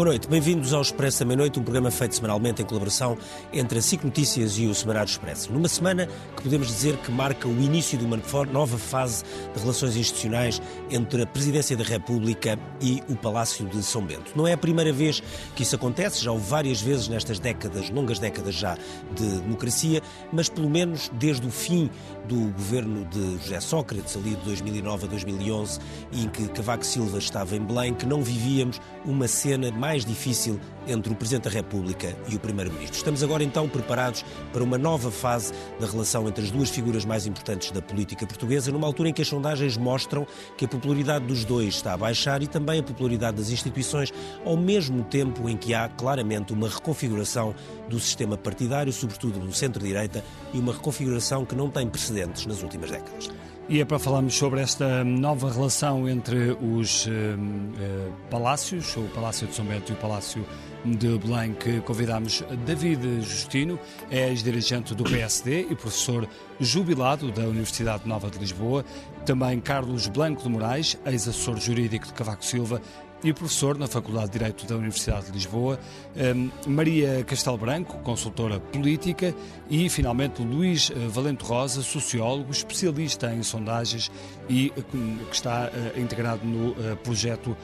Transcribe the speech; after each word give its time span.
Boa 0.00 0.12
noite, 0.12 0.28
bem-vindos 0.28 0.72
ao 0.72 0.80
Expresso 0.80 1.18
da 1.18 1.26
Meia-Noite, 1.26 1.60
um 1.60 1.62
programa 1.62 1.90
feito 1.90 2.14
semanalmente 2.14 2.62
em 2.62 2.64
colaboração 2.64 3.18
entre 3.52 3.80
a 3.80 3.82
SIC 3.82 4.02
Notícias 4.02 4.56
e 4.56 4.66
o 4.66 4.74
Semanário 4.74 5.10
Expresso. 5.10 5.52
Numa 5.52 5.68
semana 5.68 6.08
que 6.34 6.42
podemos 6.42 6.68
dizer 6.68 6.96
que 6.96 7.12
marca 7.12 7.46
o 7.46 7.50
início 7.50 7.98
de 7.98 8.06
uma 8.06 8.18
nova 8.50 8.78
fase 8.78 9.22
de 9.54 9.60
relações 9.60 9.96
institucionais 9.98 10.62
entre 10.90 11.24
a 11.24 11.26
Presidência 11.26 11.76
da 11.76 11.84
República 11.84 12.58
e 12.80 13.02
o 13.10 13.14
Palácio 13.14 13.66
de 13.66 13.82
São 13.82 14.00
Bento. 14.02 14.32
Não 14.34 14.48
é 14.48 14.54
a 14.54 14.56
primeira 14.56 14.90
vez 14.90 15.22
que 15.54 15.64
isso 15.64 15.76
acontece, 15.76 16.24
já 16.24 16.32
houve 16.32 16.48
várias 16.48 16.80
vezes 16.80 17.06
nestas 17.06 17.38
décadas, 17.38 17.90
longas 17.90 18.18
décadas 18.18 18.54
já 18.54 18.78
de 19.14 19.40
democracia, 19.40 20.00
mas 20.32 20.48
pelo 20.48 20.70
menos 20.70 21.10
desde 21.18 21.46
o 21.46 21.50
fim 21.50 21.90
do 22.26 22.50
governo 22.52 23.04
de 23.04 23.36
José 23.42 23.60
Sócrates, 23.60 24.16
ali 24.16 24.30
de 24.30 24.44
2009 24.44 25.04
a 25.04 25.08
2011, 25.10 25.78
em 26.10 26.26
que 26.26 26.48
Cavaco 26.48 26.86
Silva 26.86 27.18
estava 27.18 27.54
em 27.54 27.60
Belém, 27.60 27.92
que 27.92 28.06
não 28.06 28.22
vivíamos 28.22 28.80
uma 29.04 29.28
cena 29.28 29.70
mais 29.70 29.89
difícil 29.98 30.58
entre 30.86 31.12
o 31.12 31.16
Presidente 31.16 31.44
da 31.44 31.50
República 31.50 32.16
e 32.28 32.36
o 32.36 32.40
Primeiro-Ministro. 32.40 32.96
Estamos 32.96 33.22
agora 33.22 33.44
então 33.44 33.68
preparados 33.68 34.24
para 34.52 34.62
uma 34.62 34.78
nova 34.78 35.10
fase 35.10 35.52
da 35.78 35.86
relação 35.86 36.28
entre 36.28 36.44
as 36.44 36.50
duas 36.50 36.70
figuras 36.70 37.04
mais 37.04 37.26
importantes 37.26 37.70
da 37.70 37.82
política 37.82 38.26
portuguesa, 38.26 38.72
numa 38.72 38.86
altura 38.86 39.08
em 39.08 39.12
que 39.12 39.22
as 39.22 39.28
sondagens 39.28 39.76
mostram 39.76 40.26
que 40.56 40.64
a 40.64 40.68
popularidade 40.68 41.26
dos 41.26 41.44
dois 41.44 41.74
está 41.74 41.92
a 41.92 41.96
baixar 41.96 42.42
e 42.42 42.46
também 42.46 42.80
a 42.80 42.82
popularidade 42.82 43.36
das 43.36 43.50
instituições, 43.50 44.12
ao 44.44 44.56
mesmo 44.56 45.04
tempo 45.04 45.48
em 45.48 45.56
que 45.56 45.74
há 45.74 45.88
claramente 45.88 46.52
uma 46.52 46.68
reconfiguração 46.68 47.54
do 47.88 47.98
sistema 48.00 48.36
partidário, 48.36 48.92
sobretudo 48.92 49.38
no 49.40 49.52
centro-direita, 49.52 50.24
e 50.54 50.58
uma 50.58 50.72
reconfiguração 50.72 51.44
que 51.44 51.54
não 51.54 51.68
tem 51.68 51.88
precedentes 51.88 52.46
nas 52.46 52.62
últimas 52.62 52.90
décadas. 52.90 53.30
E 53.70 53.80
é 53.80 53.84
para 53.84 54.00
falarmos 54.00 54.34
sobre 54.34 54.60
esta 54.60 55.04
nova 55.04 55.48
relação 55.48 56.08
entre 56.08 56.56
os 56.60 57.06
uh, 57.06 57.10
uh, 57.10 58.12
palácios, 58.28 58.96
o 58.96 59.02
Palácio 59.14 59.46
de 59.46 59.54
São 59.54 59.64
Bento 59.64 59.92
e 59.92 59.94
o 59.94 59.96
Palácio 59.96 60.44
de 60.84 61.16
Belém, 61.18 61.54
que 61.54 61.80
convidamos 61.82 62.42
David 62.66 63.22
Justino, 63.22 63.78
é 64.10 64.28
ex-dirigente 64.28 64.92
do 64.92 65.04
PSD 65.04 65.68
e 65.70 65.76
professor 65.76 66.28
jubilado 66.58 67.30
da 67.30 67.42
Universidade 67.42 68.08
Nova 68.08 68.28
de 68.28 68.40
Lisboa. 68.40 68.84
Também 69.24 69.60
Carlos 69.60 70.08
Blanco 70.08 70.42
de 70.42 70.48
Moraes, 70.48 70.98
ex-assessor 71.06 71.56
jurídico 71.60 72.08
de 72.08 72.12
Cavaco 72.12 72.44
Silva 72.44 72.82
e 73.22 73.32
professor 73.32 73.76
na 73.76 73.86
Faculdade 73.86 74.26
de 74.26 74.38
Direito 74.38 74.66
da 74.66 74.76
Universidade 74.76 75.26
de 75.26 75.32
Lisboa, 75.32 75.78
um, 76.16 76.50
Maria 76.66 77.22
Castelo 77.24 77.58
Branco, 77.58 77.98
consultora 77.98 78.58
política, 78.58 79.34
e 79.68 79.88
finalmente 79.88 80.42
Luís 80.42 80.90
eh, 80.90 80.94
Valente 81.08 81.44
Rosa, 81.44 81.82
sociólogo, 81.82 82.50
especialista 82.50 83.32
em 83.32 83.42
sondagens 83.42 84.10
e 84.48 84.72
eh, 84.76 84.82
que 84.82 85.34
está 85.34 85.70
uh, 85.70 86.00
integrado 86.00 86.44
no 86.44 86.70
uh, 86.70 86.96
projeto 87.04 87.56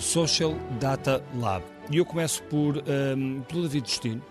Social 0.00 0.54
Data 0.80 1.22
Lab. 1.38 1.64
E 1.90 1.98
eu 1.98 2.04
começo 2.04 2.42
por, 2.44 2.76
um, 2.78 3.40
pelo 3.42 3.62
David 3.62 3.88
Justino. 3.88 4.22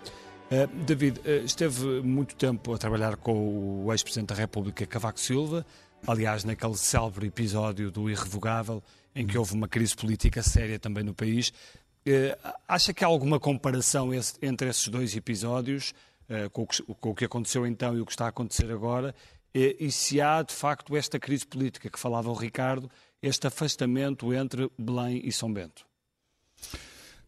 David, 0.84 1.20
esteve 1.44 2.00
muito 2.02 2.34
tempo 2.34 2.74
a 2.74 2.78
trabalhar 2.78 3.14
com 3.14 3.84
o 3.84 3.92
ex-presidente 3.92 4.30
da 4.30 4.34
República, 4.34 4.84
Cavaco 4.84 5.20
Silva, 5.20 5.64
aliás, 6.04 6.42
naquele 6.42 6.76
célebre 6.76 7.28
episódio 7.28 7.88
do 7.88 8.10
Irrevogável, 8.10 8.82
em 9.14 9.26
que 9.26 9.36
houve 9.36 9.54
uma 9.54 9.68
crise 9.68 9.94
política 9.96 10.42
séria 10.42 10.78
também 10.78 11.04
no 11.04 11.14
país. 11.14 11.52
Eh, 12.04 12.36
acha 12.66 12.94
que 12.94 13.04
há 13.04 13.06
alguma 13.06 13.38
comparação 13.38 14.10
entre 14.40 14.68
esses 14.68 14.88
dois 14.88 15.14
episódios, 15.14 15.92
eh, 16.28 16.48
com 16.48 16.66
o 16.88 17.14
que 17.14 17.24
aconteceu 17.24 17.66
então 17.66 17.96
e 17.96 18.00
o 18.00 18.06
que 18.06 18.12
está 18.12 18.26
a 18.26 18.28
acontecer 18.28 18.70
agora? 18.70 19.14
E 19.52 19.90
se 19.90 20.20
há, 20.20 20.42
de 20.42 20.54
facto, 20.54 20.96
esta 20.96 21.18
crise 21.18 21.44
política 21.44 21.90
que 21.90 21.98
falava 21.98 22.30
o 22.30 22.34
Ricardo, 22.34 22.88
este 23.20 23.48
afastamento 23.48 24.32
entre 24.32 24.70
Belém 24.78 25.20
e 25.24 25.32
São 25.32 25.52
Bento? 25.52 25.84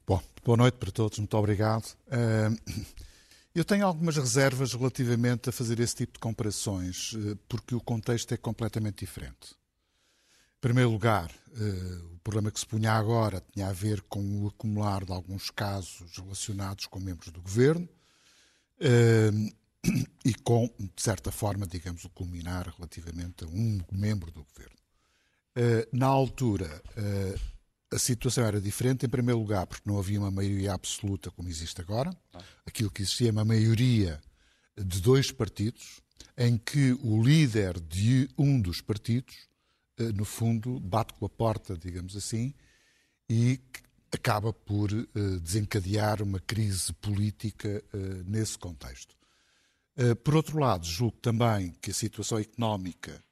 Bom, 0.06 0.22
boa 0.44 0.56
noite 0.56 0.78
para 0.78 0.92
todos, 0.92 1.18
muito 1.18 1.36
obrigado. 1.36 1.96
Eh, 2.08 2.50
eu 3.54 3.64
tenho 3.64 3.84
algumas 3.84 4.16
reservas 4.16 4.72
relativamente 4.72 5.48
a 5.48 5.52
fazer 5.52 5.80
esse 5.80 5.96
tipo 5.96 6.12
de 6.12 6.20
comparações, 6.20 7.12
porque 7.48 7.74
o 7.74 7.80
contexto 7.80 8.32
é 8.32 8.36
completamente 8.36 9.00
diferente. 9.00 9.56
Primeiro 10.62 10.90
lugar, 10.90 11.28
uh, 11.28 12.14
o 12.14 12.18
problema 12.20 12.48
que 12.52 12.60
se 12.60 12.64
punha 12.64 12.92
agora 12.92 13.42
tinha 13.52 13.66
a 13.66 13.72
ver 13.72 14.00
com 14.02 14.44
o 14.44 14.46
acumular 14.46 15.04
de 15.04 15.10
alguns 15.10 15.50
casos 15.50 16.16
relacionados 16.16 16.86
com 16.86 17.00
membros 17.00 17.32
do 17.32 17.42
governo 17.42 17.88
uh, 18.80 19.52
e 20.24 20.32
com, 20.32 20.72
de 20.78 21.02
certa 21.02 21.32
forma, 21.32 21.66
digamos, 21.66 22.04
o 22.04 22.10
culminar 22.10 22.72
relativamente 22.76 23.42
a 23.42 23.48
um 23.48 23.80
membro 23.90 24.30
do 24.30 24.44
governo. 24.44 24.76
Uh, 25.58 25.84
na 25.92 26.06
altura, 26.06 26.80
a 27.92 27.98
situação 27.98 28.44
era 28.44 28.60
diferente, 28.60 29.04
em 29.04 29.08
primeiro 29.08 29.40
lugar, 29.40 29.66
porque 29.66 29.90
não 29.90 29.98
havia 29.98 30.20
uma 30.20 30.30
maioria 30.30 30.74
absoluta 30.74 31.28
como 31.32 31.48
existe 31.48 31.80
agora. 31.80 32.16
Aquilo 32.64 32.88
que 32.88 33.02
existia 33.02 33.30
é 33.30 33.32
uma 33.32 33.44
maioria 33.44 34.20
de 34.76 35.00
dois 35.00 35.32
partidos, 35.32 36.00
em 36.38 36.56
que 36.56 36.92
o 37.02 37.20
líder 37.20 37.80
de 37.80 38.30
um 38.38 38.60
dos 38.60 38.80
partidos 38.80 39.34
eh, 39.34 39.51
no 40.14 40.24
fundo, 40.24 40.80
bate 40.80 41.14
com 41.14 41.26
a 41.26 41.28
porta, 41.28 41.76
digamos 41.76 42.16
assim, 42.16 42.54
e 43.28 43.60
acaba 44.10 44.52
por 44.52 44.90
eh, 44.92 45.06
desencadear 45.40 46.22
uma 46.22 46.40
crise 46.40 46.92
política 46.94 47.68
eh, 47.68 47.98
nesse 48.26 48.58
contexto. 48.58 49.14
Por 50.24 50.34
outro 50.34 50.58
lado, 50.58 50.86
julgo 50.86 51.18
também 51.18 51.72
que 51.82 51.90
a 51.90 51.94
situação 51.94 52.38
económica 52.38 53.22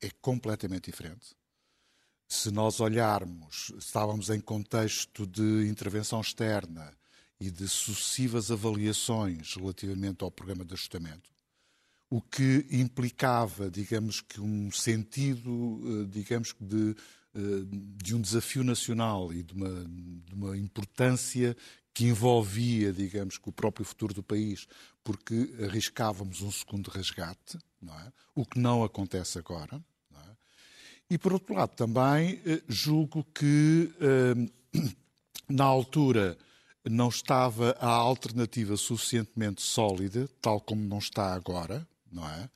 é 0.00 0.08
completamente 0.22 0.90
diferente. 0.90 1.36
Se 2.26 2.50
nós 2.50 2.80
olharmos, 2.80 3.70
estávamos 3.76 4.30
em 4.30 4.40
contexto 4.40 5.26
de 5.26 5.68
intervenção 5.68 6.22
externa 6.22 6.90
e 7.40 7.50
de 7.50 7.66
sucessivas 7.66 8.50
avaliações 8.52 9.54
relativamente 9.56 10.22
ao 10.22 10.30
programa 10.30 10.64
de 10.64 10.74
ajustamento, 10.74 11.28
o 12.10 12.20
que 12.20 12.66
implicava, 12.72 13.70
digamos 13.70 14.20
que 14.20 14.40
um 14.40 14.70
sentido, 14.72 15.80
eh, 15.84 16.06
digamos 16.10 16.52
que 16.52 16.64
de, 16.64 16.96
eh, 17.32 17.38
de 18.02 18.16
um 18.16 18.20
desafio 18.20 18.64
nacional 18.64 19.32
e 19.32 19.44
de 19.44 19.54
uma, 19.54 19.84
de 19.84 20.34
uma 20.34 20.56
importância 20.58 21.56
que 21.94 22.06
envolvia, 22.06 22.92
digamos, 22.92 23.38
que 23.38 23.48
o 23.48 23.52
próprio 23.52 23.86
futuro 23.86 24.12
do 24.12 24.24
país, 24.24 24.66
porque 25.04 25.54
arriscávamos 25.62 26.42
um 26.42 26.50
segundo 26.50 26.88
resgate, 26.88 27.56
é? 27.56 28.12
o 28.34 28.44
que 28.44 28.58
não 28.58 28.82
acontece 28.82 29.38
agora. 29.38 29.80
Não 30.10 30.20
é? 30.20 30.36
E, 31.08 31.16
por 31.16 31.32
outro 31.32 31.54
lado, 31.54 31.76
também 31.76 32.40
eh, 32.44 32.60
julgo 32.68 33.24
que, 33.32 33.88
na 35.48 35.64
altura, 35.64 36.36
não 36.84 37.08
estava 37.08 37.76
a 37.78 37.88
alternativa 37.88 38.76
suficientemente 38.76 39.62
sólida, 39.62 40.28
tal 40.40 40.60
como 40.60 40.82
não 40.82 40.98
está 40.98 41.34
agora, 41.34 41.86
não 42.10 42.28
é? 42.28 42.50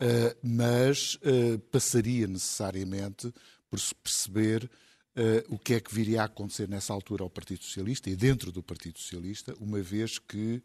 Uh, 0.00 0.36
mas 0.42 1.14
uh, 1.16 1.58
passaria 1.70 2.26
necessariamente 2.26 3.32
por 3.70 3.78
se 3.78 3.94
perceber 3.94 4.64
uh, 4.64 5.54
o 5.54 5.58
que 5.58 5.74
é 5.74 5.80
que 5.80 5.94
viria 5.94 6.22
a 6.22 6.24
acontecer 6.24 6.68
nessa 6.68 6.92
altura 6.92 7.22
ao 7.22 7.30
Partido 7.30 7.62
Socialista 7.62 8.10
e 8.10 8.16
dentro 8.16 8.50
do 8.50 8.62
Partido 8.62 8.98
Socialista, 8.98 9.54
uma 9.60 9.80
vez 9.80 10.18
que, 10.18 10.62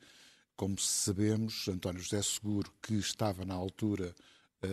como 0.56 0.78
sabemos, 0.80 1.68
António 1.68 2.02
José 2.02 2.22
Seguro, 2.22 2.74
que 2.82 2.96
estava 2.96 3.46
na 3.46 3.54
altura, 3.54 4.14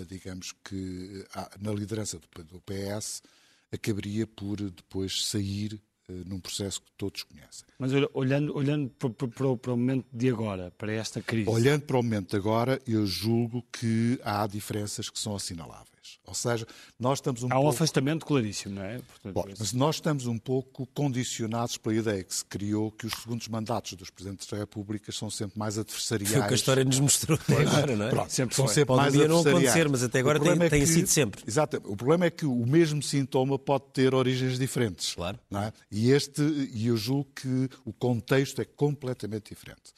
digamos 0.08 0.52
que 0.64 1.24
na 1.60 1.72
liderança 1.72 2.18
do, 2.18 2.44
do 2.44 2.60
PS, 2.62 3.22
acabaria 3.70 4.26
por 4.26 4.56
depois 4.70 5.26
sair 5.26 5.80
num 6.08 6.38
processo 6.38 6.80
que 6.80 6.92
todos 6.96 7.22
conhecem. 7.24 7.66
Mas 7.78 7.90
olhando, 8.14 8.56
olhando 8.56 8.88
para, 8.90 9.10
para, 9.10 9.56
para, 9.56 9.72
o 9.72 9.76
momento 9.76 10.06
de 10.12 10.28
agora, 10.28 10.72
para 10.78 10.92
esta 10.92 11.20
crise. 11.20 11.50
Olhando 11.50 11.82
para 11.82 11.98
o 11.98 12.02
momento 12.02 12.30
de 12.30 12.36
agora, 12.36 12.80
eu 12.86 13.04
julgo 13.06 13.64
que 13.72 14.18
há 14.22 14.46
diferenças 14.46 15.10
que 15.10 15.18
são 15.18 15.34
assinaláveis. 15.34 15.95
Ou 16.24 16.34
seja, 16.34 16.66
nós 16.98 17.18
estamos 17.18 17.42
um 17.42 17.46
Há 17.46 17.50
pouco... 17.50 17.66
um 17.66 17.68
afastamento 17.70 18.26
claríssimo, 18.26 18.74
não 18.74 18.82
é? 18.82 18.98
Portanto, 18.98 19.34
Bom, 19.34 19.44
mas 19.58 19.72
nós 19.72 19.96
estamos 19.96 20.26
um 20.26 20.38
pouco 20.38 20.86
condicionados 20.94 21.76
pela 21.76 21.94
ideia 21.94 22.24
que 22.24 22.34
se 22.34 22.44
criou 22.44 22.90
que 22.90 23.06
os 23.06 23.12
segundos 23.12 23.48
mandatos 23.48 23.94
dos 23.94 24.10
Presidentes 24.10 24.46
da 24.46 24.56
República 24.56 25.12
são 25.12 25.30
sempre 25.30 25.58
mais 25.58 25.78
adversariais. 25.78 26.32
Foi 26.32 26.42
o 26.42 26.46
que 26.46 26.54
a 26.54 26.56
história 26.56 26.84
nos 26.84 27.00
mostrou 27.00 27.38
até 27.40 27.62
agora, 27.62 27.96
não 27.96 28.06
é? 28.06 28.10
Pronto, 28.10 28.32
sempre 28.32 28.54
são 28.54 28.66
foi. 28.66 28.74
sempre 28.74 28.86
pode 28.88 29.16
mais 29.16 29.28
não 29.28 29.40
acontecer, 29.40 29.88
mas 29.88 30.02
até 30.02 30.18
agora 30.18 30.40
tem, 30.40 30.52
é 30.52 30.68
tem 30.68 30.80
que, 30.80 30.86
sido 30.86 31.06
sempre. 31.06 31.42
Exato. 31.46 31.76
O 31.84 31.96
problema 31.96 32.26
é 32.26 32.30
que 32.30 32.46
o 32.46 32.66
mesmo 32.66 33.02
sintoma 33.02 33.58
pode 33.58 33.84
ter 33.92 34.14
origens 34.14 34.58
diferentes. 34.58 35.14
Claro. 35.14 35.38
Não 35.50 35.62
é? 35.62 35.72
E 35.90 36.10
este, 36.10 36.42
e 36.42 36.86
eu 36.86 36.96
julgo 36.96 37.28
que 37.34 37.68
o 37.84 37.92
contexto 37.92 38.60
é 38.60 38.64
completamente 38.64 39.50
diferente. 39.50 39.94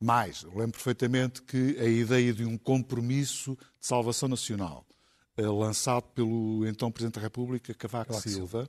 Mais, 0.00 0.42
lembro 0.42 0.72
perfeitamente 0.72 1.42
que 1.42 1.76
a 1.78 1.84
ideia 1.84 2.32
de 2.32 2.44
um 2.44 2.58
compromisso 2.58 3.56
de 3.80 3.86
salvação 3.86 4.28
nacional 4.28 4.84
lançado 5.36 6.04
pelo 6.14 6.66
então 6.66 6.90
Presidente 6.90 7.14
da 7.14 7.20
República, 7.20 7.72
Cavaco 7.74 8.14
Silva, 8.20 8.68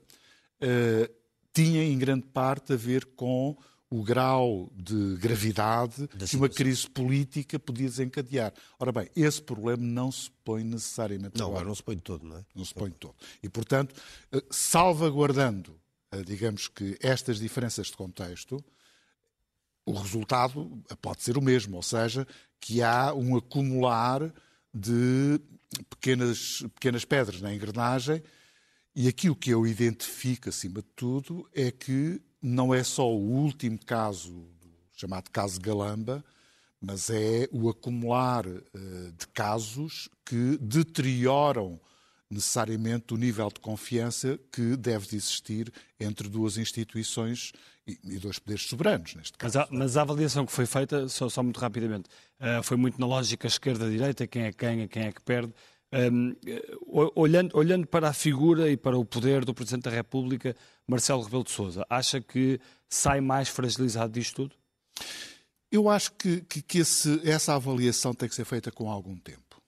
eh, 0.62 1.10
tinha 1.54 1.84
em 1.84 1.98
grande 1.98 2.26
parte 2.28 2.74
a 2.74 2.76
ver 2.76 3.06
com 3.16 3.56
o 3.90 4.02
grau 4.02 4.72
de 4.76 5.18
gravidade 5.18 6.08
que 6.08 6.36
uma 6.36 6.50
crise 6.50 6.90
política 6.90 7.60
podia 7.60 7.88
desencadear. 7.88 8.52
Ora 8.80 8.92
bem, 8.92 9.08
esse 9.16 9.40
problema 9.40 9.84
não 9.84 10.12
se 10.12 10.32
põe 10.44 10.64
necessariamente 10.64 11.38
Não, 11.38 11.48
agora 11.48 11.66
não 11.66 11.76
se 11.76 11.84
põe 11.84 11.98
todo, 11.98 12.26
não 12.26 12.38
é? 12.38 12.46
Não 12.56 12.66
se 12.66 12.74
põe 12.74 12.90
de 12.90 12.96
todo. 12.96 13.14
E, 13.44 13.50
portanto, 13.50 13.94
eh, 14.32 14.44
salvaguardando, 14.50 15.80
digamos 16.26 16.68
que, 16.68 16.98
estas 17.02 17.40
diferenças 17.40 17.88
de 17.88 17.94
contexto, 17.94 18.64
o 19.86 19.94
resultado 19.94 20.84
pode 21.02 21.22
ser 21.22 21.38
o 21.38 21.42
mesmo, 21.42 21.76
ou 21.76 21.84
seja, 21.84 22.26
que 22.60 22.82
há 22.82 23.14
um 23.14 23.36
acumular 23.36 24.34
de 24.74 25.40
pequenas, 25.90 26.64
pequenas 26.76 27.06
pedras 27.06 27.42
na 27.42 27.54
engrenagem 27.54 28.22
e 28.96 29.08
aquilo 29.08 29.36
que 29.36 29.50
eu 29.50 29.66
identifico, 29.66 30.50
acima 30.50 30.82
de 30.82 30.88
tudo, 30.96 31.50
é 31.54 31.72
que 31.72 32.22
não 32.42 32.74
é 32.74 32.84
só 32.84 33.10
o 33.10 33.20
último 33.20 33.80
caso, 33.86 34.48
chamado 34.96 35.32
caso 35.32 35.60
Galamba, 35.60 36.24
mas 36.80 37.10
é 37.10 37.48
o 37.52 37.70
acumular 37.70 38.46
uh, 38.46 39.12
de 39.18 39.28
casos 39.34 40.10
que 40.26 40.58
deterioram 40.60 41.80
necessariamente 42.34 43.14
o 43.14 43.18
nível 43.18 43.50
de 43.50 43.60
confiança 43.60 44.40
que 44.52 44.76
deve 44.76 45.16
existir 45.16 45.72
entre 46.00 46.28
duas 46.28 46.58
instituições 46.58 47.52
e, 47.88 47.98
e 48.04 48.20
dois 48.20 48.40
poderes 48.40 48.64
soberanos, 48.64 49.16
neste 49.16 49.38
caso. 49.38 49.58
Mas 49.58 49.68
a, 49.68 49.68
mas 49.72 49.98
a 49.98 50.02
avaliação 50.02 50.46
que 50.46 50.52
foi 50.52 50.66
feita, 50.66 51.08
só, 51.08 51.30
só 51.30 51.44
muito 51.44 51.60
rapidamente, 51.60 52.10
uh, 52.40 52.64
foi 52.64 52.78
muito 52.78 53.00
na 53.00 53.06
lógica 53.06 53.48
esquerda-direita, 53.48 54.28
quem 54.28 54.44
é 54.44 54.52
que 54.52 54.58
ganha, 54.58 54.88
quem 54.88 55.04
é 55.04 55.12
que 55.12 55.22
perde. 55.22 55.54
Um, 56.12 56.36
olhando, 57.16 57.56
olhando 57.56 57.86
para 57.86 58.10
a 58.10 58.14
figura 58.14 58.68
e 58.72 58.76
para 58.76 58.98
o 58.98 59.06
poder 59.06 59.46
do 59.46 59.54
Presidente 59.54 59.84
da 59.84 59.92
República, 59.92 60.56
Marcelo 60.88 61.22
Rebelo 61.22 61.44
de 61.44 61.52
Sousa, 61.52 61.86
acha 61.88 62.20
que 62.20 62.60
sai 62.90 63.22
mais 63.22 63.48
fragilizado 63.48 64.12
disto 64.12 64.36
tudo? 64.36 64.56
Eu 65.72 65.90
acho 65.90 66.12
que, 66.14 66.42
que, 66.42 66.62
que 66.64 66.80
esse, 66.80 67.22
essa 67.28 67.54
avaliação 67.56 68.14
tem 68.14 68.28
que 68.28 68.34
ser 68.34 68.46
feita 68.46 68.72
com 68.72 68.90
algum 68.90 69.16
tempo. 69.16 69.62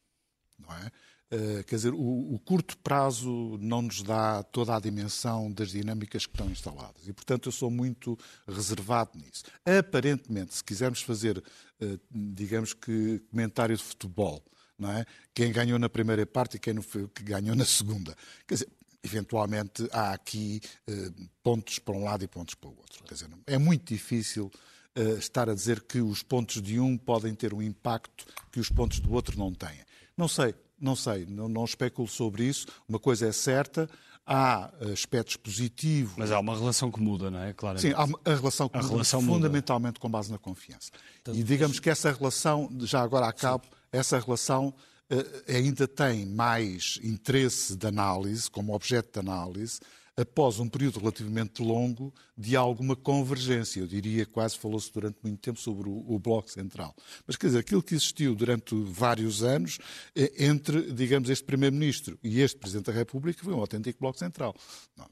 Não 0.57 0.75
é? 0.75 0.91
Uh, 1.31 1.63
quer 1.63 1.75
dizer, 1.75 1.93
o, 1.93 2.35
o, 2.35 2.39
curto 2.39 2.77
prazo 2.77 3.57
não 3.59 3.81
nos 3.81 4.03
dá 4.03 4.43
toda 4.43 4.75
a 4.75 4.79
dimensão 4.79 5.51
das 5.51 5.71
dinâmicas 5.71 6.25
que 6.25 6.33
estão 6.33 6.49
instaladas. 6.49 7.07
E, 7.07 7.13
portanto, 7.13 7.47
eu 7.47 7.51
sou 7.51 7.71
muito 7.71 8.17
reservado 8.47 9.17
nisso. 9.17 9.43
Aparentemente, 9.65 10.53
se 10.53 10.63
quisermos 10.63 11.01
fazer, 11.01 11.37
uh, 11.37 11.99
digamos 12.11 12.73
que, 12.73 13.19
comentário 13.31 13.75
de 13.75 13.83
futebol, 13.83 14.43
não 14.77 14.91
é? 14.91 15.05
Quem 15.33 15.51
ganhou 15.51 15.79
na 15.79 15.89
primeira 15.89 16.25
parte 16.25 16.57
e 16.57 16.59
quem 16.59 16.75
que 16.75 17.23
ganhou 17.23 17.55
na 17.55 17.65
segunda. 17.65 18.15
Quer 18.45 18.55
dizer, 18.55 18.69
eventualmente 19.05 19.87
há 19.91 20.11
aqui 20.11 20.59
eh, 20.87 21.11
pontos 21.43 21.79
para 21.79 21.95
um 21.95 22.03
lado 22.03 22.23
e 22.23 22.27
pontos 22.27 22.55
para 22.55 22.69
o 22.69 22.77
outro. 22.77 23.03
Quer 23.03 23.13
dizer, 23.13 23.29
é 23.45 23.57
muito 23.57 23.93
difícil 23.93 24.51
eh, 24.95 25.13
estar 25.13 25.49
a 25.49 25.53
dizer 25.53 25.81
que 25.81 26.01
os 26.01 26.23
pontos 26.23 26.61
de 26.61 26.79
um 26.79 26.97
podem 26.97 27.33
ter 27.35 27.53
um 27.53 27.61
impacto 27.61 28.25
que 28.51 28.59
os 28.59 28.69
pontos 28.69 28.99
do 28.99 29.13
outro 29.13 29.37
não 29.37 29.53
têm. 29.53 29.79
Não 30.17 30.27
sei, 30.27 30.55
não 30.79 30.95
sei, 30.95 31.25
não, 31.25 31.47
não 31.47 31.65
especulo 31.65 32.07
sobre 32.07 32.43
isso. 32.43 32.67
Uma 32.87 32.99
coisa 32.99 33.27
é 33.27 33.31
certa, 33.31 33.89
há 34.25 34.71
aspectos 34.91 35.37
positivos. 35.37 36.15
Mas 36.17 36.31
há 36.31 36.39
uma 36.39 36.57
relação 36.57 36.91
que 36.91 36.99
muda, 36.99 37.29
não 37.29 37.39
é? 37.39 37.53
Claro. 37.53 37.79
Sim, 37.79 37.93
há 37.93 38.03
a 38.03 38.35
relação 38.35 38.67
que 38.67 38.77
a 38.77 38.81
muda, 38.81 38.93
relação 38.93 39.21
fundamentalmente 39.21 39.95
muda. 39.95 39.99
com 39.99 40.09
base 40.09 40.31
na 40.31 40.37
confiança. 40.37 40.91
Então, 41.21 41.33
e 41.33 41.43
digamos 41.43 41.79
que 41.79 41.89
essa 41.89 42.11
relação, 42.11 42.69
já 42.81 43.01
agora 43.01 43.27
acabo, 43.27 43.63
sim 43.63 43.69
essa 43.91 44.19
relação 44.19 44.73
eh, 45.09 45.55
ainda 45.55 45.87
tem 45.87 46.25
mais 46.25 46.99
interesse 47.03 47.75
de 47.75 47.87
análise, 47.87 48.49
como 48.49 48.73
objeto 48.73 49.13
de 49.13 49.19
análise, 49.19 49.79
após 50.17 50.59
um 50.59 50.69
período 50.69 50.99
relativamente 50.99 51.61
longo 51.61 52.13
de 52.37 52.55
alguma 52.55 52.95
convergência. 52.95 53.81
Eu 53.81 53.87
diria, 53.87 54.25
quase 54.25 54.57
falou-se 54.57 54.91
durante 54.91 55.17
muito 55.21 55.39
tempo 55.39 55.59
sobre 55.59 55.89
o, 55.89 56.05
o, 56.07 56.19
Bloco 56.19 56.49
Central. 56.49 56.95
Mas, 57.27 57.35
quer 57.35 57.47
dizer, 57.47 57.59
aquilo 57.59 57.83
que 57.83 57.95
existiu 57.95 58.33
durante 58.35 58.75
vários 58.75 59.43
anos 59.43 59.77
eh, 60.15 60.31
entre, 60.45 60.91
digamos, 60.91 61.29
este 61.29 61.43
Primeiro-Ministro 61.43 62.17
e 62.23 62.41
este 62.41 62.57
Presidente 62.57 62.85
da 62.85 62.93
República 62.93 63.43
foi 63.43 63.53
um 63.53 63.59
autêntico 63.59 63.99
Bloco 63.99 64.17
Central. 64.17 64.55
Não, 64.97 65.07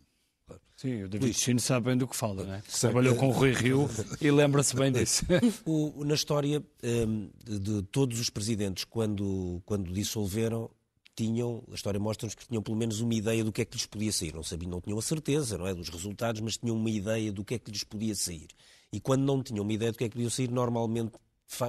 Sim, 0.75 1.03
o 1.03 1.07
David 1.07 1.33
Chino 1.33 1.61
sabe 1.61 1.85
bem 1.85 1.97
do 1.97 2.05
que 2.05 2.15
fala, 2.15 2.43
não 2.43 2.53
é? 2.55 2.61
Trabalhou 2.61 3.15
com 3.15 3.29
o 3.29 3.31
Rui 3.31 3.53
Rio 3.53 3.89
e 4.19 4.29
lembra-se 4.29 4.75
bem 4.75 4.91
disso. 4.91 5.23
O, 5.65 6.03
na 6.03 6.13
história 6.13 6.61
um, 6.83 7.29
de, 7.41 7.59
de, 7.59 7.81
todos 7.83 8.19
os 8.19 8.29
presidentes, 8.29 8.83
quando, 8.83 9.61
quando 9.65 9.93
dissolveram, 9.93 10.69
tinham, 11.15 11.63
a 11.71 11.75
história 11.75 11.99
mostra-nos 11.99 12.35
que 12.35 12.47
tinham 12.47 12.61
pelo 12.61 12.77
menos 12.77 12.99
uma 12.99 13.13
ideia 13.13 13.43
do 13.43 13.51
que 13.51 13.61
é 13.61 13.65
que 13.65 13.75
lhes 13.75 13.85
podia 13.85 14.11
sair. 14.11 14.33
Não 14.33 14.43
sabiam, 14.43 14.69
não 14.69 14.81
tinham 14.81 14.97
a 14.97 15.01
certeza, 15.01 15.57
não 15.57 15.67
é, 15.67 15.73
dos 15.73 15.89
resultados, 15.89 16.41
mas 16.41 16.57
tinham 16.57 16.75
uma 16.75 16.89
ideia 16.89 17.31
do 17.31 17.43
que 17.43 17.55
é 17.55 17.59
que 17.59 17.71
lhes 17.71 17.83
podia 17.83 18.15
sair. 18.15 18.47
E 18.91 18.99
quando 18.99 19.23
não 19.23 19.41
tinham 19.41 19.63
uma 19.63 19.73
ideia 19.73 19.91
do 19.91 19.97
que 19.97 20.03
é 20.03 20.09
que 20.09 20.15
podia 20.15 20.29
sair, 20.29 20.49
normalmente 20.49 21.13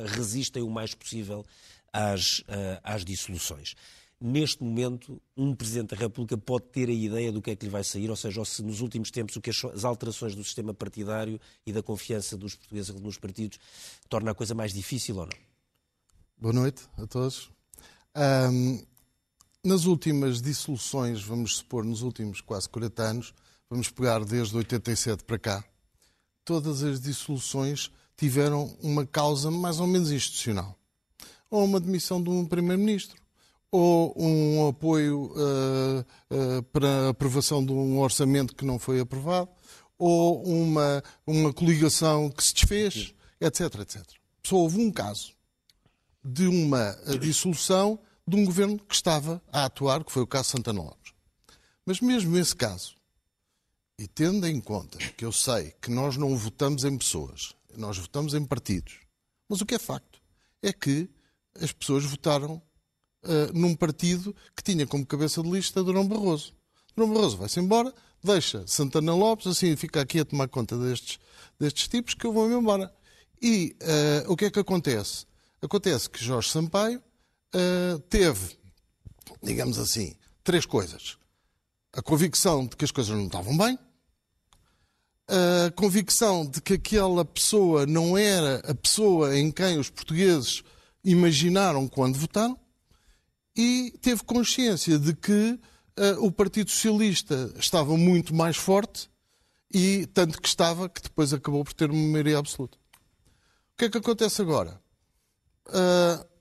resistem 0.06 0.62
o 0.62 0.70
mais 0.70 0.94
possível 0.94 1.44
às, 1.92 2.40
uh, 2.40 2.80
às 2.82 3.04
dissoluções 3.04 3.74
neste 4.24 4.62
momento, 4.62 5.20
um 5.36 5.54
Presidente 5.54 5.94
da 5.94 5.96
República 5.96 6.38
pode 6.38 6.64
ter 6.66 6.88
a 6.88 6.92
ideia 6.92 7.30
do 7.30 7.42
que 7.42 7.50
é 7.50 7.56
que 7.56 7.66
lhe 7.66 7.70
vai 7.70 7.84
sair, 7.84 8.08
ou 8.08 8.16
seja, 8.16 8.40
ou 8.40 8.44
se 8.46 8.62
nos 8.62 8.80
últimos 8.80 9.10
tempos 9.10 9.36
o 9.36 9.40
que 9.40 9.50
as 9.50 9.84
alterações 9.84 10.34
do 10.34 10.42
sistema 10.42 10.72
partidário 10.72 11.38
e 11.66 11.72
da 11.72 11.82
confiança 11.82 12.34
dos 12.34 12.54
portugueses 12.54 12.94
nos 12.94 13.18
partidos 13.18 13.58
torna 14.08 14.30
a 14.30 14.34
coisa 14.34 14.54
mais 14.54 14.72
difícil 14.72 15.16
ou 15.16 15.26
não? 15.26 15.38
Boa 16.38 16.54
noite 16.54 16.82
a 16.96 17.06
todos. 17.06 17.50
Um, 18.16 18.82
nas 19.64 19.86
últimas 19.86 20.42
dissoluções, 20.42 21.22
vamos 21.22 21.56
supor, 21.56 21.84
nos 21.84 22.02
últimos 22.02 22.40
quase 22.40 22.68
40 22.68 23.02
anos, 23.02 23.34
vamos 23.70 23.88
pegar 23.88 24.22
desde 24.24 24.54
87 24.56 25.24
para 25.24 25.38
cá, 25.38 25.64
todas 26.44 26.82
as 26.82 27.00
dissoluções 27.00 27.90
tiveram 28.16 28.76
uma 28.82 29.06
causa 29.06 29.50
mais 29.50 29.80
ou 29.80 29.86
menos 29.86 30.12
institucional. 30.12 30.78
Ou 31.50 31.64
uma 31.64 31.80
demissão 31.80 32.22
de 32.22 32.28
um 32.28 32.44
Primeiro-Ministro, 32.44 33.20
ou 33.70 34.14
um 34.16 34.68
apoio 34.68 35.32
uh, 35.32 36.00
uh, 36.30 36.62
para 36.64 37.06
a 37.06 37.08
aprovação 37.08 37.64
de 37.64 37.72
um 37.72 37.98
orçamento 37.98 38.54
que 38.54 38.64
não 38.64 38.78
foi 38.78 39.00
aprovado, 39.00 39.48
ou 39.98 40.44
uma, 40.44 41.02
uma 41.26 41.52
coligação 41.52 42.30
que 42.30 42.44
se 42.44 42.54
desfez, 42.54 43.14
etc, 43.40 43.80
etc. 43.80 44.02
Só 44.44 44.56
houve 44.56 44.78
um 44.78 44.92
caso 44.92 45.32
de 46.22 46.46
uma 46.46 46.96
dissolução 47.20 47.98
de 48.26 48.36
um 48.36 48.44
governo 48.44 48.78
que 48.78 48.94
estava 48.94 49.42
a 49.52 49.64
atuar, 49.66 50.02
que 50.02 50.12
foi 50.12 50.22
o 50.22 50.26
caso 50.26 50.50
Santana 50.50 50.82
Lopes. 50.82 51.12
Mas 51.84 52.00
mesmo 52.00 52.32
nesse 52.32 52.56
caso, 52.56 52.96
e 53.98 54.06
tendo 54.08 54.46
em 54.46 54.60
conta 54.60 54.98
que 54.98 55.24
eu 55.24 55.32
sei 55.32 55.74
que 55.80 55.90
nós 55.90 56.16
não 56.16 56.36
votamos 56.36 56.84
em 56.84 56.96
pessoas, 56.96 57.54
nós 57.76 57.98
votamos 57.98 58.34
em 58.34 58.44
partidos, 58.44 59.00
mas 59.48 59.60
o 59.60 59.66
que 59.66 59.74
é 59.74 59.78
facto 59.78 60.20
é 60.62 60.72
que 60.72 61.08
as 61.60 61.72
pessoas 61.72 62.04
votaram 62.04 62.60
uh, 63.24 63.52
num 63.52 63.76
partido 63.76 64.34
que 64.56 64.62
tinha 64.62 64.86
como 64.86 65.06
cabeça 65.06 65.42
de 65.42 65.50
lista 65.50 65.82
Durão 65.82 66.08
Barroso. 66.08 66.54
Durão 66.96 67.12
Barroso 67.12 67.36
vai-se 67.36 67.60
embora, 67.60 67.92
deixa 68.22 68.66
Santana 68.66 69.14
Lopes, 69.14 69.46
assim 69.46 69.76
fica 69.76 70.00
aqui 70.00 70.20
a 70.20 70.24
tomar 70.24 70.48
conta 70.48 70.76
destes, 70.78 71.18
destes 71.58 71.86
tipos 71.88 72.14
que 72.14 72.26
eu 72.26 72.32
vou-me 72.32 72.54
embora. 72.54 72.92
E 73.40 73.76
uh, 73.82 74.32
o 74.32 74.36
que 74.36 74.46
é 74.46 74.50
que 74.50 74.58
acontece? 74.58 75.26
Acontece 75.60 76.08
que 76.08 76.24
Jorge 76.24 76.50
Sampaio 76.50 77.02
uh, 77.54 77.98
teve, 78.08 78.58
digamos 79.42 79.78
assim, 79.78 80.14
três 80.42 80.66
coisas. 80.66 81.16
A 81.92 82.02
convicção 82.02 82.66
de 82.66 82.76
que 82.76 82.84
as 82.84 82.90
coisas 82.90 83.16
não 83.16 83.26
estavam 83.26 83.56
bem, 83.56 83.78
a 85.28 85.70
convicção 85.70 86.44
de 86.44 86.60
que 86.60 86.74
aquela 86.74 87.24
pessoa 87.24 87.86
não 87.86 88.18
era 88.18 88.56
a 88.70 88.74
pessoa 88.74 89.38
em 89.38 89.50
quem 89.50 89.78
os 89.78 89.88
portugueses 89.88 90.62
imaginaram 91.02 91.88
quando 91.88 92.18
votaram, 92.18 92.58
e 93.56 93.96
teve 94.02 94.24
consciência 94.24 94.98
de 94.98 95.14
que 95.14 95.58
uh, 95.98 96.24
o 96.24 96.32
Partido 96.32 96.70
Socialista 96.70 97.52
estava 97.56 97.96
muito 97.96 98.34
mais 98.34 98.56
forte 98.56 99.08
e 99.72 100.06
tanto 100.06 100.40
que 100.40 100.48
estava 100.48 100.88
que 100.88 101.02
depois 101.02 101.32
acabou 101.32 101.64
por 101.64 101.72
ter 101.72 101.90
uma 101.90 102.08
maioria 102.08 102.38
absoluta. 102.38 102.76
O 102.76 103.76
que 103.78 103.84
é 103.84 103.90
que 103.90 103.98
acontece 103.98 104.42
agora? 104.42 104.80
Uh, 105.68 106.33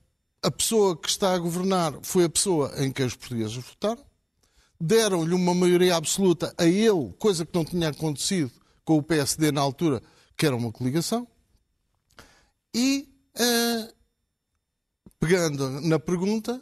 a 0.44 0.52
pessoa 0.52 0.98
que 0.98 1.10
está 1.10 1.34
a 1.34 1.40
governar 1.40 1.94
foi 2.04 2.26
a 2.26 2.30
pessoa 2.30 2.74
em 2.78 2.92
que 2.92 3.02
os 3.02 3.16
portugueses 3.16 3.56
votaram, 3.56 4.04
deram-lhe 4.80 5.34
uma 5.34 5.54
maioria 5.54 5.96
absoluta 5.96 6.54
a 6.58 6.66
ele, 6.66 7.14
coisa 7.18 7.46
que 7.46 7.56
não 7.56 7.64
tinha 7.64 7.90
acontecido 7.90 8.52
com 8.84 8.98
o 8.98 9.04
PSD 9.04 9.52
na 9.52 9.62
altura, 9.62 10.02
que 10.36 10.46
era 10.46 10.56
uma 10.56 10.72
coligação, 10.72 11.26
e, 12.76 13.08
uh, 13.40 13.94
pegando 15.20 15.82
na 15.82 15.98
pergunta, 15.98 16.62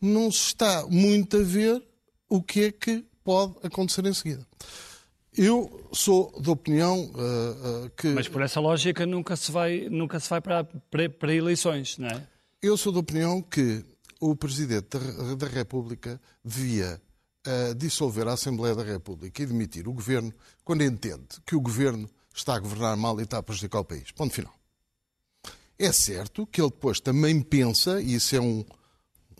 não 0.00 0.30
se 0.32 0.48
está 0.48 0.84
muito 0.88 1.36
a 1.36 1.42
ver 1.42 1.80
o 2.28 2.42
que 2.42 2.64
é 2.64 2.72
que 2.72 3.04
pode 3.22 3.54
acontecer 3.62 4.04
em 4.06 4.14
seguida. 4.14 4.44
Eu 5.36 5.88
sou 5.92 6.32
da 6.40 6.50
opinião 6.50 7.10
uh, 7.14 7.86
uh, 7.86 7.90
que. 7.96 8.08
Mas 8.08 8.28
por 8.28 8.42
essa 8.42 8.60
lógica 8.60 9.06
nunca 9.06 9.36
se 9.36 9.52
vai, 9.52 9.88
nunca 9.88 10.18
se 10.18 10.28
vai 10.28 10.40
para, 10.40 10.64
para, 10.64 11.08
para 11.08 11.34
eleições, 11.34 11.96
não 11.96 12.08
é? 12.08 12.31
Eu 12.62 12.76
sou 12.76 12.92
da 12.92 13.00
opinião 13.00 13.42
que 13.42 13.84
o 14.20 14.36
Presidente 14.36 14.96
da, 15.36 15.48
República 15.48 16.20
devia 16.44 17.02
uh, 17.44 17.74
dissolver 17.74 18.28
a 18.28 18.34
Assembleia 18.34 18.72
da 18.72 18.84
República 18.84 19.42
e 19.42 19.46
demitir 19.46 19.88
o 19.88 19.92
Governo 19.92 20.32
quando 20.64 20.84
entende 20.84 21.26
que 21.44 21.56
o 21.56 21.60
Governo 21.60 22.08
está 22.32 22.54
a 22.54 22.60
governar 22.60 22.96
mal 22.96 23.18
e 23.18 23.24
está 23.24 23.38
a 23.38 23.42
prejudicar 23.42 23.80
o 23.80 23.84
país. 23.84 24.12
Ponto 24.12 24.32
final. 24.32 24.54
É 25.76 25.90
certo 25.90 26.46
que 26.46 26.60
ele 26.60 26.70
depois 26.70 27.00
também 27.00 27.42
pensa, 27.42 28.00
e 28.00 28.14
isso 28.14 28.36
é 28.36 28.40
um, 28.40 28.64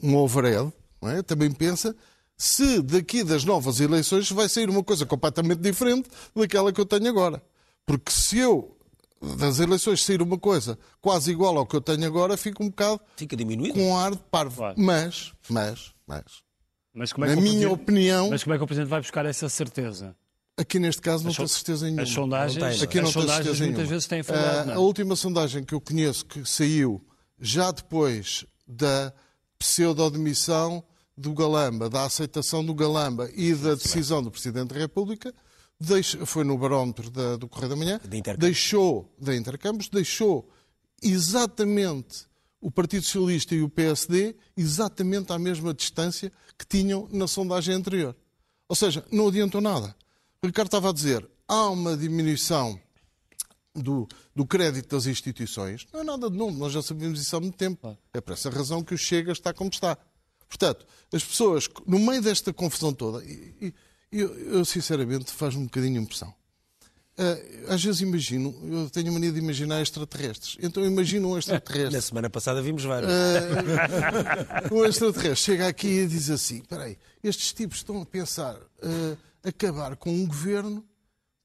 um 0.02 0.16
overhead, 0.16 0.72
é? 1.02 1.22
também 1.22 1.52
pensa 1.52 1.94
se 2.36 2.82
daqui 2.82 3.22
das 3.22 3.44
novas 3.44 3.78
eleições 3.78 4.28
vai 4.32 4.48
sair 4.48 4.68
uma 4.68 4.82
coisa 4.82 5.06
completamente 5.06 5.60
diferente 5.60 6.10
daquela 6.34 6.72
que 6.72 6.80
eu 6.80 6.86
tenho 6.86 7.08
agora. 7.08 7.40
Porque 7.86 8.10
se 8.10 8.38
eu 8.38 8.76
das 9.38 9.58
eleições 9.60 10.02
sair 10.04 10.20
uma 10.22 10.38
coisa 10.38 10.78
quase 11.00 11.30
igual 11.30 11.56
ao 11.56 11.66
que 11.66 11.76
eu 11.76 11.80
tenho 11.80 12.04
agora, 12.06 12.36
fica 12.36 12.62
um 12.62 12.68
bocado 12.68 13.00
fica 13.16 13.36
diminuído. 13.36 13.74
com 13.74 13.96
ar 13.96 14.12
de 14.12 14.22
parvo. 14.30 14.56
Claro. 14.56 14.74
Mas, 14.78 15.32
mas, 15.48 15.92
mas, 16.06 16.24
Mas 16.92 17.12
como 17.12 17.24
é 17.24 17.28
na 17.28 17.34
que 17.34 17.38
o 17.38 17.42
minha 17.42 17.54
Presidente- 17.60 17.82
opinião, 17.82 18.30
Mas 18.30 18.42
como 18.42 18.54
é 18.54 18.58
que 18.58 18.64
o 18.64 18.66
Presidente 18.66 18.88
vai 18.90 19.00
buscar 19.00 19.24
essa 19.26 19.48
certeza? 19.48 20.16
aqui 20.56 20.78
neste 20.78 21.00
caso 21.00 21.24
não 21.24 21.30
As 21.30 21.36
tenho 21.36 21.48
certeza 21.48 21.84
nenhuma. 21.86 22.02
As 22.02 22.10
sondagens. 22.10 22.82
Aqui 22.82 23.00
não 23.00 23.06
as 23.08 23.12
sondagens 23.12 23.44
certeza 23.44 23.64
muitas 23.64 23.78
nenhuma. 23.78 23.90
vezes 23.90 24.06
têm 24.06 24.20
Ah, 24.20 24.24
falado. 24.24 24.70
a 24.70 24.74
não. 24.74 24.82
última 24.82 25.16
sondagem 25.16 25.64
que 25.64 25.74
eu 25.74 25.80
conheço 25.80 26.24
que 26.26 26.44
saiu 26.44 27.00
já 27.40 27.70
depois 27.70 28.44
da 28.66 29.12
pseudo-demissão 29.58 30.82
do 31.16 31.32
Galamba, 31.34 31.88
da 31.90 32.04
aceitação 32.04 32.64
do 32.64 32.74
Galamba 32.74 33.28
e 33.34 33.54
da 33.54 33.74
decisão 33.74 34.22
do 34.22 34.30
Presidente 34.30 34.72
da 34.74 34.78
República, 34.80 35.32
foi 36.26 36.44
no 36.44 36.56
barómetro 36.58 37.10
da- 37.10 37.36
do 37.36 37.48
Correio 37.48 37.70
da 37.70 37.76
Manhã, 37.76 38.00
Intercampos. 38.04 38.38
deixou, 38.40 39.14
da 39.18 39.34
Intercampos, 39.34 39.88
deixou 39.88 40.48
exatamente 41.02 42.26
o 42.60 42.70
Partido 42.70 43.02
Socialista 43.04 43.54
e 43.54 43.62
o 43.62 43.68
PSD 43.68 44.36
exatamente 44.56 45.32
à 45.32 45.38
mesma 45.38 45.74
distância 45.74 46.30
que 46.58 46.66
tinham 46.66 47.08
na 47.10 47.26
sondagem 47.26 47.74
anterior. 47.74 48.16
Ou 48.68 48.76
seja, 48.76 49.04
não 49.10 49.28
adiantou 49.28 49.60
nada. 49.60 49.94
O 50.42 50.46
Ricardo 50.46 50.68
estava 50.68 50.90
a 50.90 50.92
dizer, 50.92 51.28
há 51.48 51.68
uma 51.68 51.96
diminuição 51.96 52.78
do, 53.74 54.06
do 54.34 54.46
crédito 54.46 54.94
das 54.94 55.06
instituições. 55.06 55.86
Não 55.92 56.00
é 56.00 56.04
nada 56.04 56.30
de 56.30 56.36
novo, 56.36 56.56
nós 56.56 56.72
já 56.72 56.82
sabemos 56.82 57.20
isso 57.20 57.34
há 57.36 57.40
muito 57.40 57.56
tempo. 57.56 57.96
É 58.12 58.20
por 58.20 58.32
essa 58.32 58.48
razão 58.50 58.82
que 58.84 58.94
o 58.94 58.98
Chega 58.98 59.32
está 59.32 59.52
como 59.52 59.70
está. 59.70 59.96
Portanto, 60.48 60.86
as 61.12 61.24
pessoas, 61.24 61.68
no 61.86 61.98
meio 61.98 62.20
desta 62.22 62.52
confusão 62.52 62.92
toda, 62.92 63.24
e, 63.24 63.54
e- 63.60 63.74
eu, 64.12 64.34
eu, 64.54 64.64
sinceramente 64.64 65.32
faz-me 65.32 65.62
um 65.62 65.64
bocadinho 65.64 66.00
impressão. 66.00 66.32
Ah, 67.16 67.74
às 67.74 67.84
vezes 67.84 68.00
imagino, 68.00 68.54
eu 68.64 68.90
tenho 68.90 69.10
a 69.10 69.12
mania 69.12 69.30
de 69.30 69.38
imaginar 69.38 69.82
extraterrestres. 69.82 70.56
Então 70.62 70.84
imagino 70.84 71.30
um 71.30 71.38
extraterrestre. 71.38 71.92
Na 71.96 72.00
semana 72.00 72.30
passada 72.30 72.62
vimos 72.62 72.84
vários. 72.84 73.10
um 74.72 74.84
extraterrestre 74.84 75.36
chega 75.36 75.68
aqui 75.68 75.88
e 75.88 76.06
diz 76.06 76.30
assim: 76.30 76.56
espera 76.56 76.84
aí, 76.84 76.98
estes 77.22 77.52
tipos 77.52 77.78
estão 77.78 78.00
a 78.00 78.06
pensar 78.06 78.56
eh, 78.82 79.16
acabar 79.44 79.96
com 79.96 80.10
um 80.10 80.26
governo 80.26 80.84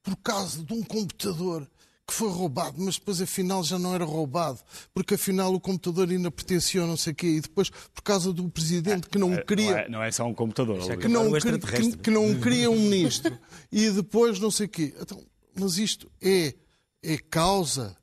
por 0.02 0.16
causa 0.18 0.64
de 0.64 0.74
um 0.74 0.82
computador 0.84 1.68
que 2.08 2.14
foi 2.14 2.30
roubado, 2.30 2.76
mas 2.78 2.96
depois 2.98 3.20
afinal 3.22 3.62
já 3.66 3.78
não 3.78 3.94
era 3.94 4.06
roubado, 4.06 4.60
porque 4.94 5.16
afinal 5.16 5.54
o 5.54 5.60
computador 5.60 6.10
ainda 6.10 6.32
pertencia 6.32 6.82
a 6.82 6.88
não 6.88 6.96
sei 6.96 7.12
o 7.12 7.16
quê, 7.16 7.28
e 7.28 7.42
depois 7.42 7.70
por 7.70 8.02
causa 8.02 8.32
do 8.32 8.48
presidente 8.50 9.10
que 9.10 9.18
não 9.18 9.32
Não 9.32 9.46
queria 9.46 9.80
é, 9.80 9.90
não 9.90 10.02
é 10.02 10.10
só 10.10 10.26
um 10.26 10.34
computador. 10.34 10.80
É 10.90 10.96
que 10.96 11.08
não, 11.10 11.30
o 11.30 11.34
que, 11.34 11.98
que- 11.98 12.10
não 12.10 12.40
cria 12.40 12.72
um 12.72 12.80
ministro 12.80 13.38
e 13.70 13.90
depois 13.90 14.40
não 14.40 14.50
sei 14.50 14.68
o 14.68 14.70
quê. 14.70 14.96
Então, 15.00 15.22
mas 15.60 15.78
isto 15.78 16.10
é, 16.22 16.56
é 17.04 17.18
causa 17.18 17.96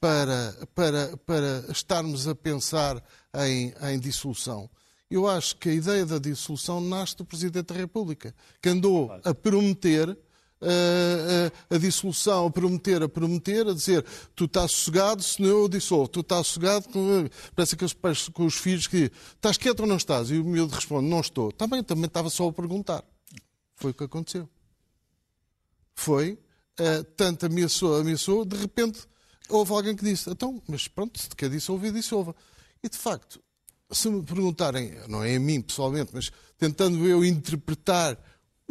para, 0.00 0.56
para, 0.74 1.16
para 1.18 1.64
estarmos 1.70 2.26
a 2.26 2.34
pensar 2.34 3.02
em, 3.46 3.74
em 3.92 3.98
dissolução. 3.98 4.70
Eu 5.10 5.28
acho 5.28 5.56
que 5.56 5.68
a 5.68 5.74
ideia 5.74 6.06
da 6.06 6.18
dissolução 6.18 6.80
nasce 6.80 7.16
do 7.16 7.24
Presidente 7.26 7.66
da 7.66 7.74
República, 7.74 8.34
que 8.62 8.68
andou 8.70 9.12
a 9.24 9.34
prometer 9.34 10.16
a 11.70 11.78
dissolução, 11.78 12.46
a 12.46 12.50
prometer, 12.50 13.02
a 13.02 13.08
prometer, 13.08 13.66
a 13.66 13.72
dizer 13.72 14.04
tu 14.34 14.44
estás 14.44 14.72
sossegado, 14.72 15.22
senão 15.22 15.48
eu 15.48 15.68
dissolvo, 15.68 16.08
tu 16.08 16.20
estás 16.20 16.46
sossegado, 16.48 16.86
parece 17.54 17.74
aqueles 17.74 17.94
pais 17.94 18.28
com 18.28 18.44
os 18.44 18.56
filhos 18.56 18.86
que 18.86 19.10
estás 19.34 19.56
quieto 19.56 19.80
ou 19.80 19.86
não 19.86 19.96
estás? 19.96 20.30
E 20.30 20.38
o 20.38 20.44
miúdo 20.44 20.74
responde, 20.74 21.08
não 21.08 21.20
estou. 21.20 21.48
Está 21.48 21.66
bem, 21.66 21.82
também 21.82 22.06
estava 22.06 22.28
só 22.28 22.48
a 22.48 22.52
perguntar. 22.52 23.04
Foi 23.76 23.92
o 23.92 23.94
que 23.94 24.04
aconteceu. 24.04 24.48
Foi, 25.94 26.38
eh, 26.78 27.02
tanto 27.16 27.46
ameaçou, 27.46 27.96
ameaçou, 27.96 28.44
de 28.44 28.56
repente 28.56 29.00
houve 29.48 29.72
alguém 29.72 29.96
que 29.96 30.04
disse, 30.04 30.30
então, 30.30 30.62
mas 30.66 30.88
pronto, 30.88 31.20
se 31.20 31.28
te 31.28 31.36
quer 31.36 31.50
dissolver, 31.50 31.92
dissolva. 31.92 32.34
E 32.82 32.88
de 32.88 32.96
facto, 32.96 33.42
se 33.90 34.08
me 34.08 34.22
perguntarem, 34.22 34.94
não 35.08 35.22
é 35.22 35.36
a 35.36 35.40
mim 35.40 35.60
pessoalmente, 35.60 36.10
mas 36.14 36.30
tentando 36.56 37.06
eu 37.06 37.24
interpretar 37.24 38.16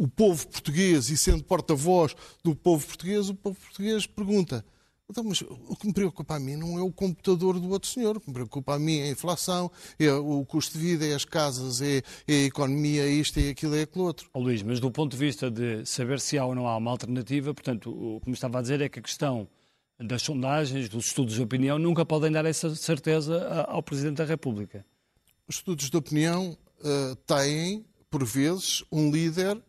o 0.00 0.08
povo 0.08 0.48
português 0.48 1.10
e 1.10 1.16
sendo 1.16 1.44
porta-voz 1.44 2.16
do 2.42 2.56
povo 2.56 2.86
português, 2.86 3.28
o 3.28 3.34
povo 3.34 3.58
português 3.60 4.06
pergunta. 4.06 4.64
Então, 5.10 5.22
mas 5.22 5.42
o 5.42 5.76
que 5.76 5.88
me 5.88 5.92
preocupa 5.92 6.36
a 6.36 6.40
mim 6.40 6.56
não 6.56 6.78
é 6.78 6.82
o 6.82 6.90
computador 6.90 7.60
do 7.60 7.68
outro 7.68 7.90
senhor. 7.90 8.16
O 8.16 8.20
que 8.20 8.28
me 8.28 8.32
preocupa 8.32 8.76
a 8.76 8.78
mim 8.78 9.00
é 9.00 9.08
a 9.08 9.10
inflação, 9.10 9.70
é 9.98 10.10
o 10.10 10.42
custo 10.46 10.78
de 10.78 10.84
vida, 10.84 11.06
é 11.06 11.14
as 11.14 11.26
casas, 11.26 11.82
é, 11.82 11.98
é 12.26 12.32
a 12.32 12.44
economia, 12.44 13.02
é 13.02 13.10
isto, 13.10 13.38
é 13.38 13.50
aquilo, 13.50 13.74
é 13.74 13.82
aquilo 13.82 14.04
outro. 14.04 14.30
Ó, 14.32 14.38
Luís, 14.38 14.62
mas 14.62 14.80
do 14.80 14.90
ponto 14.90 15.10
de 15.12 15.18
vista 15.18 15.50
de 15.50 15.84
saber 15.84 16.18
se 16.18 16.38
há 16.38 16.46
ou 16.46 16.54
não 16.54 16.66
há 16.66 16.76
uma 16.78 16.92
alternativa, 16.92 17.52
portanto, 17.52 17.90
o 17.90 18.20
que 18.20 18.28
me 18.28 18.34
estava 18.34 18.58
a 18.58 18.62
dizer 18.62 18.80
é 18.80 18.88
que 18.88 19.00
a 19.00 19.02
questão 19.02 19.46
das 19.98 20.22
sondagens, 20.22 20.88
dos 20.88 21.08
estudos 21.08 21.34
de 21.34 21.42
opinião, 21.42 21.78
nunca 21.78 22.06
podem 22.06 22.32
dar 22.32 22.46
essa 22.46 22.74
certeza 22.74 23.64
ao 23.64 23.82
Presidente 23.82 24.16
da 24.16 24.24
República. 24.24 24.86
Os 25.46 25.56
estudos 25.56 25.90
de 25.90 25.96
opinião 25.96 26.56
eh, 26.82 27.16
têm, 27.26 27.84
por 28.08 28.24
vezes, 28.24 28.82
um 28.90 29.10
líder 29.10 29.60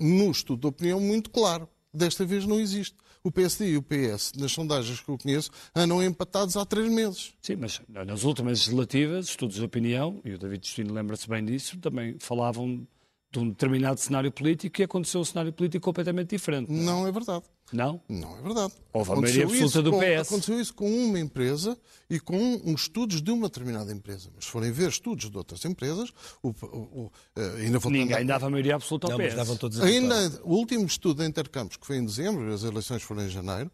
no 0.00 0.30
estudo 0.30 0.62
de 0.62 0.66
opinião 0.66 0.98
muito 0.98 1.30
claro. 1.30 1.68
Desta 1.92 2.24
vez 2.24 2.46
não 2.46 2.58
existe. 2.58 2.96
O 3.22 3.30
PSD 3.30 3.72
e 3.72 3.76
o 3.76 3.82
PS, 3.82 4.32
nas 4.38 4.52
sondagens 4.52 5.00
que 5.00 5.08
eu 5.10 5.18
conheço, 5.18 5.50
andam 5.74 6.02
empatados 6.02 6.56
há 6.56 6.64
três 6.64 6.90
meses. 6.90 7.34
Sim, 7.42 7.56
mas 7.56 7.82
nas 7.88 8.24
últimas 8.24 8.60
legislativas, 8.60 9.28
estudos 9.28 9.56
de 9.56 9.64
opinião, 9.64 10.20
e 10.24 10.32
o 10.32 10.38
David 10.38 10.62
Destino 10.62 10.94
lembra-se 10.94 11.28
bem 11.28 11.44
disso, 11.44 11.76
também 11.78 12.16
falavam 12.18 12.86
de 13.32 13.38
um 13.38 13.48
determinado 13.48 14.00
cenário 14.00 14.32
político 14.32 14.80
e 14.80 14.84
aconteceu 14.84 15.20
um 15.20 15.24
cenário 15.24 15.52
político 15.52 15.84
completamente 15.84 16.30
diferente. 16.30 16.70
Não 16.72 17.06
é 17.06 17.12
verdade. 17.12 17.44
Não? 17.72 18.02
Não 18.08 18.36
é 18.36 18.42
verdade. 18.42 18.72
Houve 18.92 19.10
a 19.10 19.12
Aconteceu 19.14 19.20
maioria 19.20 19.44
absoluta 19.44 19.66
isso 19.66 19.82
do 19.82 19.90
com- 19.92 20.00
PS. 20.00 20.28
Aconteceu 20.28 20.60
isso 20.60 20.74
com 20.74 20.90
uma 21.06 21.20
empresa 21.20 21.78
e 22.10 22.18
com 22.18 22.36
um, 22.36 22.62
uns 22.72 22.82
estudos 22.82 23.22
de 23.22 23.30
uma 23.30 23.46
determinada 23.48 23.92
empresa. 23.92 24.28
Mas 24.34 24.46
se 24.46 24.50
forem 24.50 24.72
ver 24.72 24.88
estudos 24.88 25.30
de 25.30 25.36
outras 25.38 25.64
empresas, 25.64 26.10
o, 26.42 26.48
o- 26.48 27.02
o- 27.04 27.12
eh, 27.36 27.62
ainda 27.66 27.78
Ninguém 27.88 28.26
dava 28.26 28.48
a 28.48 28.50
maioria 28.50 28.74
absoluta 28.74 29.06
ao 29.12 29.16
Não, 29.16 29.24
PS. 29.24 29.36
davam 29.36 29.56
todos. 29.56 29.80
Ainda 29.80 30.40
o 30.42 30.54
último 30.56 30.84
estudo 30.84 31.18
da 31.18 31.26
Intercampos, 31.26 31.76
que 31.76 31.86
foi 31.86 31.98
em 31.98 32.04
dezembro, 32.04 32.52
as 32.52 32.64
eleições 32.64 33.02
foram 33.04 33.24
em 33.24 33.28
janeiro, 33.28 33.70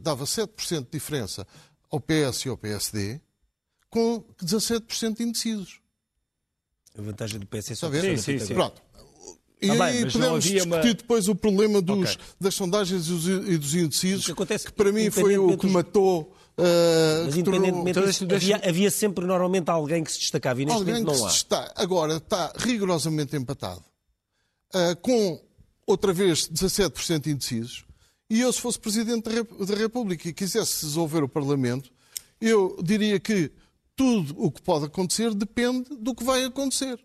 dava 0.00 0.24
7% 0.24 0.84
de 0.84 0.90
diferença 0.92 1.46
ao 1.90 2.00
PS 2.00 2.46
e 2.46 2.48
ao 2.48 2.56
PSD, 2.56 3.20
com 3.90 4.24
17% 4.42 5.16
de 5.18 5.22
indecisos. 5.24 5.80
A 6.98 7.02
vantagem 7.02 7.38
do 7.38 7.46
PS 7.46 7.70
é 7.72 7.74
só 7.74 7.88
ver? 7.88 8.02
Sim, 8.02 8.14
que 8.34 8.38
sim, 8.40 8.46
sim. 8.46 8.54
Pronto. 8.54 8.82
E 9.60 9.66
Tá 9.68 9.72
aí 9.86 10.02
bem, 10.02 10.10
podemos 10.12 10.44
discutir 10.44 10.66
uma- 10.66 10.80
depois 10.80 11.28
o 11.28 11.34
problema 11.34 11.80
dos, 11.82 12.10
Ok. 12.12 12.24
das 12.40 12.54
sondagens 12.54 13.06
e 13.06 13.10
dos, 13.10 13.26
e 13.26 13.58
dos 13.58 13.74
indecisos, 13.74 14.26
que 14.26 14.32
acontece, 14.32 14.70
para 14.72 14.92
mim 14.92 15.10
foi 15.10 15.36
o 15.38 15.50
que 15.56 15.66
dos- 15.66 15.72
matou. 15.72 16.32
uh, 16.58 17.24
Mas 17.26 17.34
que 17.34 17.42
tornou- 17.42 17.60
independentemente 17.60 17.90
Então, 17.90 18.04
disso, 18.04 18.26
deixa- 18.26 18.56
havia, 18.56 18.68
havia 18.68 18.90
sempre 18.90 19.24
normalmente 19.24 19.68
alguém 19.70 20.02
que 20.02 20.10
se 20.12 20.18
destacava 20.18 20.60
e 20.60 20.64
neste 20.64 20.76
alguém 20.78 20.94
momento 20.94 21.12
que 21.12 21.18
não 21.20 21.26
há. 21.26 21.30
se 21.30 21.36
está, 21.36 21.72
agora 21.76 22.16
está 22.16 22.52
rigorosamente 22.56 23.36
empatado, 23.36 23.80
uh, 24.74 24.96
com 25.00 25.40
outra 25.86 26.12
vez 26.12 26.48
17% 26.48 27.28
indecisos, 27.30 27.84
e 28.28 28.40
eu, 28.40 28.52
se 28.52 28.60
fosse 28.60 28.76
Presidente 28.78 29.24
da 29.24 29.30
Rep- 29.30 29.64
da 29.66 29.74
República 29.76 30.28
e 30.28 30.32
quisesse 30.32 30.84
resolver 30.84 31.22
o 31.22 31.28
Parlamento, 31.28 31.90
eu 32.40 32.76
diria 32.82 33.18
que 33.20 33.50
tudo 33.98 34.34
o 34.38 34.48
que 34.52 34.62
pode 34.62 34.84
acontecer 34.84 35.34
depende 35.34 35.90
do 35.98 36.14
que 36.14 36.22
vai 36.22 36.44
acontecer. 36.44 36.98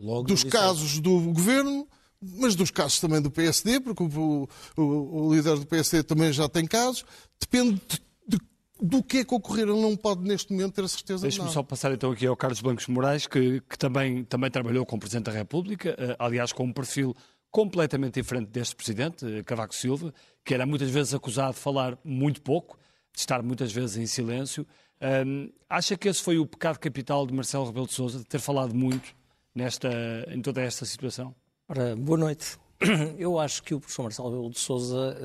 Logo 0.00 0.22
dos 0.28 0.42
casos 0.50 0.98
do 0.98 1.20
governo, 1.32 1.86
mas 2.20 2.54
dos 2.54 2.70
casos 2.70 2.98
também 2.98 3.20
do 3.20 3.30
PSD, 3.30 3.80
porque 3.80 4.02
o, 4.02 4.48
o- 4.76 5.26
o 5.26 5.34
líder 5.34 5.58
do 5.58 5.66
PSD 5.66 6.02
também 6.02 6.32
já 6.32 6.48
tem 6.48 6.66
casos. 6.66 7.04
Depende 7.38 7.80
de- 7.86 8.00
de- 8.26 8.40
do 8.80 9.02
que 9.02 9.18
é 9.18 9.24
que 9.24 9.34
ocorrer. 9.34 9.68
Ele 9.68 9.80
não 9.80 9.94
pode, 9.94 10.22
neste 10.22 10.50
momento, 10.52 10.72
ter 10.74 10.84
a 10.84 10.88
certeza 10.88 11.18
de 11.18 11.22
Deixe-me 11.22 11.50
só 11.52 11.62
passar 11.62 11.92
então 11.92 12.10
aqui 12.12 12.26
ao 12.26 12.36
Carlos 12.36 12.60
Bancos 12.62 12.86
Moraes, 12.86 13.26
que, 13.26 13.60
que 13.68 13.76
também, 13.78 14.24
também 14.24 14.50
trabalhou 14.50 14.86
como 14.86 15.00
Presidente 15.00 15.26
da 15.26 15.32
República, 15.32 15.94
eh, 15.98 16.16
aliás, 16.18 16.50
com 16.52 16.64
um 16.64 16.72
perfil 16.72 17.14
completamente 17.50 18.14
diferente 18.20 18.48
deste 18.48 18.74
Presidente, 18.74 19.26
eh, 19.26 19.42
Cavaco 19.42 19.74
Silva, 19.74 20.14
que 20.44 20.54
era 20.54 20.64
muitas 20.64 20.90
vezes 20.90 21.12
acusado 21.12 21.52
de 21.54 21.60
falar 21.60 21.98
muito 22.04 22.40
pouco, 22.40 22.78
de 23.12 23.20
estar 23.20 23.42
muitas 23.42 23.70
vezes 23.72 23.96
em 23.96 24.06
silêncio. 24.06 24.66
Ahm, 25.00 25.50
acha 25.68 25.96
que 25.96 26.08
esse 26.08 26.22
foi 26.22 26.38
o 26.38 26.46
pecado 26.46 26.78
capital 26.78 27.26
de 27.26 27.32
Marcelo 27.32 27.66
Rebelo 27.66 27.86
de 27.86 27.94
Sousa, 27.94 28.18
de 28.18 28.24
ter 28.24 28.40
falado 28.40 28.74
muito 28.74 29.14
nesta, 29.54 29.88
em 30.28 30.42
toda 30.42 30.60
esta 30.60 30.84
situação? 30.84 31.34
Ora, 31.68 31.94
boa 31.94 32.18
noite. 32.18 32.58
Eu 33.18 33.38
acho 33.38 33.62
que 33.62 33.74
o 33.74 33.80
professor 33.80 34.02
Marcelo 34.02 34.30
Rebelo 34.30 34.50
de 34.50 34.58
Sousa 34.58 35.16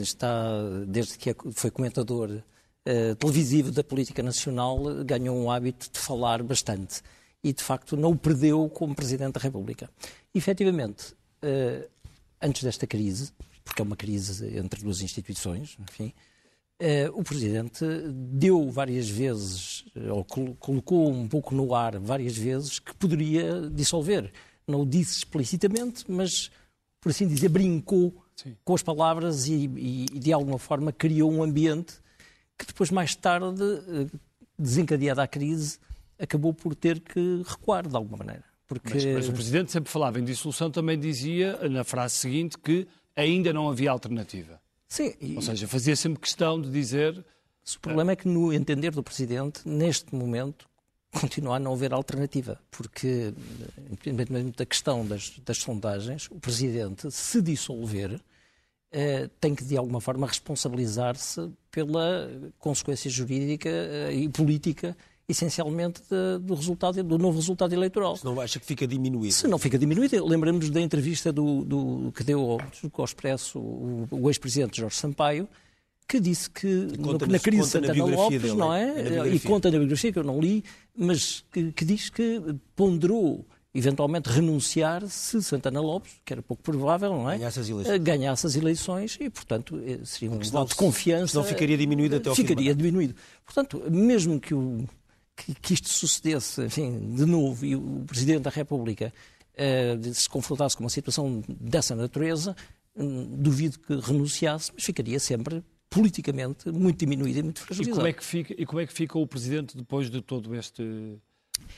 está, 0.00 0.60
desde 0.86 1.18
que 1.18 1.30
é 1.30 1.34
foi 1.52 1.70
comentador 1.70 2.42
televisivo 3.18 3.70
da 3.70 3.84
política 3.84 4.22
nacional, 4.22 4.78
ganhou 5.04 5.36
um 5.36 5.50
hábito 5.50 5.88
de 5.90 5.98
falar 5.98 6.42
bastante. 6.42 7.00
E, 7.44 7.52
de 7.52 7.62
facto, 7.62 7.96
não 7.96 8.10
o 8.10 8.16
perdeu 8.16 8.68
como 8.68 8.94
Presidente 8.94 9.34
da 9.34 9.40
República. 9.40 9.88
E, 10.34 10.38
efetivamente, 10.38 11.14
antes 12.40 12.62
desta 12.64 12.86
crise, 12.86 13.32
porque 13.64 13.80
é 13.80 13.84
uma 13.84 13.96
crise 13.96 14.58
entre 14.58 14.82
duas 14.82 15.00
instituições, 15.00 15.76
enfim, 15.80 16.12
o 17.14 17.22
Presidente 17.22 17.84
deu 18.12 18.70
várias 18.70 19.08
vezes, 19.08 19.84
ou 20.10 20.24
colocou 20.24 21.10
um 21.10 21.28
pouco 21.28 21.54
no 21.54 21.74
ar 21.74 21.98
várias 21.98 22.36
vezes, 22.36 22.78
que 22.78 22.94
poderia 22.94 23.70
dissolver. 23.70 24.32
Não 24.66 24.82
o 24.82 24.86
disse 24.86 25.18
explicitamente, 25.18 26.04
mas, 26.08 26.50
por 27.00 27.10
assim 27.10 27.26
dizer, 27.26 27.48
brincou 27.48 28.14
Sim. 28.36 28.56
com 28.64 28.74
as 28.74 28.82
palavras 28.82 29.46
e, 29.46 29.70
e, 29.76 30.06
e, 30.12 30.18
de 30.18 30.32
alguma 30.32 30.58
forma, 30.58 30.92
criou 30.92 31.32
um 31.32 31.42
ambiente 31.42 31.94
que 32.58 32.66
depois, 32.66 32.90
mais 32.90 33.14
tarde, 33.14 33.62
uh, 33.62 34.10
desencadeada 34.58 35.22
a 35.22 35.26
crise, 35.26 35.78
acabou 36.18 36.54
por 36.54 36.74
ter 36.74 37.00
que 37.00 37.42
recuar 37.44 37.86
de 37.86 37.96
alguma 37.96 38.18
maneira. 38.18 38.44
Porque... 38.66 38.94
Mas, 38.94 39.04
mas 39.04 39.28
o 39.28 39.32
Presidente 39.32 39.72
sempre 39.72 39.90
falava 39.90 40.20
em 40.20 40.24
dissolução, 40.24 40.70
também 40.70 40.98
dizia, 40.98 41.58
na 41.68 41.84
frase 41.84 42.14
seguinte, 42.14 42.56
que 42.56 42.86
ainda 43.16 43.52
não 43.52 43.68
havia 43.68 43.90
alternativa. 43.90 44.61
Sim. 44.92 45.14
E... 45.22 45.36
Ou 45.36 45.40
seja, 45.40 45.66
fazia 45.66 45.96
sempre 45.96 46.20
questão 46.20 46.60
de 46.60 46.70
dizer. 46.70 47.16
O 47.16 47.80
problema 47.80 48.12
é 48.12 48.16
que, 48.16 48.28
no 48.28 48.52
entender 48.52 48.90
do 48.90 49.02
Presidente, 49.02 49.66
neste 49.66 50.14
momento, 50.14 50.68
continua 51.18 51.56
a 51.56 51.58
não 51.58 51.72
haver 51.72 51.94
alternativa, 51.94 52.60
porque, 52.70 53.32
independentemente 53.90 54.58
da 54.58 54.66
questão 54.66 55.06
das, 55.06 55.38
das 55.46 55.56
sondagens, 55.56 56.28
o 56.30 56.38
Presidente, 56.38 57.10
se 57.10 57.40
dissolver, 57.40 58.20
eh, 58.90 59.30
tem 59.40 59.54
que, 59.54 59.64
de 59.64 59.78
alguma 59.78 59.98
forma, 59.98 60.26
responsabilizar-se 60.26 61.50
pela 61.70 62.30
consequência 62.58 63.10
jurídica 63.10 63.70
eh, 63.70 64.12
e 64.12 64.28
política 64.28 64.94
essencialmente 65.28 66.02
de, 66.02 66.44
do 66.44 66.54
resultado 66.54 67.02
do 67.02 67.18
novo 67.18 67.38
resultado 67.38 67.72
eleitoral. 67.72 68.16
Se 68.16 68.24
não 68.24 68.40
acha 68.40 68.58
que 68.58 68.66
fica 68.66 68.86
diminuído? 68.86 69.32
Se 69.32 69.46
não 69.46 69.58
fica 69.58 69.78
diminuído, 69.78 70.24
lembramos 70.26 70.68
da 70.70 70.80
entrevista 70.80 71.32
do, 71.32 71.64
do, 71.64 72.12
que 72.12 72.24
deu 72.24 72.40
ao, 72.40 72.60
ao 72.92 73.04
Expresso 73.04 73.58
o, 73.58 74.08
o 74.10 74.28
ex-presidente 74.28 74.80
Jorge 74.80 74.96
Sampaio, 74.96 75.48
que 76.08 76.20
disse 76.20 76.50
que 76.50 76.66
no, 76.98 77.12
na 77.18 77.38
crise 77.38 77.62
de 77.62 77.68
Santana 77.68 78.04
Lopes, 78.04 78.42
dele, 78.42 78.54
não 78.54 78.74
é? 78.74 79.28
E 79.28 79.40
conta 79.40 79.70
na 79.70 79.78
biografia, 79.78 80.12
que 80.12 80.18
eu 80.18 80.24
não 80.24 80.40
li, 80.40 80.64
mas 80.94 81.44
que, 81.50 81.72
que 81.72 81.84
diz 81.84 82.10
que 82.10 82.42
ponderou 82.76 83.46
eventualmente 83.74 84.28
renunciar 84.28 85.06
se 85.08 85.42
Santana 85.42 85.80
Lopes, 85.80 86.12
que 86.24 86.32
era 86.32 86.42
pouco 86.42 86.62
provável, 86.62 87.10
não 87.10 87.30
é? 87.30 87.38
Ganhasse 87.38 87.60
as 87.60 87.68
eleições. 87.68 88.02
Ganhasse 88.02 88.46
as 88.46 88.56
eleições 88.56 89.18
e, 89.18 89.30
portanto, 89.30 89.80
eh, 89.86 90.00
seria 90.04 90.30
um 90.30 90.38
voto 90.38 90.70
de 90.70 90.74
confiança. 90.74 91.38
Não 91.38 91.44
ficaria 91.44 91.78
diminuído 91.78 92.16
até 92.16 92.28
ao 92.28 92.34
Ficaria 92.34 92.74
diminuído. 92.74 93.14
Portanto, 93.46 93.82
mesmo 93.90 94.38
que 94.38 94.52
o 94.52 94.86
que, 95.44 95.54
que 95.54 95.74
isto 95.74 95.88
sucedesse, 95.88 96.62
enfim, 96.62 97.14
de 97.14 97.24
novo, 97.24 97.64
e 97.64 97.74
o 97.74 98.04
Presidente 98.06 98.42
da 98.42 98.50
República 98.50 99.12
uh, 99.54 100.14
se 100.14 100.28
confrontasse 100.28 100.76
com 100.76 100.84
uma 100.84 100.90
situação 100.90 101.42
dessa 101.48 101.94
natureza, 101.94 102.54
um, 102.94 103.24
duvido 103.36 103.78
que 103.78 103.94
renunciasse, 103.96 104.70
mas 104.72 104.84
ficaria 104.84 105.18
sempre 105.18 105.62
politicamente 105.90 106.70
muito 106.70 106.98
diminuído 106.98 107.40
e 107.40 107.42
muito 107.42 107.60
fragilizado. 107.60 107.96
E 107.96 108.00
como 108.00 108.06
é 108.06 108.12
que 108.12 108.24
fica, 108.24 108.54
e 108.56 108.64
como 108.64 108.80
é 108.80 108.86
que 108.86 108.92
fica 108.92 109.18
o 109.18 109.26
Presidente 109.26 109.76
depois 109.76 110.10
de 110.10 110.20
todo 110.20 110.54
este... 110.54 111.18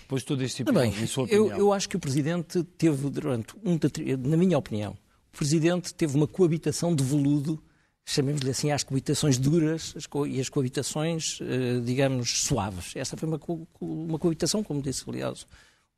Depois 0.03 0.23
de 0.23 0.29
todo 0.29 0.43
este 0.43 0.59
tipo 0.59 0.73
Bem, 0.73 0.95
eu, 1.29 1.51
eu 1.51 1.73
acho 1.73 1.89
que 1.89 1.97
o 1.97 2.01
Presidente 2.01 2.63
teve 2.63 3.11
durante 3.11 3.55
um, 3.57 3.79
na 4.27 4.37
minha 4.37 4.57
opinião, 4.57 4.93
o 5.33 5.37
Presidente 5.37 5.93
teve 5.93 6.17
uma 6.17 6.29
coabitação 6.29 6.95
de 6.95 7.03
veludo 7.03 7.63
chamemos-lhe 8.05 8.51
assim, 8.51 8.71
às 8.71 8.85
coabitações 8.85 9.39
duras 9.39 9.95
e 10.29 10.41
as 10.41 10.49
coabitações, 10.49 11.39
eh, 11.41 11.81
digamos, 11.81 12.43
suaves. 12.43 12.95
Essa 12.95 13.17
foi 13.17 13.29
uma, 13.29 13.41
uma 13.81 14.19
coabitação, 14.19 14.63
como 14.63 14.83
disse, 14.83 15.05
aliás, 15.09 15.47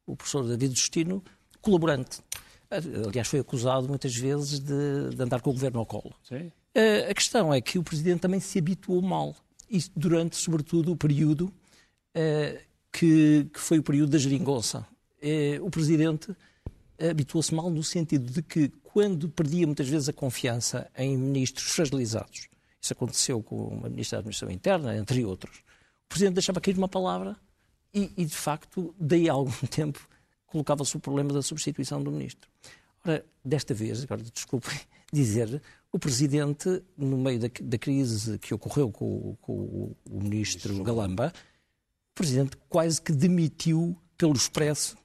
o 0.07 0.15
professor 0.17 0.45
David 0.45 0.79
Justino, 0.79 1.23
colaborante. 1.61 2.21
Aliás, 2.71 3.29
foi 3.29 3.41
acusado 3.41 3.89
muitas 3.89 4.15
vezes 4.15 4.61
de, 4.61 5.15
de 5.15 5.23
andar 5.23 5.41
com 5.41 5.51
o 5.51 5.53
governo 5.53 5.81
ao 5.81 5.87
colo. 5.87 6.15
Sim. 6.23 6.51
Eh, 6.75 7.11
a 7.11 7.15
questão 7.15 7.53
é 7.53 7.61
que 7.61 7.79
o 7.79 7.83
Presidente 7.83 8.21
também 8.21 8.39
se 8.39 8.59
habituou 8.59 9.03
mal, 9.03 9.35
e 9.69 9.83
durante, 9.97 10.37
sobretudo, 10.37 10.93
o 10.93 10.97
período 10.97 11.47
uh, 12.17 12.61
que, 12.93 13.49
que, 13.53 13.59
foi 13.59 13.81
o 13.81 13.83
período 13.83 14.11
da 14.11 14.19
geringonça. 14.19 14.87
O 15.61 15.71
Presidente 15.71 16.33
habituou-se 17.01 17.53
mal 17.53 17.69
no 17.69 17.83
sentido 17.83 18.33
de 18.33 18.43
que 18.43 18.71
quando 18.97 19.29
perdia 19.29 19.67
muitas 19.67 19.87
vezes 19.87 20.09
a 20.09 20.13
confiança 20.15 20.91
em 20.97 21.19
ministros 21.19 21.71
fragilizados, 21.73 22.49
isso 22.81 22.95
aconteceu 22.95 23.43
com 23.43 23.83
a 23.85 23.91
Ministra 23.91 24.17
da 24.17 24.21
Administração 24.21 24.51
Interna, 24.51 24.97
entre 24.97 25.23
outros, 25.23 25.59
o 25.59 26.09
Presidente 26.09 26.37
deixava 26.37 26.63
cair 26.63 26.79
uma 26.79 26.89
palavra 26.89 27.37
e, 27.93 28.11
e 28.17 28.25
de 28.25 28.35
facto, 28.35 28.95
daí 28.99 29.29
a 29.29 29.35
algum 29.35 29.53
tempo, 29.69 30.09
colocava-se 30.47 30.97
o 30.97 30.99
problema 30.99 31.31
da 31.31 31.43
substituição 31.43 32.03
do 32.03 32.11
ministro. 32.11 32.49
Ora, 33.05 33.23
desta 33.45 33.75
vez, 33.75 34.03
agora 34.03 34.23
desculpem 34.23 34.81
dizer, 35.13 35.61
o 35.93 35.99
Presidente, 35.99 36.83
no 36.97 37.19
meio 37.19 37.39
da, 37.39 37.49
da 37.65 37.77
crise 37.77 38.39
que 38.39 38.55
ocorreu 38.55 38.91
com, 38.91 39.37
com 39.43 39.53
o, 39.53 39.97
o 40.11 40.23
ministro. 40.23 40.83
Galamba, 40.83 41.35
o 41.35 42.15
Presidente 42.15 42.57
quase 42.67 43.03
que 43.03 43.13
demitiu 43.13 43.95
pelo 44.17 44.33
Expresso 44.33 44.97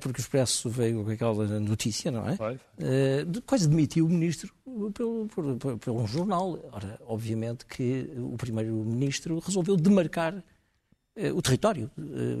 porque 0.00 0.20
o 0.20 0.22
Expresso 0.22 0.68
veio 0.68 1.04
com 1.04 1.10
aquela 1.10 1.60
notícia, 1.60 2.10
não 2.10 2.28
é? 2.28 2.34
Uh, 2.34 3.42
quase 3.42 3.68
demitiu 3.68 4.06
o 4.06 4.08
ministro 4.08 4.52
pelo, 4.94 5.26
por, 5.26 5.78
por, 5.78 5.92
um 5.92 6.06
jornal. 6.06 6.58
Ora, 6.72 6.98
obviamente 7.06 7.64
que 7.66 8.10
o 8.16 8.36
primeiro-ministro 8.36 9.38
resolveu 9.38 9.76
demarcar 9.76 10.34
uh, 10.34 11.34
o 11.34 11.42
território 11.42 11.90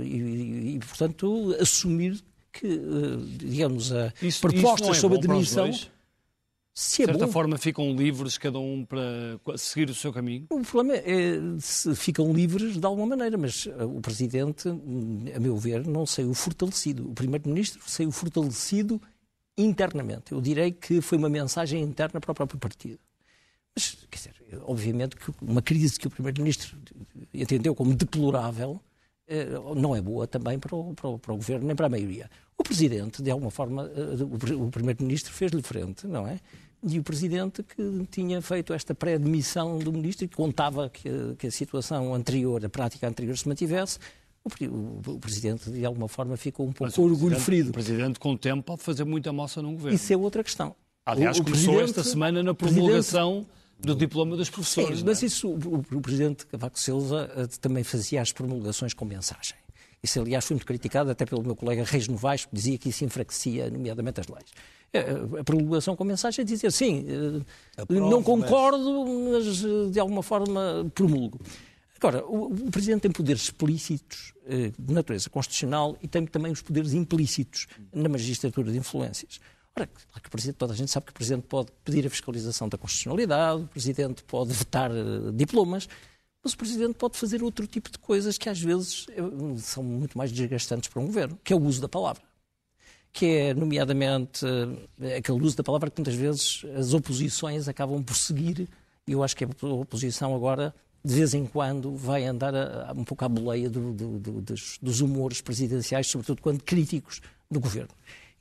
e, 0.02 0.74
e, 0.74 0.78
portanto, 0.80 1.56
assumir 1.60 2.22
que, 2.52 2.80
digamos, 3.38 3.92
a 3.92 4.12
isso, 4.22 4.40
proposta 4.40 4.84
isso 4.84 4.92
é 4.92 4.94
sobre 4.94 5.18
a 5.18 5.20
demissão 5.20 5.70
se 6.78 7.04
é 7.04 7.06
de 7.06 7.12
certa 7.12 7.24
bom. 7.24 7.32
forma 7.32 7.56
ficam 7.56 7.90
livres 7.96 8.36
cada 8.36 8.58
um 8.58 8.84
para 8.84 9.56
seguir 9.56 9.88
o 9.88 9.94
seu 9.94 10.12
caminho? 10.12 10.44
O 10.50 10.60
problema 10.60 11.00
é 11.02 11.38
se 11.58 11.94
ficam 11.96 12.30
livres 12.34 12.76
de 12.76 12.84
alguma 12.84 13.16
maneira, 13.16 13.38
mas 13.38 13.64
uh, 13.64 13.96
o 13.96 14.02
Presidente, 14.02 14.68
a 14.68 15.40
meu 15.40 15.56
ver, 15.56 15.86
não 15.86 16.04
saiu 16.04 16.34
fortalecido. 16.34 17.08
O 17.08 17.14
Primeiro-Ministro 17.14 17.80
saiu 17.86 18.12
fortalecido 18.12 19.00
internamente. 19.56 20.32
Eu 20.32 20.40
direi 20.42 20.70
que 20.70 21.00
foi 21.00 21.16
uma 21.16 21.30
mensagem 21.30 21.82
interna 21.82 22.20
para 22.20 22.32
o 22.32 22.34
próprio 22.34 22.60
partido. 22.60 22.98
Mas, 23.74 23.96
quer 24.10 24.18
dizer, 24.18 24.34
obviamente 24.66 25.16
que 25.16 25.32
uma 25.40 25.62
crise 25.62 25.98
que 25.98 26.06
o 26.06 26.10
Primeiro-Ministro 26.10 26.76
entendeu 27.32 27.74
como 27.74 27.94
deplorável 27.94 28.78
uh, 29.30 29.74
não 29.74 29.96
é 29.96 30.02
boa 30.02 30.26
também 30.26 30.58
para 30.58 30.76
o, 30.76 30.92
para, 30.92 31.08
o, 31.08 31.18
para 31.18 31.32
o, 31.32 31.36
Governo 31.36 31.66
nem 31.66 31.74
para 31.74 31.86
a 31.86 31.90
maioria. 31.90 32.30
O 32.58 32.62
Presidente, 32.62 33.22
de 33.22 33.30
alguma 33.30 33.50
forma, 33.50 33.84
uh, 33.84 34.62
o 34.62 34.70
Primeiro-Ministro 34.70 35.32
fez-lhe 35.32 35.62
frente, 35.62 36.06
não 36.06 36.28
é? 36.28 36.38
E 36.82 36.98
o 36.98 37.02
Presidente 37.02 37.62
que 37.62 38.06
tinha 38.10 38.40
feito 38.40 38.72
esta 38.72 38.94
pré-demissão 38.94 39.78
do 39.78 39.92
Ministro 39.92 40.24
e 40.24 40.28
que 40.28 40.36
contava 40.36 40.88
que, 40.88 41.08
que, 41.38 41.46
a 41.46 41.50
situação 41.50 42.14
anterior, 42.14 42.64
a 42.64 42.68
prática 42.68 43.08
anterior 43.08 43.36
se 43.36 43.48
mantivesse, 43.48 43.98
o, 44.44 44.64
o, 44.64 45.14
o, 45.14 45.18
Presidente, 45.18 45.70
de 45.70 45.84
alguma 45.84 46.08
forma, 46.08 46.36
ficou 46.36 46.66
um 46.66 46.72
pouco 46.72 47.02
orgulho 47.02 47.38
ferido. 47.40 47.70
O 47.70 47.72
Presidente, 47.72 48.18
com 48.18 48.32
o 48.32 48.38
tempo, 48.38 48.62
pode 48.62 48.82
fazer 48.82 49.04
muita 49.04 49.32
moça 49.32 49.60
num 49.60 49.72
governo. 49.72 49.96
Isso 49.96 50.12
é 50.12 50.16
outra 50.16 50.44
questão. 50.44 50.74
Aliás, 51.04 51.38
o, 51.38 51.44
começou 51.44 51.80
esta 51.80 52.02
semana 52.04 52.42
na 52.42 52.54
promulgação 52.54 53.46
do 53.78 53.94
diploma 53.94 54.36
dos 54.36 54.50
professores. 54.50 55.00
Sim, 55.00 55.04
mas 55.04 55.22
é? 55.22 55.26
isso, 55.26 55.48
o, 55.48 55.84
o, 55.92 56.00
Presidente 56.00 56.46
Cavaco 56.46 56.78
Silva 56.78 57.30
eh, 57.36 57.46
também 57.60 57.84
fazia 57.84 58.22
as 58.22 58.32
promulgações 58.32 58.94
com 58.94 59.04
mensagem. 59.04 59.56
Isso, 60.02 60.20
aliás, 60.20 60.44
foi 60.44 60.54
muito 60.54 60.66
criticado 60.66 61.10
até 61.10 61.26
pelo 61.26 61.42
meu 61.42 61.56
colega 61.56 61.84
Reis 61.84 62.08
Novaes, 62.08 62.44
que 62.44 62.54
dizia 62.54 62.78
que 62.78 62.88
isso 62.88 63.04
enfraquecia, 63.04 63.70
nomeadamente, 63.70 64.20
as 64.20 64.28
leis. 64.28 64.50
É, 64.92 65.40
a 65.40 65.44
promulgação 65.44 65.96
com 65.96 66.04
mensagem 66.04 66.42
é 66.42 66.44
dizer 66.44 66.70
sim, 66.72 67.04
eh, 67.08 67.84
não 67.88 68.22
concordo, 68.22 69.04
mas 69.30 69.64
eh, 69.64 69.90
de 69.90 70.00
alguma 70.00 70.22
forma 70.22 70.90
promulgo. 70.94 71.40
Agora, 71.98 72.24
o, 72.26 72.52
o, 72.52 72.70
Presidente 72.70 73.02
tem 73.02 73.10
poderes 73.10 73.42
explícitos 73.42 74.32
eh, 74.46 74.70
de 74.78 74.94
natureza 74.94 75.28
constitucional 75.28 75.96
e 76.02 76.08
tem 76.08 76.24
também 76.26 76.52
os 76.52 76.62
poderes 76.62 76.92
implícitos 76.94 77.66
na 77.92 78.08
magistratura 78.08 78.70
de 78.70 78.78
influências. 78.78 79.40
Ora, 79.74 79.86
que 79.86 80.28
o 80.28 80.30
Presidente, 80.30 80.56
toda 80.56 80.72
a 80.72 80.76
gente 80.76 80.90
sabe 80.90 81.06
que 81.06 81.12
o 81.12 81.14
Presidente 81.14 81.44
pode 81.46 81.70
pedir 81.84 82.06
a 82.06 82.10
fiscalização 82.10 82.68
da 82.68 82.78
constitucionalidade, 82.78 83.62
o 83.62 83.66
Presidente 83.66 84.22
pode 84.24 84.52
vetar 84.52 84.90
diplomas, 85.34 85.88
mas 86.42 86.54
o 86.54 86.56
Presidente 86.56 86.94
pode 86.94 87.18
fazer 87.18 87.42
outro 87.42 87.66
tipo 87.66 87.90
de 87.90 87.98
coisas 87.98 88.38
que 88.38 88.48
às 88.48 88.60
vezes 88.60 89.06
são 89.58 89.82
muito 89.82 90.16
mais 90.16 90.32
desgastantes 90.32 90.88
para 90.88 91.02
um 91.02 91.06
governo, 91.06 91.38
que 91.44 91.52
é 91.52 91.56
o 91.56 91.60
uso 91.60 91.82
da 91.82 91.88
palavra 91.88 92.22
que 93.16 93.24
é, 93.24 93.54
nomeadamente, 93.54 94.44
eh, 95.00 95.16
aquele 95.16 95.40
uso 95.40 95.56
da 95.56 95.62
palavra 95.62 95.90
que 95.90 95.98
muitas 95.98 96.14
vezes 96.14 96.66
as 96.76 96.92
oposições 96.92 97.66
acabam 97.66 98.02
por 98.02 98.14
seguir, 98.14 98.68
e 99.06 99.12
eu 99.12 99.22
acho 99.22 99.34
que 99.34 99.42
a 99.42 99.48
oposição 99.66 100.34
agora, 100.34 100.74
de 101.02 101.14
vez 101.14 101.32
em 101.32 101.46
quando, 101.46 101.96
vai 101.96 102.26
andar 102.26 102.54
a, 102.54 102.90
a, 102.90 102.92
um 102.92 103.04
pouco 103.04 103.24
à 103.24 103.28
boleia 103.28 103.70
do, 103.70 103.94
do, 103.94 104.18
do, 104.18 104.40
dos, 104.42 104.78
dos, 104.82 105.00
humores 105.00 105.40
presidenciais, 105.40 106.08
sobretudo 106.08 106.42
quando 106.42 106.62
críticos 106.62 107.22
do 107.50 107.58
governo. 107.58 107.88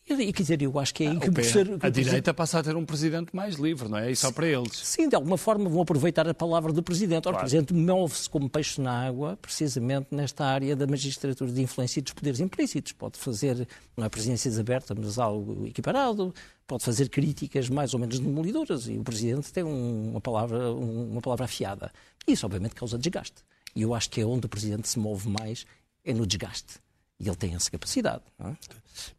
E, 0.08 0.32
quer 0.32 0.44
dizer, 0.44 0.62
eu 0.62 0.78
acho 0.78 0.94
que 0.94 1.04
é 1.04 1.08
aí 1.10 1.18
ah, 1.18 1.20
que, 1.20 1.32
que 1.32 1.44
ser, 1.44 1.68
A 1.82 1.89
direita 1.89 2.32
passa 2.32 2.60
a 2.60 2.63
ter 2.63 2.76
um 2.76 2.86
presidente 2.86 3.36
mais 3.36 3.56
livre, 3.56 3.89
não 3.89 3.98
é? 3.98 4.12
E 4.12 4.15
só 4.15 4.32
para 4.32 4.48
eles. 4.48 4.78
Sim, 4.78 5.10
de 5.10 5.15
alguma 5.15 5.36
forma 5.36 5.68
vão 5.68 5.82
aproveitar 5.82 6.28
a 6.30 6.34
palavra 6.34 6.72
do 6.72 6.84
presidente. 6.84 7.28
Ora, 7.28 7.34
claro. 7.34 7.38
o 7.38 7.39
presidente 7.39 7.74
move-se 7.74 8.30
como 8.30 8.48
peixe 8.48 8.80
na 8.80 9.08
água, 9.08 9.36
precisamente 9.41 10.10
nesta 10.12 10.46
área 10.46 10.76
da 10.76 10.86
magistratura 10.86 11.52
de 11.52 11.60
influência 11.60 12.00
e 12.00 12.04
dos 12.04 12.13
poderes 12.13 12.39
implícitos. 12.39 12.91
Pode 12.91 13.18
fazer, 13.18 13.68
não 13.98 14.06
é 14.06 14.10
presidências 14.10 14.60
abertas, 14.60 14.96
mas 14.96 15.18
algo 15.18 15.65
equiparado, 15.65 16.32
pode 16.68 16.84
fazer 16.84 17.10
críticas 17.10 17.68
mais 17.68 17.96
ou 17.96 18.00
menos 18.00 18.20
demolidoras 18.20 18.88
e 18.88 19.00
o 19.00 19.04
presidente 19.04 19.52
tem 19.52 19.63
uma 19.63 20.22
palavra, 20.22 20.72
uma 20.72 21.22
palavra 21.22 21.46
afiada. 21.46 21.91
Isso, 22.28 22.46
obviamente, 22.46 22.76
causa 22.76 22.96
desgaste. 22.96 23.41
E 23.76 23.82
eu 23.82 23.96
acho 23.96 24.12
que 24.12 24.22
é 24.22 24.26
onde 24.26 24.46
o 24.46 24.50
presidente 24.50 24.88
se 24.88 25.00
move 25.00 25.28
mais, 25.28 25.65
é 26.04 26.13
no 26.13 26.28
desgaste. 26.28 26.85
E 27.17 27.28
ele 27.28 27.36
tem 27.36 27.56
essa 27.56 27.71
capacidade. 27.71 28.23
É? 28.39 28.56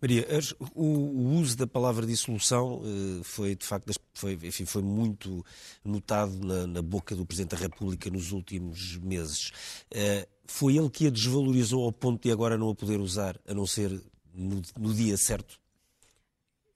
Maria, 0.01 0.27
o, 0.75 0.85
o, 0.85 1.29
uso 1.37 1.57
da 1.57 1.67
palavra 1.67 2.07
dissolução 2.07 2.83
uh, 2.83 3.25
foi, 3.25 3.57
de 3.57 3.65
facto, 3.65 3.91
foi, 4.13 4.35
enfim, 4.43 4.67
foi 4.67 4.83
muito 4.83 5.45
notado 5.83 6.33
na, 6.39 6.67
na, 6.67 6.83
boca 6.83 7.17
do 7.17 7.25
Presidente 7.25 7.53
da 7.53 7.63
República 7.63 8.11
nos 8.11 8.33
últimos 8.33 8.99
meses. 8.99 9.51
Uh, 9.91 10.29
foi 10.47 10.77
ele 10.77 10.91
que 10.91 11.07
a 11.07 11.11
desvalorizou 11.11 11.85
ao 11.85 11.93
ponto 11.93 12.23
de 12.23 12.31
agora 12.31 12.59
não 12.59 12.69
a 12.69 12.75
poder 12.75 13.01
usar, 13.01 13.41
a 13.47 13.55
não 13.55 13.67
ser 13.67 13.91
no, 14.35 14.61
no 14.79 14.93
dia 14.93 15.17
certo? 15.17 15.59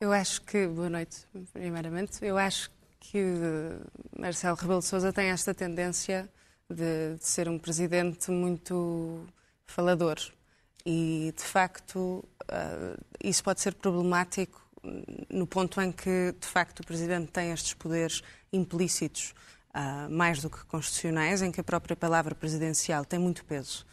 Eu 0.00 0.12
acho 0.12 0.40
que, 0.42 0.66
boa 0.66 0.88
noite, 0.88 1.26
primeiramente, 1.52 2.24
eu 2.24 2.38
acho 2.38 2.70
que 2.98 3.22
Marcelo 4.18 4.56
Rebelo 4.56 4.80
de 4.80 4.87
Sousa 4.87 5.12
tem 5.12 5.26
esta 5.26 5.52
tendência 5.52 6.30
de, 6.68 7.16
de 7.16 7.26
ser 7.26 7.46
um 7.46 7.59
presidente 7.59 8.30
muito 8.30 9.26
falador 9.66 10.18
e, 10.84 11.32
de 11.36 11.42
facto, 11.42 11.98
uh, 11.98 13.04
isso 13.22 13.42
pode 13.42 13.60
ser 13.60 13.74
problemático 13.74 14.60
no 15.30 15.46
ponto 15.46 15.80
em 15.80 15.92
que, 15.92 16.34
de 16.38 16.46
facto, 16.46 16.80
o 16.80 16.86
Presidente 16.86 17.30
tem 17.30 17.52
estes 17.52 17.74
poderes 17.74 18.22
implícitos, 18.52 19.34
uh, 19.74 20.10
mais 20.10 20.40
do 20.40 20.48
que 20.48 20.64
constitucionais, 20.64 21.42
em 21.42 21.52
que 21.52 21.60
a 21.60 21.64
própria 21.64 21.96
palavra 21.96 22.34
presidencial 22.34 23.04
tem 23.04 23.18
muito 23.18 23.44
peso. 23.44 23.86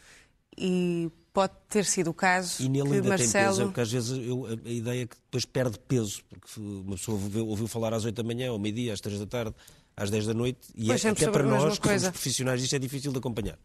E 0.58 1.12
pode 1.38 1.54
ter 1.70 1.86
sido 1.86 2.10
o 2.10 2.14
caso 2.16 2.64
e 2.64 2.68
nele 2.68 2.90
que 2.90 2.96
ainda 2.96 3.10
Marcelo... 3.10 3.32
tem 3.32 3.44
peso, 3.44 3.62
é 3.62 3.66
porque 3.66 3.82
às 3.82 3.92
vezes 3.92 4.28
eu, 4.28 4.48
a 4.48 4.70
ideia 4.70 5.04
é 5.04 5.06
que 5.06 5.16
depois 5.18 5.46
perde 5.46 5.78
peso, 5.88 6.24
porque 6.28 6.60
uma 6.60 6.96
pessoa 6.96 7.16
ouviu, 7.16 7.48
ouviu 7.48 7.68
falar 7.68 7.94
às 7.94 8.06
8 8.06 8.16
da 8.16 8.24
manhã, 8.24 8.50
ao 8.50 8.58
meio-dia, 8.58 8.92
às 8.92 9.00
3 9.00 9.20
da 9.20 9.28
tarde, 9.28 9.54
às 9.96 10.10
10 10.10 10.26
da 10.26 10.34
noite, 10.34 10.60
e 10.76 10.92
é, 10.92 10.96
até 10.96 11.30
para 11.30 11.44
nós, 11.44 11.78
que 11.78 11.88
somos 11.88 12.10
profissionais, 12.10 12.64
isto 12.64 12.76
é 12.76 12.80
difícil 12.80 13.12
de 13.12 13.20
acompanhar. 13.20 13.56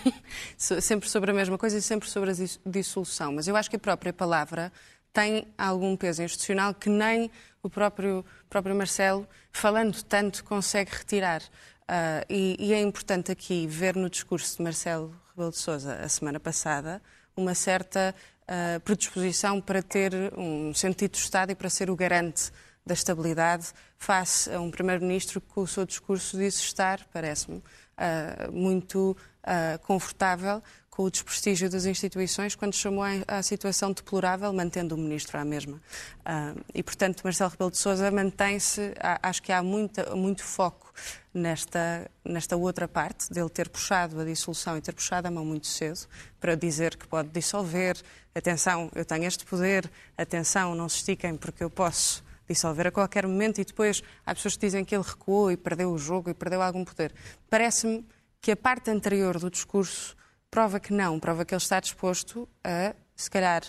sempre 0.56 1.06
sobre 1.10 1.32
a 1.32 1.34
mesma 1.34 1.58
coisa 1.58 1.76
e 1.76 1.82
sempre 1.82 2.08
sobre 2.08 2.30
a 2.30 2.34
dissolução. 2.64 3.34
Mas 3.34 3.46
eu 3.46 3.56
acho 3.56 3.68
que 3.68 3.76
a 3.76 3.78
própria 3.78 4.14
palavra 4.14 4.72
tem 5.12 5.46
algum 5.58 5.94
peso 5.98 6.22
institucional 6.22 6.72
que 6.72 6.88
nem 6.88 7.30
o 7.62 7.68
próprio, 7.68 8.24
próprio 8.48 8.74
Marcelo, 8.74 9.28
falando 9.52 10.02
tanto, 10.02 10.42
consegue 10.44 10.90
retirar. 10.90 11.42
Uh, 11.42 12.24
e, 12.30 12.56
e, 12.58 12.72
é 12.72 12.80
importante 12.80 13.30
aqui 13.30 13.66
ver 13.66 13.96
no 13.96 14.08
discurso 14.08 14.56
de 14.56 14.62
Marcelo 14.62 15.14
Rebelo 15.32 15.50
de 15.50 15.56
Sousa 15.56 15.94
a 15.94 16.08
semana 16.10 16.38
passada 16.38 17.00
uma 17.34 17.54
certa 17.54 18.14
uh, 18.42 18.80
predisposição 18.80 19.62
para 19.62 19.82
ter 19.82 20.12
um 20.36 20.74
sentido 20.74 21.12
de 21.12 21.18
Estado 21.18 21.52
e 21.52 21.54
para 21.54 21.70
ser 21.70 21.88
o 21.88 21.96
garante 21.96 22.52
da 22.84 22.92
estabilidade 22.92 23.72
face 23.96 24.52
a 24.52 24.60
um 24.60 24.70
Primeiro-Ministro 24.70 25.40
que, 25.40 25.48
com 25.48 25.62
o 25.62 25.66
seu 25.66 25.86
discurso, 25.86 26.36
disse 26.36 26.60
estar, 26.60 27.00
parece-me, 27.10 27.58
uh, 27.58 28.52
muito 28.52 29.16
uh, 29.42 29.78
confortável 29.86 30.62
com 30.92 31.04
o 31.04 31.10
desprestígio 31.10 31.70
das 31.70 31.86
instituições 31.86 32.54
quando 32.54 32.74
chamou 32.74 33.02
à 33.26 33.42
situação 33.42 33.92
deplorável, 33.92 34.52
mantendo 34.52 34.94
o 34.94 34.98
Ministro 34.98 35.38
à 35.38 35.44
mesma. 35.44 35.78
Uh, 35.78 36.62
e, 36.74 36.82
portanto, 36.82 37.22
Marcelo 37.24 37.50
Rebelo 37.50 37.70
de 37.70 37.78
Sousa 37.78 38.10
mantém-se, 38.10 38.92
acho 39.22 39.42
que 39.42 39.50
há 39.52 39.62
muita, 39.62 40.14
muito 40.14 40.44
foco 40.44 40.92
nesta, 41.32 42.10
nesta 42.22 42.58
outra 42.58 42.86
parte, 42.86 43.32
dele 43.32 43.48
ter 43.48 43.70
puxado 43.70 44.20
a 44.20 44.24
dissolução 44.24 44.76
e 44.76 44.82
ter 44.82 44.92
puxado 44.92 45.26
a 45.26 45.30
mão 45.30 45.46
muito 45.46 45.66
cedo 45.66 46.00
para 46.38 46.54
dizer 46.54 46.94
que 46.98 47.08
pode 47.08 47.30
dissolver, 47.30 47.96
atenção, 48.34 48.90
eu 48.94 49.06
tenho 49.06 49.24
este 49.24 49.46
poder, 49.46 49.90
atenção, 50.18 50.74
não 50.74 50.90
se 50.90 50.96
estiquem 50.96 51.38
porque 51.38 51.64
eu 51.64 51.70
posso 51.70 52.22
dissolver 52.46 52.88
a 52.88 52.90
qualquer 52.90 53.26
momento 53.26 53.62
e 53.62 53.64
depois 53.64 54.02
há 54.26 54.34
pessoas 54.34 54.56
que 54.56 54.66
dizem 54.66 54.84
que 54.84 54.94
ele 54.94 55.04
recuou 55.04 55.50
e 55.50 55.56
perdeu 55.56 55.90
o 55.90 55.96
jogo 55.96 56.28
e 56.28 56.34
perdeu 56.34 56.60
algum 56.60 56.84
poder. 56.84 57.14
Parece-me 57.48 58.06
que 58.42 58.50
a 58.50 58.56
parte 58.56 58.90
anterior 58.90 59.38
do 59.38 59.50
discurso 59.50 60.14
prova 60.52 60.78
que 60.78 60.92
não, 60.92 61.18
prova 61.18 61.46
que 61.46 61.54
ele 61.54 61.62
está 61.62 61.80
disposto 61.80 62.46
a, 62.62 62.94
se 63.16 63.30
calhar, 63.30 63.62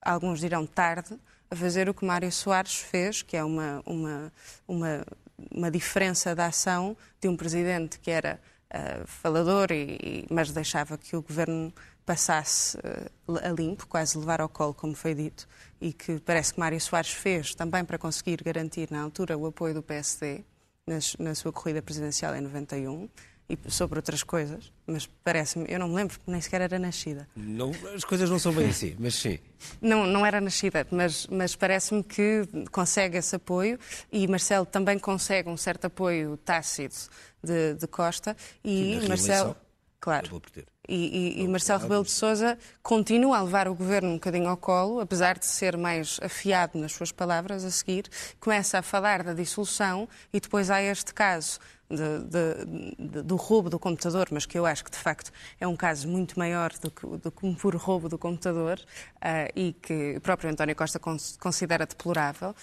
alguns 0.00 0.40
dirão 0.40 0.66
tarde, 0.66 1.20
a 1.50 1.54
fazer 1.54 1.86
o 1.86 1.92
que 1.92 2.02
Mário 2.02 2.32
Soares 2.32 2.76
fez, 2.76 3.20
que 3.20 3.36
é 3.36 3.44
uma, 3.44 3.82
uma, 3.84 4.32
uma, 4.66 5.06
uma 5.50 5.70
diferença 5.70 6.34
de 6.34 6.40
ação 6.40 6.96
de 7.20 7.28
um 7.28 7.36
presidente 7.36 7.98
que 8.00 8.10
era 8.10 8.40
uh, 8.72 9.06
falador, 9.06 9.70
e, 9.70 10.26
mas 10.30 10.50
deixava 10.50 10.96
que 10.96 11.14
o 11.14 11.20
governo 11.20 11.70
passasse 12.06 12.78
uh, 12.78 13.36
a 13.44 13.50
limpo, 13.50 13.86
quase 13.86 14.16
levar 14.16 14.40
ao 14.40 14.48
colo, 14.48 14.72
como 14.72 14.94
foi 14.94 15.14
dito, 15.14 15.46
e 15.78 15.92
que 15.92 16.18
parece 16.20 16.54
que 16.54 16.60
Mário 16.60 16.80
Soares 16.80 17.10
fez 17.10 17.54
também 17.54 17.84
para 17.84 17.98
conseguir 17.98 18.42
garantir 18.42 18.90
na 18.90 19.02
altura 19.02 19.36
o 19.36 19.44
apoio 19.44 19.74
do 19.74 19.82
PSD 19.82 20.42
nas, 20.86 21.14
na 21.16 21.34
sua 21.34 21.52
corrida 21.52 21.82
presidencial 21.82 22.34
em 22.34 22.40
91 22.40 23.10
e 23.48 23.58
sobre 23.70 23.98
outras 23.98 24.22
coisas, 24.22 24.70
mas 24.86 25.08
parece-me, 25.24 25.64
eu 25.68 25.78
não 25.78 25.88
me 25.88 25.94
lembro, 25.94 26.18
nem 26.26 26.38
sequer 26.40 26.60
era 26.60 26.78
nascida. 26.78 27.26
Não, 27.34 27.72
as 27.94 28.04
coisas 28.04 28.28
não 28.28 28.38
são 28.38 28.52
bem 28.52 28.68
assim, 28.68 28.94
mas 28.98 29.14
sim. 29.14 29.38
Não, 29.80 30.06
não 30.06 30.26
era 30.26 30.38
nascida, 30.38 30.86
mas, 30.90 31.26
mas 31.28 31.56
parece-me 31.56 32.02
que 32.02 32.46
consegue 32.70 33.16
esse 33.16 33.34
apoio 33.34 33.78
e 34.12 34.28
Marcelo 34.28 34.66
também 34.66 34.98
consegue 34.98 35.48
um 35.48 35.56
certo 35.56 35.86
apoio 35.86 36.36
tácito 36.36 37.08
de, 37.42 37.74
de 37.74 37.86
Costa 37.86 38.36
e 38.62 39.00
Marcelo. 39.08 39.56
Claro. 40.00 40.40
E, 40.88 41.40
e, 41.40 41.42
e 41.42 41.48
Marcelo 41.48 41.82
Rebelo 41.82 42.04
de 42.04 42.10
Sousa 42.10 42.56
continua 42.82 43.38
a 43.38 43.42
levar 43.42 43.68
o 43.68 43.74
governo 43.74 44.10
um 44.10 44.14
bocadinho 44.14 44.48
ao 44.48 44.56
colo, 44.56 45.00
apesar 45.00 45.38
de 45.38 45.44
ser 45.44 45.76
mais 45.76 46.18
afiado 46.22 46.78
nas 46.78 46.92
suas 46.92 47.12
palavras 47.12 47.64
a 47.64 47.70
seguir, 47.70 48.08
começa 48.40 48.78
a 48.78 48.82
falar 48.82 49.22
da 49.22 49.34
dissolução 49.34 50.08
e 50.32 50.40
depois 50.40 50.70
há 50.70 50.80
este 50.80 51.12
caso 51.12 51.58
de, 51.90 52.64
de, 52.98 53.22
do 53.22 53.36
roubo 53.36 53.70
do 53.70 53.78
computador, 53.78 54.28
mas 54.30 54.44
que 54.46 54.58
eu 54.58 54.66
acho 54.66 54.84
que 54.84 54.90
de 54.90 54.98
facto 54.98 55.32
é 55.58 55.66
um 55.66 55.76
caso 55.76 56.06
muito 56.08 56.38
maior 56.38 56.72
do 56.80 56.90
que, 56.90 57.06
do 57.06 57.30
que 57.30 57.46
um 57.46 57.54
puro 57.54 57.78
roubo 57.78 58.08
do 58.08 58.18
computador 58.18 58.78
uh, 59.16 59.52
e 59.54 59.72
que 59.72 60.16
o 60.16 60.20
próprio 60.20 60.50
António 60.50 60.76
Costa 60.76 61.00
considera 61.38 61.86
deplorável. 61.86 62.54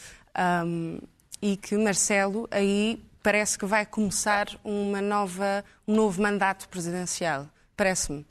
Um, 0.66 1.00
e 1.42 1.58
que 1.58 1.78
Marcelo 1.78 2.48
aí 2.50 3.04
parece 3.22 3.58
que 3.58 3.66
vai 3.66 3.86
começar 3.86 4.48
uma 4.64 5.02
nova, 5.02 5.64
um 5.88 5.96
novo 5.96 6.22
mandato 6.22 6.70
presidencial 6.70 7.48
parece-me. 7.76 8.20
Uh, 8.22 8.26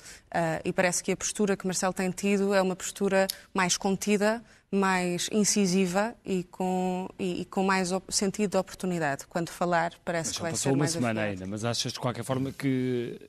e 0.65 0.73
parece 0.73 1.03
que 1.03 1.13
a 1.13 1.17
postura 1.17 1.57
que 1.57 1.67
Marcelo 1.67 1.93
tem 1.93 2.11
tido 2.11 2.55
é 2.55 2.63
uma 2.63 2.75
postura 2.75 3.27
mais 3.53 3.77
contida, 3.77 4.43
mais 4.71 5.29
incisiva 5.31 6.15
e 6.25 6.45
com, 6.45 7.09
e, 7.19 7.43
e 7.43 7.45
com 7.45 7.63
mais 7.63 7.91
sentido 8.09 8.53
de 8.53 8.57
oportunidade. 8.57 9.27
Quando 9.29 9.51
falar, 9.51 9.93
parece 10.05 10.31
mas 10.31 10.37
que 10.37 10.43
vai 10.43 10.55
ser 10.55 10.69
mais 10.73 10.95
uma 10.95 11.01
semana 11.01 11.23
ainda, 11.23 11.47
mas 11.47 11.65
achas 11.65 11.93
de 11.93 12.01
qualquer 12.01 12.25
forma 12.25 12.53
que, 12.53 13.21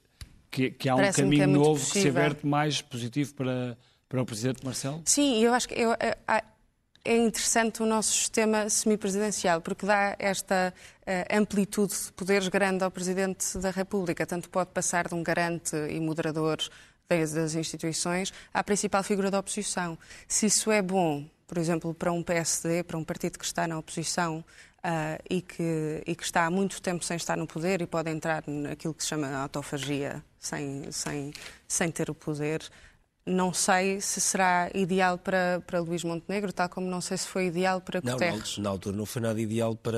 que, 0.49 0.71
que 0.71 0.89
há 0.89 0.95
um 0.95 1.11
caminho 1.11 1.35
que 1.35 1.41
é 1.41 1.47
novo 1.47 1.79
possível. 1.79 1.91
que 1.93 2.01
se 2.01 2.07
aberte 2.07 2.45
mais 2.47 2.81
positivo 2.81 3.33
para, 3.35 3.77
para 4.09 4.21
o 4.21 4.25
Presidente 4.25 4.65
Marcelo? 4.65 5.01
Sim, 5.05 5.43
eu 5.43 5.53
acho 5.53 5.67
que 5.67 5.75
eu, 5.75 5.91
eu, 5.91 6.15
é 7.05 7.15
interessante 7.15 7.83
o 7.83 7.85
nosso 7.85 8.11
sistema 8.13 8.67
semipresidencial, 8.67 9.61
porque 9.61 9.85
dá 9.85 10.15
esta 10.17 10.73
uh, 11.01 11.37
amplitude 11.37 11.93
de 11.93 12.11
poderes 12.13 12.47
grande 12.47 12.83
ao 12.83 12.89
Presidente 12.89 13.59
da 13.59 13.69
República. 13.69 14.25
Tanto 14.25 14.49
pode 14.49 14.71
passar 14.71 15.07
de 15.07 15.13
um 15.13 15.21
garante 15.21 15.75
e 15.75 15.99
moderador 15.99 16.57
das 17.07 17.53
instituições 17.55 18.33
à 18.53 18.63
principal 18.63 19.03
figura 19.03 19.29
da 19.29 19.39
oposição. 19.39 19.97
Se 20.27 20.47
isso 20.47 20.71
é 20.71 20.81
bom, 20.81 21.25
por 21.47 21.57
exemplo, 21.57 21.93
para 21.93 22.11
um 22.11 22.23
PSD, 22.23 22.83
para 22.83 22.97
um 22.97 23.03
partido 23.03 23.37
que 23.37 23.45
está 23.45 23.67
na 23.67 23.77
oposição 23.77 24.43
uh, 24.79 25.23
e, 25.29 25.41
que, 25.41 26.03
e 26.05 26.15
que 26.15 26.23
está 26.23 26.45
há 26.45 26.49
muito 26.49 26.81
tempo 26.81 27.03
sem 27.03 27.17
estar 27.17 27.37
no 27.37 27.45
poder 27.45 27.81
e 27.81 27.87
pode 27.87 28.09
entrar 28.09 28.43
naquilo 28.47 28.93
que 28.93 29.03
se 29.03 29.09
chama 29.09 29.31
autofagia 29.37 30.23
sem, 30.39 30.91
sem, 30.91 31.33
sem 31.67 31.91
ter 31.91 32.09
o 32.09 32.15
poder, 32.15 32.61
não 33.25 33.51
sei 33.51 33.99
se 34.01 34.21
será 34.21 34.69
ideal 34.73 35.17
para, 35.17 35.61
para 35.65 35.79
Luís 35.79 36.03
Montenegro, 36.03 36.53
tal 36.53 36.69
como 36.69 36.87
não 36.87 37.01
sei 37.01 37.17
se 37.17 37.27
foi 37.27 37.47
ideal 37.47 37.81
para 37.81 37.99
Guterres. 37.99 38.57
Não, 38.57 38.63
na 38.65 38.69
altura 38.69 38.95
não 38.95 39.05
foi 39.05 39.21
nada 39.21 39.41
ideal 39.41 39.75
para, 39.75 39.97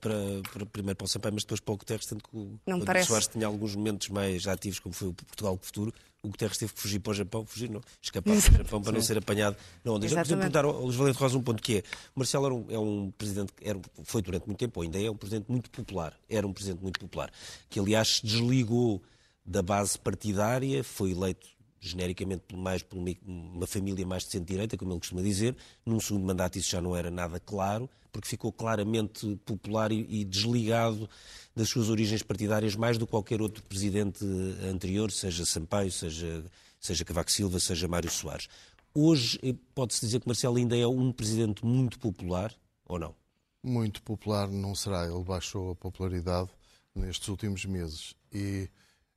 para, 0.00 0.14
para 0.52 0.66
primeiro 0.66 0.96
para 0.96 1.04
o 1.04 1.08
Sampaio, 1.08 1.34
mas 1.34 1.44
depois 1.44 1.60
para 1.60 1.74
o 1.74 1.76
Guterres, 1.76 2.06
tanto 2.06 2.28
que 2.28 2.58
não 2.66 2.78
o 2.78 2.84
parece... 2.84 3.08
Soares 3.08 3.28
tinha 3.28 3.46
alguns 3.46 3.76
momentos 3.76 4.08
mais 4.08 4.48
ativos, 4.48 4.80
como 4.80 4.92
foi 4.92 5.08
o 5.08 5.14
Portugal 5.14 5.56
Futuro, 5.62 5.94
o 6.20 6.28
Guterres 6.28 6.58
teve 6.58 6.72
que 6.72 6.80
fugir 6.80 6.98
para 6.98 7.10
o 7.10 7.14
Japão, 7.14 7.46
fugir 7.46 7.70
não, 7.70 7.80
escapar 8.02 8.34
para 8.34 8.38
o 8.38 8.58
Japão 8.58 8.82
para 8.82 8.92
não 8.92 9.02
ser 9.02 9.18
apanhado 9.18 9.56
na 9.84 9.92
onda. 9.92 10.08
Já 10.08 10.22
podia 10.22 10.36
perguntar 10.36 10.64
ao 10.64 10.80
Luís 10.80 10.96
Valente 10.96 11.18
Rosa 11.18 11.38
um 11.38 11.42
ponto 11.42 11.62
que 11.62 11.76
é, 11.76 11.82
o 12.16 12.18
Marcelo 12.18 12.46
era 12.46 12.54
um, 12.54 12.66
é 12.70 12.78
um 12.78 13.12
presidente, 13.16 13.52
era, 13.62 13.78
foi 14.02 14.20
durante 14.20 14.46
muito 14.46 14.58
tempo, 14.58 14.80
ou 14.80 14.84
ainda 14.84 15.00
é 15.00 15.08
um 15.08 15.16
presidente 15.16 15.48
muito 15.48 15.70
popular, 15.70 16.12
era 16.28 16.44
um 16.44 16.52
presidente 16.52 16.82
muito 16.82 16.98
popular, 16.98 17.30
que 17.68 17.78
aliás 17.78 18.20
desligou 18.24 19.00
da 19.46 19.62
base 19.62 19.98
partidária, 19.98 20.82
foi 20.82 21.10
eleito 21.10 21.46
genericamente 21.88 22.56
mais 22.56 22.82
por 22.82 22.98
uma, 22.98 23.66
família 23.66 24.06
mais 24.06 24.24
de 24.24 24.30
centro-direita, 24.30 24.76
como 24.76 24.92
ele 24.92 24.98
costuma 24.98 25.22
dizer. 25.22 25.56
Num 25.84 26.00
segundo 26.00 26.24
mandato 26.24 26.58
isso 26.58 26.70
já 26.70 26.80
não 26.80 26.96
era 26.96 27.10
nada 27.10 27.38
claro, 27.38 27.88
porque 28.12 28.28
ficou 28.28 28.52
claramente 28.52 29.36
popular 29.44 29.92
e, 29.92 30.06
e 30.08 30.24
desligado 30.24 31.08
das 31.54 31.68
suas 31.68 31.88
origens 31.88 32.22
partidárias 32.22 32.74
mais 32.74 32.96
do 32.96 33.06
que 33.06 33.10
qualquer 33.10 33.42
outro 33.42 33.62
presidente 33.62 34.24
anterior, 34.70 35.10
seja 35.10 35.44
Sampaio, 35.44 35.92
seja, 35.92 36.44
seja 36.80 37.04
Cavaco 37.04 37.30
Silva, 37.30 37.60
seja 37.60 37.86
Mário 37.86 38.10
Soares. 38.10 38.48
Hoje 38.94 39.38
eh, 39.42 39.54
pode-se 39.74 40.00
dizer 40.00 40.20
que 40.20 40.26
Marcelo 40.26 40.56
ainda 40.56 40.76
é 40.76 40.86
um 40.86 41.12
presidente 41.12 41.64
muito 41.64 41.98
popular, 41.98 42.54
ou 42.86 42.98
não? 42.98 43.14
Muito 43.62 44.02
popular 44.02 44.48
não 44.48 44.74
será. 44.74 45.04
Ele 45.06 45.24
baixou 45.24 45.72
a 45.72 45.74
popularidade 45.74 46.50
nestes 46.94 47.26
últimos 47.28 47.64
meses. 47.64 48.14
E, 48.32 48.68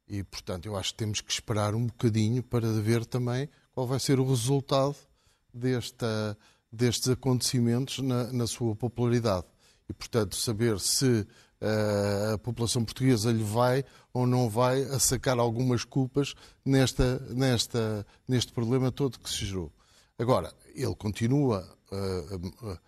e, 0.07 0.23
portanto, 0.23 0.65
eu 0.65 0.77
acho 0.77 0.91
que 0.91 0.97
temos 0.97 1.21
que 1.21 1.31
esperar 1.31 1.75
um 1.75 1.85
bocadinho 1.85 2.41
para 2.41 2.71
ver 2.71 3.05
também 3.05 3.49
qual 3.73 3.85
vai 3.85 3.99
ser 3.99 4.19
o 4.19 4.25
resultado 4.27 4.95
desta, 5.53 6.37
destes 6.71 7.09
acontecimentos 7.09 7.99
na, 7.99 8.31
na 8.31 8.47
sua 8.47 8.75
popularidade. 8.75 9.45
E, 9.89 9.93
portanto, 9.93 10.35
saber 10.35 10.79
se 10.79 11.05
uh, 11.61 12.33
a 12.35 12.37
população 12.37 12.85
portuguesa 12.85 13.31
lhe 13.31 13.43
vai 13.43 13.83
ou 14.13 14.25
não 14.25 14.49
vai 14.49 14.83
a 14.83 14.99
sacar 14.99 15.37
algumas 15.39 15.83
culpas 15.83 16.33
nesta, 16.65 17.19
nesta, 17.29 18.05
neste 18.27 18.53
problema 18.53 18.91
todo 18.91 19.19
que 19.19 19.29
se 19.29 19.45
gerou. 19.45 19.71
Agora, 20.17 20.53
ele 20.73 20.95
continua. 20.95 21.67
Uh, 21.91 22.67
uh, 22.67 22.79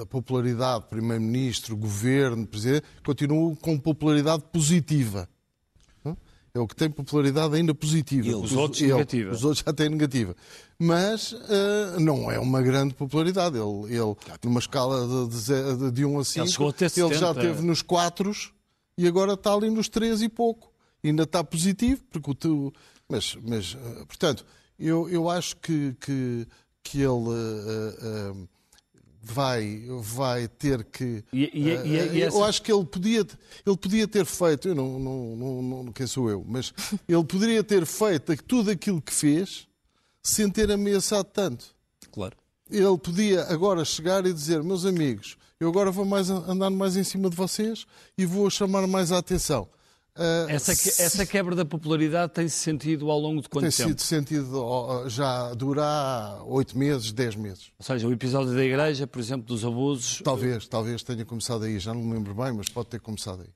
a 0.00 0.06
popularidade, 0.06 0.86
Primeiro-Ministro, 0.88 1.76
Governo, 1.76 2.46
Presidente, 2.46 2.86
continuam 3.04 3.54
com 3.54 3.78
popularidade 3.78 4.44
positiva. 4.50 5.28
É 6.58 6.60
o 6.60 6.66
que 6.66 6.74
tem 6.74 6.90
popularidade 6.90 7.54
ainda 7.54 7.72
positiva. 7.72 8.26
E 8.26 8.34
os 8.34 8.52
outros 8.52 8.82
ele, 8.82 8.92
negativa. 8.92 9.30
Os 9.30 9.44
outros 9.44 9.64
já 9.64 9.72
têm 9.72 9.88
negativa. 9.88 10.34
Mas 10.76 11.32
uh, 11.32 12.00
não 12.00 12.30
é 12.30 12.38
uma 12.40 12.60
grande 12.60 12.94
popularidade. 12.94 13.56
Ele, 13.56 13.94
ele 13.94 14.16
numa 14.42 14.58
escala 14.58 15.28
de, 15.28 15.76
de, 15.78 15.90
de 15.92 16.04
1 16.04 16.18
a 16.18 16.24
5, 16.24 16.62
ele, 16.62 17.06
ele 17.06 17.14
já 17.14 17.30
esteve 17.30 17.62
nos 17.62 17.80
4 17.80 18.32
e 18.96 19.06
agora 19.06 19.34
está 19.34 19.54
ali 19.54 19.70
nos 19.70 19.88
3 19.88 20.22
e 20.22 20.28
pouco. 20.28 20.72
Ainda 21.04 21.22
está 21.22 21.44
positivo, 21.44 22.02
porque 22.10 22.30
o 22.30 22.34
teu... 22.34 22.72
Mas, 23.08 23.38
mas 23.40 23.74
uh, 23.74 24.04
portanto, 24.06 24.44
eu, 24.76 25.08
eu 25.08 25.30
acho 25.30 25.56
que, 25.58 25.94
que, 26.00 26.44
que 26.82 26.98
ele... 26.98 27.28
Uh, 27.28 28.48
vai, 29.32 29.84
vai 30.00 30.48
ter 30.48 30.84
que. 30.84 31.24
E, 31.32 31.50
e, 31.52 31.68
e, 31.68 32.16
e 32.16 32.22
essa... 32.22 32.36
Eu 32.36 32.44
acho 32.44 32.62
que 32.62 32.72
ele 32.72 32.84
podia, 32.84 33.20
ele 33.66 33.76
podia 33.76 34.08
ter 34.08 34.24
feito, 34.24 34.68
eu 34.68 34.74
não, 34.74 34.98
não, 34.98 35.36
não, 35.36 35.62
não, 35.84 35.92
quem 35.92 36.06
sou 36.06 36.30
eu, 36.30 36.44
mas 36.46 36.72
ele 37.08 37.24
poderia 37.24 37.62
ter 37.62 37.84
feito 37.86 38.36
tudo 38.44 38.70
aquilo 38.70 39.00
que 39.00 39.12
fez 39.12 39.66
sem 40.22 40.48
ter 40.50 40.70
ameaçado 40.70 41.26
tanto. 41.26 41.66
Claro. 42.10 42.36
Ele 42.70 42.98
podia 42.98 43.44
agora 43.44 43.84
chegar 43.84 44.26
e 44.26 44.32
dizer, 44.32 44.62
meus 44.62 44.84
amigos, 44.84 45.36
eu 45.58 45.68
agora 45.68 45.90
vou 45.90 46.04
mais 46.04 46.30
andar 46.30 46.70
mais 46.70 46.96
em 46.96 47.04
cima 47.04 47.30
de 47.30 47.36
vocês 47.36 47.86
e 48.16 48.26
vou 48.26 48.48
chamar 48.50 48.86
mais 48.86 49.10
a 49.10 49.18
atenção. 49.18 49.68
Uh, 50.18 50.50
essa, 50.50 50.72
essa, 50.72 51.24
quebra 51.24 51.54
da 51.54 51.64
popularidade 51.64 52.32
tem-se 52.32 52.56
sentido 52.58 53.08
ao 53.08 53.20
longo 53.20 53.40
de 53.40 53.48
quanto 53.48 53.62
tem 53.62 53.70
tempo? 53.70 53.88
Tem 53.94 53.98
sido 53.98 54.00
sentido 54.00 55.08
já 55.08 55.54
dura 55.54 56.42
oito 56.44 56.76
meses, 56.76 57.12
dez 57.12 57.36
meses. 57.36 57.70
Ou 57.78 57.86
seja, 57.86 58.08
o 58.08 58.12
episódio 58.12 58.52
da 58.52 58.64
igreja, 58.64 59.06
por 59.06 59.20
exemplo, 59.20 59.46
dos 59.46 59.64
abusos... 59.64 60.20
Talvez, 60.24 60.66
talvez 60.66 61.04
tenha 61.04 61.24
começado 61.24 61.62
aí, 61.62 61.78
já 61.78 61.94
não 61.94 62.02
me 62.02 62.14
lembro 62.14 62.34
bem, 62.34 62.52
mas 62.52 62.68
pode 62.68 62.88
ter 62.88 62.98
começado 62.98 63.42
aí. 63.42 63.48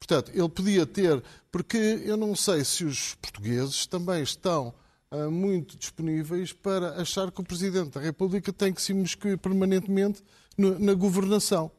Portanto, 0.00 0.32
ele 0.34 0.48
podia 0.48 0.84
ter, 0.84 1.22
porque 1.52 1.76
eu 2.04 2.16
não 2.16 2.34
sei 2.34 2.64
se 2.64 2.84
os 2.84 3.14
portugueses 3.14 3.86
também 3.86 4.20
estão 4.20 4.74
uh, 5.12 5.30
muito 5.30 5.78
disponíveis 5.78 6.52
para 6.52 7.00
achar 7.00 7.30
que 7.30 7.40
o 7.40 7.44
Presidente 7.44 7.90
da 7.90 8.00
República 8.00 8.52
tem 8.52 8.72
que 8.72 8.82
se 8.82 8.90
imiscuir 8.90 9.38
permanentemente 9.38 10.24
no, 10.58 10.76
na 10.76 10.92
governação. 10.92 11.70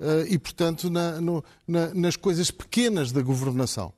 Eh, 0.00 0.26
e, 0.30 0.38
portanto, 0.38 0.88
na, 0.88 1.20
no, 1.20 1.44
na, 1.66 1.92
nas 1.94 2.16
coisas 2.16 2.50
pequenas 2.50 3.10
da 3.10 3.20
governação. 3.20 3.92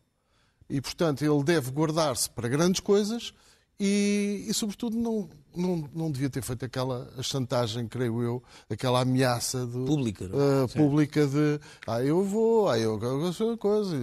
E, 0.68 0.80
portanto, 0.80 1.22
ele 1.22 1.42
deve 1.42 1.70
guardar-se 1.70 2.30
para 2.30 2.48
grandes 2.48 2.80
coisas 2.80 3.34
e, 3.78 4.44
e 4.46 4.54
sobretudo, 4.54 4.96
não, 4.96 5.28
não, 5.56 5.88
não 5.92 6.10
devia 6.10 6.30
ter 6.30 6.42
feito 6.42 6.64
aquela 6.64 7.10
chantagem, 7.22 7.88
creio 7.88 8.22
eu, 8.22 8.42
aquela 8.68 9.00
ameaça 9.00 9.66
de, 9.66 9.72
pública, 9.72 10.24
uh, 10.26 10.68
pública 10.68 11.26
de 11.26 11.58
ah, 11.86 12.02
eu 12.02 12.22
vou, 12.22 12.68
ah, 12.68 12.78
eu 12.78 12.98
quero 12.98 13.56
coisa, 13.56 13.96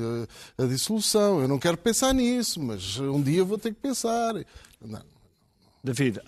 a 0.57 0.65
dissolução, 0.65 1.41
eu 1.41 1.47
não 1.47 1.60
quero 1.60 1.77
pensar 1.77 2.13
nisso, 2.13 2.60
mas 2.62 2.99
um 2.99 3.21
dia 3.21 3.43
vou 3.43 3.57
ter 3.57 3.71
que 3.71 3.79
pensar. 3.79 4.33
Não. 4.81 5.03
David, 5.83 6.19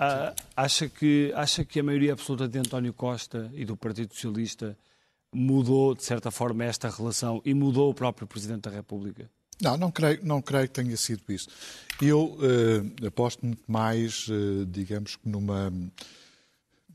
acha 0.56 0.88
que, 0.88 1.34
acha 1.36 1.66
que 1.66 1.80
a 1.80 1.84
maioria 1.84 2.14
absoluta 2.14 2.48
de 2.48 2.60
António 2.60 2.94
Costa 2.94 3.52
e 3.54 3.66
do 3.66 3.76
Partido 3.76 4.14
Socialista 4.14 4.78
mudou, 5.34 5.96
de 5.96 6.04
certa 6.04 6.32
forma, 6.32 6.64
esta 6.64 6.90
relação 6.90 7.42
e 7.46 7.54
mudou 7.54 7.90
o 7.90 7.94
próprio 7.94 8.28
Presidente 8.28 8.62
da 8.62 8.72
República? 8.72 9.30
Não, 9.62 9.78
não 9.78 9.92
creio, 9.92 10.20
não 10.24 10.42
creio 10.42 10.68
que 10.68 10.74
tenha 10.74 10.96
sido 10.96 11.22
isso. 11.30 11.50
Eu 12.02 12.38
uh, 12.38 13.08
aposto 13.08 13.46
muito 13.46 13.64
mais, 13.68 14.28
uh, 14.30 14.66
digamos 14.66 15.18
que 15.18 15.28
numa 15.28 15.72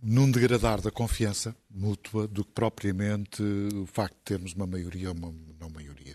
num 0.03 0.31
degradar 0.31 0.83
da 0.83 0.91
confiança 0.91 1.57
mútua 1.71 2.29
do 2.29 2.45
que 2.45 2.53
propriamente 2.53 3.43
o 3.43 3.87
facto 3.87 4.15
de 4.17 4.23
termos 4.23 4.53
uma 4.53 4.67
maioria 4.67 5.09
ou 5.09 5.15
uma 5.15 5.33
não 5.59 5.71
maioria. 5.71 6.15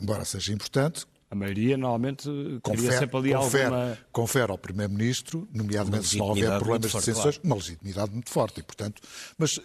Embora 0.00 0.24
seja 0.24 0.52
importante, 0.52 1.04
a 1.30 1.34
maioria 1.34 1.76
normalmente 1.76 2.28
confere, 2.62 2.98
sempre 2.98 3.16
ali 3.16 3.34
confere, 3.34 3.64
alguma... 3.64 3.98
Confere 4.12 4.52
ao 4.52 4.58
Primeiro-Ministro, 4.58 5.48
nomeadamente 5.52 6.06
se 6.06 6.16
não 6.16 6.26
houver 6.26 6.58
problemas 6.58 6.90
de 6.90 6.96
decisões, 6.96 7.36
claro. 7.36 7.40
uma 7.44 7.56
legitimidade 7.56 8.12
muito 8.12 8.30
forte. 8.30 8.60
E, 8.60 8.62
portanto, 8.62 9.02
mas 9.36 9.60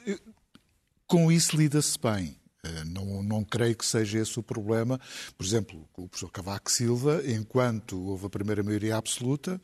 com 1.13 1.31
isso 1.31 1.55
lida-se 1.55 1.95
bem. 1.99 2.35
Eh, 2.63 2.83
não, 2.85 3.21
não 3.21 3.43
creio 3.43 3.75
que 3.75 3.85
seja 3.85 4.17
esse 4.17 4.39
o 4.39 4.41
problema. 4.41 4.99
Por 5.37 5.45
exemplo, 5.45 5.87
o 5.95 6.07
professor 6.07 6.31
Cavaco 6.31 6.71
Silva, 6.71 7.21
enquanto 7.27 8.01
houve 8.01 8.25
a 8.25 8.29
primeira 8.31 8.63
maioria 8.63 8.97
absoluta, 8.97 9.61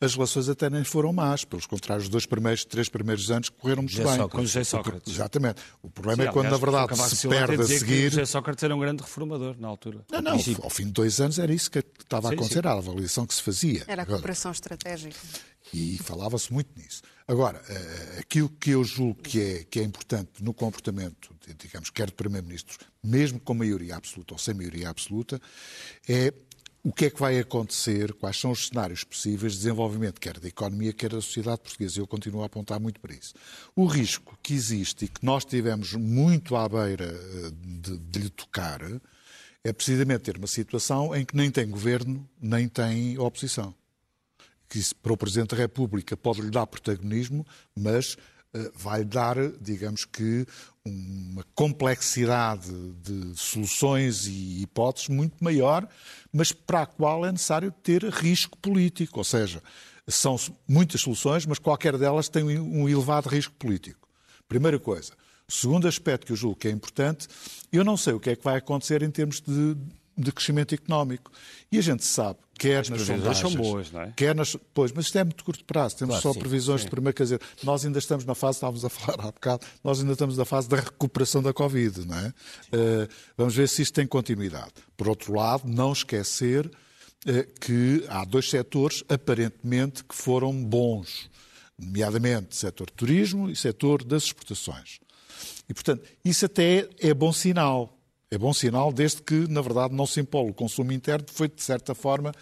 as 0.00 0.14
relações 0.14 0.48
até 0.48 0.70
nem 0.70 0.84
foram 0.84 1.12
más. 1.12 1.44
Pelos 1.44 1.66
contrários, 1.66 2.04
os 2.04 2.10
dois 2.10 2.26
primeiros, 2.26 2.64
três 2.64 2.88
primeiros 2.88 3.30
anos 3.30 3.48
correram 3.48 3.82
muito 3.82 3.96
bem. 3.96 4.04
Sócrates. 4.04 4.32
Com 4.32 4.42
José 4.42 4.64
Sócrates. 4.64 5.14
Exatamente. 5.14 5.60
O 5.82 5.90
problema 5.90 6.22
Sim, 6.22 6.28
é 6.28 6.32
quando, 6.32 6.46
aliás, 6.46 6.60
na 6.60 6.86
verdade, 6.86 7.16
se 7.16 7.28
perde 7.28 7.62
a 7.62 7.66
seguir... 7.66 8.10
José 8.10 8.24
Sócrates 8.26 8.62
era 8.62 8.74
um 8.74 8.78
grande 8.78 9.02
reformador 9.02 9.56
na 9.58 9.68
altura. 9.68 10.04
Não, 10.10 10.22
não. 10.22 10.38
Ao 10.62 10.70
fim 10.70 10.86
de 10.86 10.92
dois 10.92 11.20
anos 11.20 11.38
era 11.38 11.52
isso 11.52 11.70
que 11.70 11.78
estava 11.78 12.28
a 12.28 12.32
acontecer, 12.32 12.62
sim. 12.62 12.68
a 12.68 12.72
avaliação 12.72 13.26
que 13.26 13.34
se 13.34 13.42
fazia. 13.42 13.84
Era 13.86 14.02
a 14.02 14.06
cooperação 14.06 14.52
estratégica. 14.52 15.16
E 15.72 15.98
falava-se 15.98 16.52
muito 16.52 16.70
nisso. 16.78 17.02
Agora, 17.26 17.62
eh, 17.68 18.16
aquilo 18.20 18.48
que 18.48 18.70
eu 18.70 18.82
julgo 18.82 19.20
que 19.22 19.40
é, 19.40 19.64
que 19.64 19.80
é 19.80 19.82
importante 19.82 20.42
no 20.42 20.54
comportamento, 20.54 21.34
digamos, 21.58 21.90
quer 21.90 22.06
do 22.06 22.14
Primeiro-Ministro, 22.14 22.78
mesmo 23.04 23.38
com 23.38 23.52
maioria 23.52 23.96
absoluta 23.96 24.32
ou 24.32 24.38
sem 24.38 24.54
maioria 24.54 24.88
absoluta, 24.88 25.38
é 26.08 26.32
o 26.82 26.92
que 26.92 27.06
é 27.06 27.10
que 27.10 27.20
vai 27.20 27.38
acontecer, 27.38 28.12
quais 28.14 28.38
são 28.38 28.50
os 28.50 28.68
cenários 28.68 29.04
possíveis 29.04 29.52
de 29.52 29.58
desenvolvimento, 29.58 30.20
quer 30.20 30.38
da 30.38 30.48
economia, 30.48 30.92
quer 30.92 31.10
da 31.10 31.20
sociedade 31.20 31.60
portuguesa. 31.60 32.00
Eu 32.00 32.06
continuo 32.06 32.42
a 32.42 32.46
apontar 32.46 32.80
muito 32.80 33.00
para 33.00 33.14
isso. 33.14 33.34
O 33.74 33.86
risco 33.86 34.38
que 34.42 34.54
existe 34.54 35.04
e 35.04 35.08
que 35.08 35.24
nós 35.24 35.44
tivemos 35.44 35.94
muito 35.94 36.56
à 36.56 36.68
beira 36.68 37.04
eh, 37.04 37.50
de, 37.52 37.98
de 37.98 38.18
lhe 38.18 38.30
tocar 38.30 38.80
é 39.64 39.72
precisamente 39.72 40.20
ter 40.20 40.38
uma 40.38 40.46
situação 40.46 41.14
em 41.14 41.24
que 41.24 41.36
nem 41.36 41.50
tem 41.50 41.68
governo, 41.68 42.28
nem 42.40 42.68
tem 42.68 43.18
oposição 43.18 43.74
que 44.68 44.78
isso, 44.78 44.94
para 44.96 45.12
o 45.12 45.16
Presidente 45.16 45.50
da 45.50 45.56
República 45.56 46.16
pode 46.16 46.42
lhe 46.42 46.50
dar 46.50 46.66
protagonismo, 46.66 47.46
mas 47.74 48.14
uh, 48.14 48.70
vai 48.74 49.04
dar, 49.04 49.36
digamos 49.60 50.04
que, 50.04 50.46
uma 50.88 51.44
complexidade 51.54 52.70
de 53.02 53.36
soluções 53.36 54.26
e 54.26 54.62
hipóteses 54.62 55.08
muito 55.08 55.42
maior, 55.42 55.88
mas 56.32 56.52
para 56.52 56.82
a 56.82 56.86
qual 56.86 57.24
é 57.24 57.32
necessário 57.32 57.72
ter 57.82 58.04
risco 58.04 58.56
político. 58.58 59.18
Ou 59.18 59.24
seja, 59.24 59.62
são 60.06 60.36
muitas 60.66 61.00
soluções, 61.00 61.46
mas 61.46 61.58
qualquer 61.58 61.96
delas 61.96 62.28
tem 62.28 62.44
um 62.44 62.88
elevado 62.88 63.28
risco 63.28 63.54
político. 63.54 64.08
Primeira 64.48 64.78
coisa. 64.78 65.12
Segundo 65.46 65.88
aspecto 65.88 66.26
que 66.26 66.32
eu 66.32 66.36
julgo 66.36 66.56
que 66.56 66.68
é 66.68 66.70
importante, 66.70 67.26
eu 67.72 67.84
não 67.84 67.96
sei 67.96 68.12
o 68.12 68.20
que 68.20 68.30
é 68.30 68.36
que 68.36 68.44
vai 68.44 68.56
acontecer 68.56 69.02
em 69.02 69.10
termos 69.10 69.40
de 69.40 69.76
de 70.18 70.32
crescimento 70.32 70.74
económico. 70.74 71.30
E 71.70 71.78
a 71.78 71.80
gente 71.80 72.04
sabe, 72.04 72.40
quer 72.58 72.80
As 72.80 72.88
nas 72.88 73.02
sondagens... 73.02 73.38
são 73.38 73.54
boas, 73.54 73.90
não 73.92 74.02
é? 74.02 74.12
Quer 74.16 74.34
nas, 74.34 74.56
pois, 74.74 74.90
mas 74.92 75.06
isto 75.06 75.16
é 75.16 75.24
muito 75.24 75.44
curto 75.44 75.64
prazo. 75.64 75.96
Temos 75.96 76.14
claro, 76.14 76.22
só 76.22 76.32
sim, 76.32 76.40
previsões 76.40 76.80
sim. 76.80 76.86
de 76.86 76.90
primeiro, 76.90 77.16
quer 77.16 77.22
dizer, 77.22 77.40
nós 77.62 77.84
ainda 77.84 77.98
estamos 77.98 78.24
na 78.24 78.34
fase, 78.34 78.56
estávamos 78.56 78.84
a 78.84 78.88
falar 78.90 79.28
há 79.28 79.32
bocado, 79.32 79.66
nós 79.82 80.00
ainda 80.00 80.12
estamos 80.12 80.36
na 80.36 80.44
fase 80.44 80.68
da 80.68 80.76
recuperação 80.76 81.42
da 81.42 81.52
Covid, 81.52 82.06
não 82.06 82.18
é? 82.18 82.28
Uh, 82.28 83.08
vamos 83.36 83.54
ver 83.54 83.68
se 83.68 83.82
isto 83.82 83.94
tem 83.94 84.06
continuidade. 84.06 84.72
Por 84.96 85.08
outro 85.08 85.34
lado, 85.34 85.62
não 85.66 85.92
esquecer 85.92 86.66
uh, 86.66 87.60
que 87.60 88.04
há 88.08 88.24
dois 88.24 88.50
setores, 88.50 89.04
aparentemente, 89.08 90.02
que 90.04 90.14
foram 90.14 90.52
bons, 90.52 91.30
nomeadamente 91.78 92.56
setor 92.56 92.90
turismo 92.90 93.48
e 93.48 93.54
setor 93.54 94.02
das 94.02 94.24
exportações. 94.24 94.98
E, 95.68 95.74
portanto, 95.74 96.02
isso 96.24 96.46
até 96.46 96.88
é 96.98 97.14
bom 97.14 97.32
sinal 97.32 97.97
É 98.30 98.36
bom 98.36 98.52
sinal, 98.52 98.92
desde 98.92 99.22
que, 99.22 99.48
na 99.48 99.62
verdade, 99.62 99.94
não 99.94 100.06
se 100.06 100.20
impõe 100.20 100.50
o 100.50 100.54
consumo 100.54 100.92
interno, 100.92 101.26
foi, 101.30 101.48
de 101.48 101.62
certa 101.62 101.94
forma, 101.94 102.32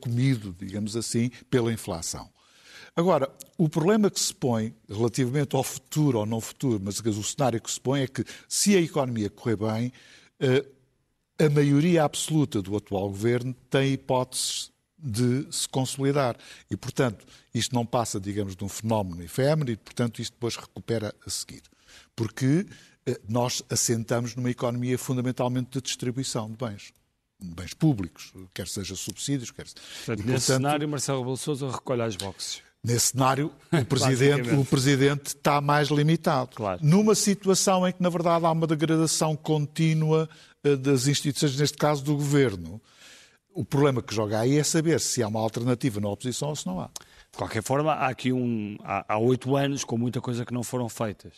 comido, 0.00 0.54
digamos 0.58 0.96
assim, 0.96 1.30
pela 1.50 1.72
inflação. 1.72 2.30
Agora, 2.96 3.28
o 3.58 3.68
problema 3.68 4.08
que 4.08 4.20
se 4.20 4.32
põe 4.32 4.72
relativamente 4.88 5.56
ao 5.56 5.64
futuro 5.64 6.20
ou 6.20 6.26
não 6.26 6.40
futuro, 6.40 6.80
mas 6.82 7.00
o 7.00 7.24
cenário 7.24 7.60
que 7.60 7.70
se 7.70 7.80
põe 7.80 8.02
é 8.02 8.06
que, 8.06 8.24
se 8.48 8.76
a 8.76 8.80
economia 8.80 9.28
correr 9.28 9.56
bem, 9.56 9.92
eh, 10.38 10.64
a 11.36 11.50
maioria 11.50 12.04
absoluta 12.04 12.62
do 12.62 12.76
atual 12.76 13.08
governo 13.08 13.52
tem 13.68 13.94
hipóteses 13.94 14.70
de 14.96 15.46
se 15.50 15.68
consolidar. 15.68 16.36
E, 16.70 16.76
portanto, 16.76 17.26
isto 17.52 17.74
não 17.74 17.84
passa, 17.84 18.20
digamos, 18.20 18.54
de 18.54 18.64
um 18.64 18.68
fenómeno 18.68 19.24
efêmero 19.24 19.72
e, 19.72 19.76
portanto, 19.76 20.22
isto 20.22 20.32
depois 20.34 20.54
recupera 20.54 21.12
a 21.26 21.30
seguir. 21.30 21.62
Porque 22.14 22.64
nós 23.28 23.62
assentamos 23.68 24.34
numa 24.34 24.50
economia 24.50 24.98
fundamentalmente 24.98 25.70
de 25.72 25.80
distribuição 25.80 26.50
de 26.50 26.56
bens. 26.56 26.92
De 27.40 27.54
bens 27.54 27.74
públicos, 27.74 28.32
quer 28.54 28.66
seja 28.66 28.94
subsídios, 28.94 29.50
quer 29.50 29.66
seja... 29.66 29.80
Portanto, 30.06 30.20
e, 30.20 30.30
nesse 30.30 30.46
portanto, 30.46 30.62
cenário, 30.62 30.88
Marcelo 30.88 31.18
Rebelo 31.18 31.36
Sousa 31.36 31.70
recolhe 31.70 32.02
as 32.02 32.16
boxes. 32.16 32.62
Nesse 32.82 33.08
cenário, 33.08 33.50
o 33.72 33.84
presidente, 33.84 34.50
o 34.50 34.64
presidente 34.64 35.26
está 35.28 35.60
mais 35.60 35.88
limitado. 35.88 36.54
Claro. 36.54 36.80
Numa 36.82 37.14
situação 37.14 37.86
em 37.88 37.92
que, 37.92 38.02
na 38.02 38.08
verdade, 38.10 38.44
há 38.44 38.50
uma 38.52 38.66
degradação 38.66 39.34
contínua 39.34 40.28
eh, 40.62 40.76
das 40.76 41.06
instituições, 41.06 41.56
neste 41.56 41.76
caso 41.78 42.04
do 42.04 42.14
governo. 42.14 42.80
O 43.54 43.64
problema 43.64 44.02
que 44.02 44.14
joga 44.14 44.40
aí 44.40 44.58
é 44.58 44.64
saber 44.64 45.00
se 45.00 45.22
há 45.22 45.28
uma 45.28 45.40
alternativa 45.40 46.00
na 46.00 46.08
oposição 46.08 46.48
ou 46.48 46.56
se 46.56 46.66
não 46.66 46.80
há. 46.80 46.86
De 46.86 47.38
qualquer 47.38 47.62
forma, 47.62 47.92
há 47.92 48.08
aqui 48.08 48.32
um. 48.32 48.76
Há 48.82 49.16
oito 49.18 49.56
anos 49.56 49.84
com 49.84 49.96
muita 49.96 50.20
coisa 50.20 50.44
que 50.44 50.52
não 50.52 50.62
foram 50.62 50.88
feitas. 50.88 51.32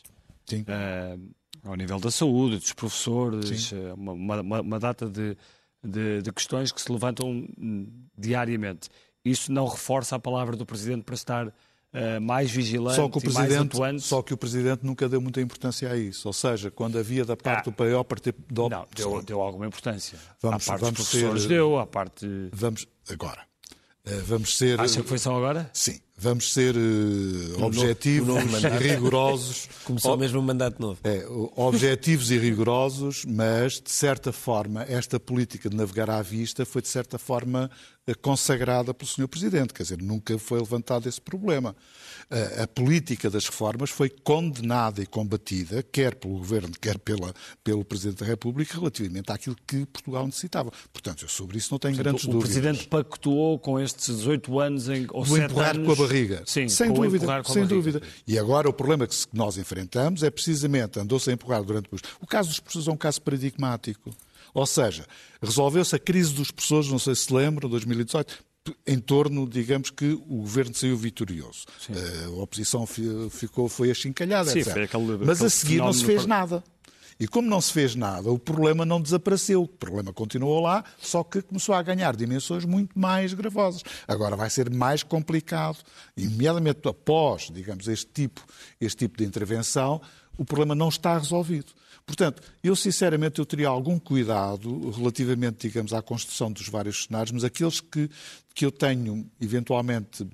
Sim. 0.46 0.62
Uh, 0.62 1.30
ao 1.66 1.74
nível 1.74 1.98
da 1.98 2.10
saúde, 2.10 2.58
dos 2.58 2.72
professores, 2.72 3.72
eh, 3.72 3.92
uma, 3.94 4.40
uma, 4.40 4.60
uma, 4.60 4.78
data 4.78 5.08
de, 5.08 5.36
de, 5.82 6.22
de, 6.22 6.32
questões 6.32 6.70
que 6.70 6.80
se 6.80 6.90
levantam 6.90 7.28
hum, 7.58 7.86
diariamente. 8.16 8.88
Isso 9.24 9.50
não 9.50 9.66
reforça 9.66 10.16
a 10.16 10.18
palavra 10.18 10.56
do 10.56 10.64
Presidente 10.64 11.02
para 11.02 11.14
estar 11.14 11.48
uh, 11.48 12.20
mais 12.20 12.50
vigilante 12.50 12.96
só 12.96 13.08
que 13.08 13.18
o 13.18 13.20
presidente, 13.20 13.48
mais 13.48 13.60
atuante? 13.60 14.02
Só 14.02 14.22
que 14.22 14.32
o 14.32 14.36
Presidente 14.36 14.86
nunca 14.86 15.08
deu 15.08 15.20
muita 15.20 15.40
importância 15.40 15.90
a 15.90 15.96
isso. 15.96 16.28
Ou 16.28 16.32
seja, 16.32 16.70
quando 16.70 16.98
havia 16.98 17.24
da 17.24 17.36
parte 17.36 17.60
ah, 17.60 17.64
do 17.64 17.72
PAIO... 17.72 18.04
Parte 18.04 18.32
do... 18.48 18.68
Não, 18.68 18.86
deu, 18.94 19.22
deu 19.22 19.40
alguma 19.40 19.66
importância. 19.66 20.16
Vamos, 20.40 20.68
à 20.68 20.72
parte 20.72 20.80
vamos 20.82 20.98
dos 20.98 21.08
professores 21.08 21.42
ser... 21.42 21.48
deu, 21.48 21.78
à 21.78 21.86
parte... 21.86 22.26
Vamos, 22.52 22.86
agora, 23.10 23.42
eh, 24.04 24.22
vamos 24.24 24.56
ser... 24.56 24.80
Acha 24.80 25.02
que 25.02 25.08
foi 25.08 25.18
só 25.18 25.36
agora? 25.36 25.68
Sim. 25.72 25.98
Vamos 26.18 26.50
ser 26.50 26.74
uh, 26.74 27.62
objetivos 27.62 28.26
novo, 28.26 28.46
novo 28.46 28.66
e 28.66 28.88
rigorosos. 28.88 29.68
Começou 29.84 30.14
o 30.14 30.18
mesmo 30.18 30.40
mandato 30.40 30.80
novo. 30.80 30.98
É, 31.04 31.26
objetivos 31.54 32.30
e 32.30 32.38
rigorosos, 32.38 33.26
mas, 33.26 33.74
de 33.80 33.90
certa 33.90 34.32
forma, 34.32 34.82
esta 34.88 35.20
política 35.20 35.68
de 35.68 35.76
navegar 35.76 36.08
à 36.08 36.22
vista 36.22 36.64
foi, 36.64 36.80
de 36.80 36.88
certa 36.88 37.18
forma, 37.18 37.70
eh, 38.06 38.14
consagrada 38.14 38.94
pelo 38.94 39.10
Sr. 39.10 39.28
Presidente. 39.28 39.74
Quer 39.74 39.82
dizer, 39.82 40.00
nunca 40.00 40.38
foi 40.38 40.58
levantado 40.58 41.06
esse 41.06 41.20
problema 41.20 41.76
a, 42.30 42.64
a, 42.64 42.66
política 42.66 43.30
das 43.30 43.46
reformas 43.46 43.90
foi 43.90 44.10
condenada 44.10 45.02
e 45.02 45.06
combatida, 45.06 45.82
quer 45.82 46.14
pelo 46.14 46.38
Governo, 46.38 46.72
quer 46.80 46.98
pela, 46.98 47.32
pelo 47.62 47.84
Presidente 47.84 48.20
da 48.20 48.26
República, 48.26 48.76
relativamente 48.76 49.30
àquilo 49.30 49.56
que 49.66 49.86
Portugal 49.86 50.26
necessitava. 50.26 50.72
Portanto, 50.92 51.22
eu 51.22 51.28
sobre 51.28 51.58
isso 51.58 51.68
não 51.72 51.78
tenho 51.78 51.94
Portanto, 51.94 52.12
grandes 52.12 52.24
o 52.24 52.30
dúvidas. 52.30 52.56
O 52.56 52.60
Presidente 52.60 52.88
pactuou 52.88 53.58
com 53.58 53.78
estes 53.78 54.16
18 54.16 54.58
anos 54.60 54.88
em, 54.88 55.06
ou 55.10 55.24
Do 55.24 55.36
empurrar 55.36 55.76
anos... 55.76 55.86
barriga. 56.06 56.42
Sim, 56.46 56.68
sem 56.68 56.92
dúvida. 56.92 57.26
sem 57.44 57.54
barriga. 57.54 57.66
dúvida. 57.66 58.02
E 58.26 58.38
agora 58.38 58.68
o 58.68 58.72
problema 58.72 59.06
que 59.06 59.16
nós 59.32 59.56
enfrentamos 59.58 60.22
é 60.22 60.30
precisamente, 60.30 60.98
andou-se 60.98 61.28
a 61.30 61.32
empurrar 61.32 61.62
durante... 61.62 61.88
O 62.20 62.26
caso 62.26 62.48
dos 62.48 62.60
professores 62.60 62.88
é 62.88 62.92
um 62.92 62.96
caso 62.96 63.20
paradigmático. 63.22 64.10
Ou 64.54 64.66
seja, 64.66 65.04
resolveu-se 65.42 65.94
a 65.94 65.98
crise 65.98 66.32
dos 66.32 66.50
professores, 66.50 66.88
não 66.88 66.98
sei 66.98 67.14
se 67.14 67.32
lembram, 67.32 67.68
2018, 67.68 68.42
em 68.86 68.98
torno, 68.98 69.48
digamos 69.48 69.90
que 69.90 70.12
o 70.12 70.38
governo 70.38 70.74
saiu 70.74 70.96
vitorioso. 70.96 71.66
Sim. 71.78 71.92
Eh, 71.94 72.24
a 72.24 72.42
oposição 72.42 72.86
ficou, 72.86 73.68
foi 73.68 73.90
achincalhada, 73.90 74.50
Sim, 74.50 74.60
etc. 74.60 74.72
Foi 74.72 74.82
aquele, 74.84 75.18
Mas 75.24 75.42
a 75.42 75.50
seguir 75.50 75.78
não 75.78 75.92
se 75.92 76.04
fez 76.04 76.26
nada. 76.26 76.64
E 77.18 77.26
como 77.26 77.48
não 77.48 77.60
se 77.60 77.72
fez 77.72 77.94
nada, 77.94 78.30
o 78.30 78.38
problema 78.38 78.84
não 78.84 79.00
desapareceu. 79.00 79.62
O 79.62 79.68
problema 79.68 80.12
continuou 80.12 80.60
lá, 80.60 80.84
só 80.98 81.24
que 81.24 81.40
começou 81.40 81.74
a 81.74 81.82
ganhar 81.82 82.14
dimensões 82.14 82.64
muito 82.64 82.98
mais 82.98 83.32
gravosas. 83.32 83.82
Agora 84.06 84.36
vai 84.36 84.50
ser 84.50 84.68
mais 84.70 85.02
complicado, 85.02 85.78
imediatamente 86.16 86.86
após, 86.86 87.50
digamos, 87.50 87.88
este 87.88 88.06
tipo, 88.12 88.44
este 88.80 88.98
tipo 88.98 89.16
de 89.16 89.24
intervenção, 89.24 90.00
o 90.36 90.44
problema 90.44 90.74
não 90.74 90.88
está 90.88 91.16
resolvido. 91.16 91.72
Portanto, 92.04 92.42
eu 92.62 92.76
sinceramente 92.76 93.38
eu 93.38 93.46
teria 93.46 93.68
algum 93.68 93.98
cuidado 93.98 94.90
relativamente, 94.90 95.66
digamos, 95.66 95.92
à 95.92 96.00
construção 96.00 96.52
dos 96.52 96.68
vários 96.68 97.04
cenários, 97.04 97.32
mas 97.32 97.42
aqueles 97.42 97.80
que, 97.80 98.08
que 98.54 98.64
eu 98.64 98.70
tenho 98.70 99.28
eventualmente 99.40 100.24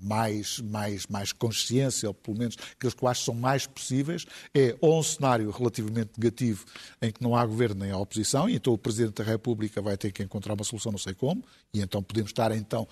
mais, 0.00 0.60
mais, 0.60 1.06
mais 1.06 1.32
consciência, 1.32 2.08
ou 2.08 2.14
pelo 2.14 2.38
menos 2.38 2.56
aqueles 2.72 2.94
que 2.94 3.04
eu 3.04 3.08
acho 3.08 3.20
que 3.20 3.26
são 3.26 3.34
mais 3.34 3.66
possíveis, 3.66 4.26
é 4.54 4.76
ou 4.80 4.98
um 4.98 5.02
cenário 5.02 5.50
relativamente 5.50 6.10
negativo 6.16 6.64
em 7.00 7.12
que 7.12 7.22
não 7.22 7.36
há 7.36 7.44
governo 7.44 7.80
nem 7.80 7.90
há 7.90 7.98
oposição, 7.98 8.48
e 8.48 8.56
então 8.56 8.72
o 8.72 8.78
Presidente 8.78 9.14
da 9.14 9.24
República 9.24 9.80
vai 9.80 9.96
ter 9.96 10.12
que 10.12 10.22
encontrar 10.22 10.54
uma 10.54 10.64
solução, 10.64 10.92
não 10.92 10.98
sei 10.98 11.14
como, 11.14 11.44
e 11.72 11.80
então 11.80 12.02
podemos 12.02 12.30
estar 12.30 12.50
então 12.52 12.86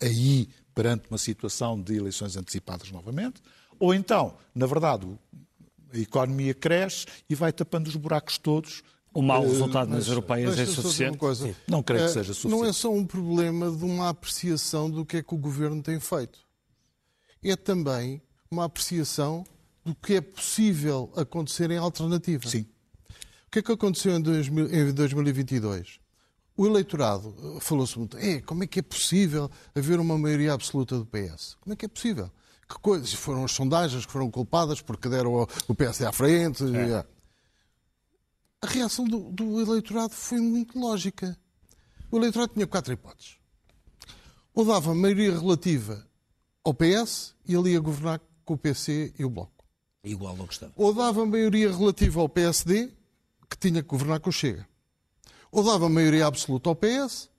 aí 0.00 0.48
perante 0.74 1.04
uma 1.08 1.18
situação 1.18 1.80
de 1.80 1.96
eleições 1.96 2.36
antecipadas 2.36 2.90
novamente, 2.90 3.40
ou 3.78 3.94
então, 3.94 4.36
na 4.54 4.66
verdade, 4.66 5.06
a 5.92 5.98
economia 5.98 6.54
cresce 6.54 7.06
e 7.28 7.34
vai 7.34 7.52
tapando 7.52 7.88
os 7.88 7.96
buracos 7.96 8.38
todos. 8.38 8.82
O 9.12 9.22
mau 9.22 9.42
resultado 9.42 9.88
nas 9.88 10.08
europeias 10.08 10.58
é 10.58 10.66
suficiente? 10.66 11.16
Coisa. 11.16 11.54
Não 11.68 11.82
creio 11.84 12.02
que 12.02 12.10
é, 12.10 12.12
seja 12.12 12.34
suficiente. 12.34 12.60
Não 12.60 12.68
é 12.68 12.72
só 12.72 12.92
um 12.92 13.06
problema 13.06 13.70
de 13.70 13.84
uma 13.84 14.08
apreciação 14.08 14.90
do 14.90 15.04
que 15.04 15.18
é 15.18 15.22
que 15.22 15.32
o 15.32 15.38
governo 15.38 15.80
tem 15.80 16.00
feito. 16.00 16.40
É 17.44 17.56
também 17.56 18.22
uma 18.50 18.64
apreciação 18.64 19.44
do 19.84 19.94
que 19.94 20.14
é 20.14 20.20
possível 20.20 21.12
acontecer 21.16 21.70
em 21.70 21.76
alternativa. 21.76 22.48
Sim. 22.48 22.66
O 23.46 23.50
que 23.50 23.58
é 23.58 23.62
que 23.62 23.72
aconteceu 23.72 24.16
em, 24.16 24.22
2022? 24.22 26.00
O 26.56 26.66
eleitorado 26.66 27.34
eh, 27.56 27.60
falou-se 27.60 27.98
muito, 27.98 28.16
é, 28.16 28.40
como 28.40 28.64
é 28.64 28.66
que 28.66 28.78
é 28.78 28.82
possível 28.82 29.50
haver 29.74 30.00
uma 30.00 30.16
maioria 30.16 30.52
absoluta 30.52 30.96
do 30.96 31.06
PS? 31.06 31.56
Como 31.60 31.74
é 31.74 31.76
que 31.76 31.84
é 31.84 31.88
possível? 31.88 32.30
que 32.68 32.78
coisas 32.80 33.12
foram 33.12 33.44
as 33.44 33.52
sondagens 33.52 34.06
que 34.06 34.12
foram 34.12 34.30
culpadas 34.30 34.80
porque 34.80 35.08
deram 35.08 35.46
o 35.68 35.74
PSD 35.74 36.06
à 36.06 36.12
frente. 36.12 36.64
É. 36.64 37.04
A 38.62 38.66
reação 38.66 39.04
do, 39.04 39.30
do, 39.30 39.60
eleitorado 39.60 40.14
foi 40.14 40.40
muito 40.40 40.78
lógica. 40.78 41.36
O 42.10 42.16
eleitorado 42.16 42.52
tinha 42.54 42.66
quatro 42.66 42.92
hipóteses. 42.92 43.36
Ou 44.54 44.64
dava 44.64 44.94
maioria 44.94 45.38
relativa 45.38 46.06
ao 46.64 46.72
PS 46.72 47.34
e 47.46 47.54
ele 47.54 47.72
ia 47.72 47.80
governar 47.80 48.20
com 48.44 48.54
o 48.54 48.58
PC 48.58 49.12
e 49.18 49.24
o 49.24 49.30
Bloco. 49.30 49.64
Igual 50.02 50.36
não 50.36 50.46
gostava. 50.46 50.72
Ou 50.76 50.92
dava 50.92 51.24
maioria 51.24 51.70
relativa 51.70 52.20
ao 52.20 52.28
PSD, 52.28 52.90
que 53.48 53.58
tinha 53.58 53.82
que 53.82 53.88
governar 53.88 54.20
com 54.20 54.30
o 54.30 54.32
Chega. 54.32 54.66
Ou 55.52 55.62
dava 55.62 55.88
maioria 55.88 56.26
absoluta 56.26 56.68
ao 56.68 56.74
PS, 56.74 57.30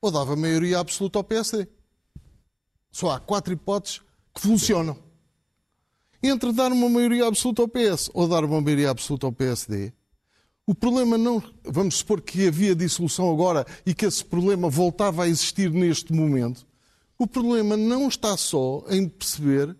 ou 0.00 0.10
dava 0.10 0.34
maioria 0.36 0.78
absoluta 0.78 1.18
ao 1.18 1.24
PSD. 1.24 1.68
Só 2.90 3.10
há 3.10 3.20
quatro 3.20 3.52
hipóteses 3.52 4.00
que 4.34 4.40
funcionam. 4.40 4.96
Entre 6.22 6.52
dar 6.52 6.72
uma 6.72 6.88
maioria 6.88 7.26
absoluta 7.26 7.62
ao 7.62 7.68
PS 7.68 8.10
ou 8.12 8.26
dar 8.26 8.44
uma 8.44 8.60
maioria 8.60 8.90
absoluta 8.90 9.26
ao 9.26 9.32
PSD, 9.32 9.92
o 10.66 10.74
problema 10.74 11.16
não. 11.16 11.42
Vamos 11.64 11.96
supor 11.96 12.20
que 12.20 12.46
havia 12.46 12.74
dissolução 12.74 13.32
agora 13.32 13.66
e 13.86 13.94
que 13.94 14.04
esse 14.04 14.24
problema 14.24 14.68
voltava 14.68 15.24
a 15.24 15.28
existir 15.28 15.70
neste 15.70 16.12
momento. 16.12 16.66
O 17.18 17.26
problema 17.26 17.76
não 17.76 18.06
está 18.06 18.36
só 18.36 18.84
em 18.88 19.08
perceber 19.08 19.76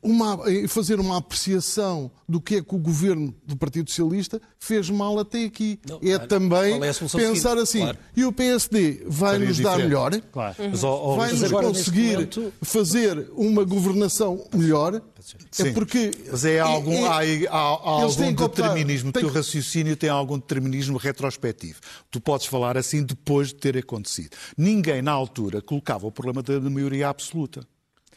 uma, 0.00 0.38
fazer 0.68 1.00
uma 1.00 1.16
apreciação 1.16 2.10
do 2.28 2.40
que 2.40 2.56
é 2.56 2.62
que 2.62 2.74
o 2.74 2.78
governo 2.78 3.34
do 3.44 3.56
Partido 3.56 3.90
Socialista 3.90 4.40
fez 4.58 4.88
mal 4.88 5.18
até 5.18 5.44
aqui. 5.44 5.78
Não, 5.88 5.96
é 5.96 6.14
claro. 6.14 6.28
também 6.28 6.74
é 6.74 6.92
pensar 6.92 7.58
assim, 7.58 7.80
claro. 7.80 7.98
e 8.16 8.24
o 8.24 8.32
PSD 8.32 9.04
vai 9.06 9.38
nos 9.38 9.58
dar 9.58 9.78
melhor, 9.78 10.12
claro. 10.32 10.56
uhum. 10.58 11.16
vai 11.16 11.32
nos 11.32 11.50
conseguir 11.50 12.12
momento... 12.12 12.52
fazer 12.62 13.28
uma 13.34 13.64
governação 13.64 14.46
melhor, 14.54 15.02
Sim. 15.50 15.68
é 15.68 15.72
porque... 15.72 16.12
Mas 16.30 16.44
é 16.44 16.60
algum, 16.60 16.92
é, 16.92 17.46
há, 17.48 17.50
há, 17.50 17.58
há 17.58 18.02
algum 18.02 18.32
determinismo, 18.32 19.10
o 19.10 19.12
teu 19.12 19.30
raciocínio 19.32 19.96
tem 19.96 20.08
algum 20.08 20.38
determinismo 20.38 20.96
retrospectivo. 20.96 21.80
Tu 22.10 22.20
podes 22.20 22.46
falar 22.46 22.78
assim 22.78 23.02
depois 23.02 23.48
de 23.48 23.56
ter 23.56 23.76
acontecido. 23.76 24.36
Ninguém, 24.56 25.02
na 25.02 25.12
altura, 25.12 25.60
colocava 25.60 26.06
o 26.06 26.12
problema 26.12 26.42
da 26.42 26.60
maioria 26.70 27.08
absoluta 27.08 27.66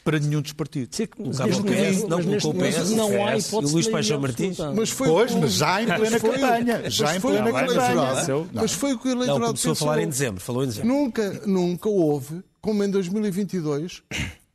para 0.06 0.20
nenhum 0.20 0.40
dos 0.40 0.52
partidos. 0.52 0.96
Neste 0.96 1.62
PS, 1.64 2.08
não 2.08 2.22
colocou 2.22 2.52
o 2.52 2.54
PS, 2.54 2.90
não 2.90 3.26
há 3.26 3.36
hipótese 3.36 3.72
Luís 3.72 3.88
Paixão 3.88 4.20
Martins. 4.20 4.56
Mas 4.76 4.90
foi 4.90 5.08
pois, 5.08 5.34
mas 5.34 5.52
já 5.54 5.82
em 5.82 5.86
plena 5.86 6.20
campanha. 6.20 6.90
Já 6.90 7.16
em 7.16 7.20
plena 7.20 7.52
campanha. 7.52 8.46
Mas 8.52 8.72
foi 8.72 8.92
o 8.92 8.98
que 9.00 9.08
o 9.08 9.10
eleitorado 9.10 9.40
não, 9.40 9.46
começou 9.48 9.72
a 9.72 9.74
falar 9.74 10.00
em 10.00 10.08
dezembro. 10.08 10.40
Falou 10.40 10.62
em 10.62 10.68
dezembro. 10.68 10.88
Nunca, 10.88 11.42
nunca 11.44 11.88
houve, 11.88 12.40
como 12.60 12.84
em 12.84 12.88
2022, 12.90 14.04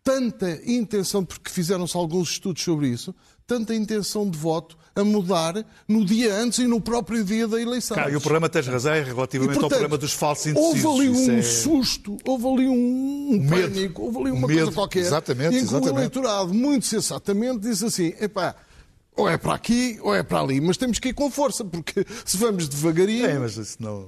tanta 0.01 0.61
intenção, 0.65 1.25
porque 1.25 1.49
fizeram-se 1.49 1.97
alguns 1.97 2.31
estudos 2.31 2.63
sobre 2.63 2.87
isso, 2.87 3.13
tanta 3.47 3.73
intenção 3.75 4.29
de 4.29 4.37
voto 4.37 4.77
a 4.95 5.03
mudar 5.03 5.65
no 5.87 6.03
dia 6.05 6.33
antes 6.35 6.59
e 6.59 6.65
no 6.67 6.81
próprio 6.81 7.23
dia 7.23 7.47
da 7.47 7.59
eleição. 7.61 7.97
e 8.09 8.15
o 8.15 8.21
problema, 8.21 8.49
tens 8.49 8.67
razão, 8.67 8.93
é 8.93 9.01
relativamente 9.03 9.51
E, 9.57 9.59
portanto, 9.59 9.63
ao 9.63 9.69
problema 9.79 9.97
dos 9.97 10.13
falsos 10.13 10.47
indecisos. 10.47 10.83
Houve 10.85 11.07
ali 11.07 11.09
um 11.09 11.37
é- 11.37 11.41
susto, 11.41 12.17
houve 12.25 12.47
ali 12.47 12.67
um, 12.67 13.29
um 13.33 13.39
medo. 13.39 13.49
pânico, 13.73 14.01
houve 14.03 14.17
ali 14.19 14.31
Um 14.31 14.35
uma 14.35 14.47
medo. 14.47 14.59
coisa 14.63 14.71
qualquer. 14.73 14.99
Exatamente, 14.99 15.55
em 15.55 15.59
que 15.59 15.63
exatamente. 15.63 15.93
o 15.93 15.97
eleitorado, 15.97 16.53
muito 16.53 16.85
sensatamente, 16.85 17.59
disse 17.59 17.85
assim: 17.85 18.13
epá, 18.19 18.53
ou 19.15 19.29
é 19.29 19.37
para 19.37 19.53
aqui 19.53 19.97
ou 20.01 20.13
é 20.13 20.23
para 20.23 20.41
ali, 20.41 20.59
mas 20.59 20.75
temos 20.77 20.99
que 20.99 21.09
ir 21.09 21.13
com 21.13 21.31
força, 21.31 21.63
porque 21.63 22.05
se 22.25 22.35
vamos 22.37 22.67
devagarinho. 22.67 23.25
É, 23.25 23.39
mas 23.39 23.55
isso 23.57 23.77
não... 23.79 24.05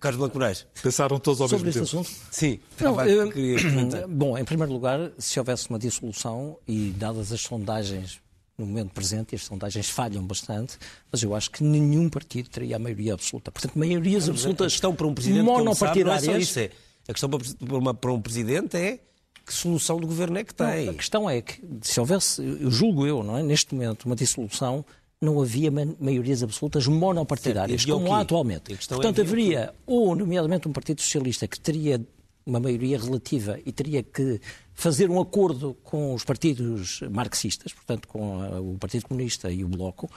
Carlos 0.00 0.18
Blanco 0.18 0.36
Moraes. 0.36 0.66
Pensaram 0.82 1.16
todos 1.20 1.40
ao 1.40 1.48
Sobre 1.48 1.66
mesmo 1.66 1.82
este 1.82 1.92
tempo. 1.96 2.02
assunto? 2.08 2.20
Sim, 2.30 2.58
Não, 2.80 3.00
eu- 3.06 3.32
bom, 4.10 4.36
em 4.36 4.44
primeiro 4.44 4.72
lugar, 4.72 5.12
se 5.18 5.38
houvesse 5.38 5.68
uma 5.70 5.78
dissolução 5.78 6.56
e 6.66 6.90
dadas 6.96 7.30
as 7.32 7.40
sondagens 7.40 8.20
no 8.58 8.66
momento 8.66 8.90
presente, 8.92 9.32
e 9.32 9.36
as 9.36 9.42
sondagens 9.44 9.88
falham 9.88 10.22
bastante, 10.24 10.76
mas 11.10 11.22
eu 11.22 11.34
acho 11.34 11.50
que 11.50 11.64
nenhum 11.64 12.08
partido 12.08 12.48
teria 12.48 12.76
a 12.76 12.78
maioria 12.78 13.14
absoluta. 13.14 13.50
Portanto, 13.50 13.78
maiorias 13.78 14.28
absolutas 14.28 14.72
questão 14.72 14.94
para 14.94 15.06
um 15.06 15.14
presidente 15.14 15.44
como 15.44 15.74
sabe, 15.74 16.04
não 16.04 16.12
é 16.12 16.14
monopartidárias. 16.16 16.48
isso. 16.48 16.58
É, 16.60 16.70
a 17.08 17.12
questão 17.12 17.30
para, 17.30 17.76
uma- 17.78 17.94
para 17.94 18.12
um 18.12 18.20
presidente 18.20 18.76
é 18.76 18.98
que 19.44 19.52
solução 19.52 19.98
de 19.98 20.06
governo 20.06 20.38
é 20.38 20.44
que 20.44 20.54
tem. 20.54 20.84
Não, 20.86 20.92
a 20.92 20.94
questão 20.96 21.28
é 21.30 21.40
que, 21.42 21.60
se 21.80 21.98
houvesse, 21.98 22.40
eu 22.42 22.70
julgo 22.70 23.06
eu, 23.06 23.22
não 23.24 23.36
é, 23.38 23.42
neste 23.42 23.74
momento, 23.74 24.04
uma 24.04 24.14
dissolução, 24.14 24.84
não 25.20 25.40
havia 25.40 25.70
ma- 25.70 25.86
maiorias 25.98 26.42
absolutas 26.42 26.86
monopartidárias, 26.86 27.82
Certo, 27.82 27.96
o 27.96 28.00
como 28.00 28.14
há 28.14 28.20
atualmente. 28.20 28.72
É 28.72 28.76
Portanto, 28.76 29.16
quê? 29.16 29.20
haveria, 29.22 29.74
ou, 29.86 30.14
nomeadamente, 30.14 30.68
um 30.68 30.72
Partido 30.72 31.00
Socialista 31.00 31.48
que 31.48 31.58
teria 31.58 32.00
uma 32.44 32.58
maioria 32.60 32.98
relativa 32.98 33.58
e 33.64 33.72
teria 33.72 34.02
que 34.02 34.40
fazer 34.74 35.10
um 35.10 35.20
acordo 35.20 35.74
com 35.82 36.14
os 36.14 36.24
partidos 36.24 37.00
marxistas, 37.10 37.72
portanto, 37.72 38.08
com 38.08 38.74
o 38.74 38.78
Partido 38.78 39.06
Comunista 39.06 39.50
e 39.50 39.64
o 39.64 39.68
Bloco, 39.68 40.10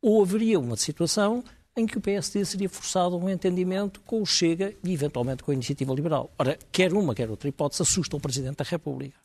ou 0.00 0.22
haveria 0.22 0.58
uma 0.58 0.76
situação 0.76 1.44
em 1.76 1.86
que 1.86 1.96
o 1.96 2.00
PSD 2.00 2.44
seria 2.44 2.68
forçado 2.68 3.14
a 3.14 3.18
um 3.18 3.28
entendimento 3.28 4.00
com 4.00 4.20
o 4.20 4.26
Chega 4.26 4.74
e, 4.84 4.92
eventualmente, 4.92 5.42
com 5.42 5.50
a 5.50 5.54
Iniciativa 5.54 5.94
Liberal. 5.94 6.30
Ora, 6.38 6.58
quer 6.70 6.92
uma, 6.92 7.14
quer 7.14 7.30
outra 7.30 7.48
hipótese 7.48 7.82
assusta 7.82 8.16
o 8.16 8.20
Presidente 8.20 8.56
da 8.56 8.64
República. 8.64 9.16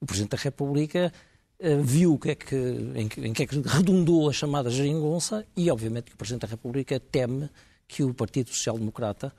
O 0.00 0.06
Presidente 0.06 0.32
da 0.32 0.42
República 0.42 1.12
eh, 1.58 1.76
viu 1.76 2.14
o 2.14 2.18
que 2.18 2.30
é 2.30 2.34
que, 2.34 2.54
em, 2.54 3.08
em 3.24 3.32
que 3.32 3.42
é 3.42 3.46
que 3.46 3.60
redundou 3.66 4.28
a 4.28 4.32
chamada 4.32 4.70
geringonça 4.70 5.46
e, 5.56 5.70
obviamente, 5.70 6.06
que 6.06 6.14
o 6.14 6.18
Presidente 6.18 6.42
da 6.42 6.48
República 6.48 7.00
teme 7.00 7.48
que 7.86 8.02
o 8.04 8.12
Partido 8.12 8.50
Social 8.50 8.78
Democrata, 8.78 9.32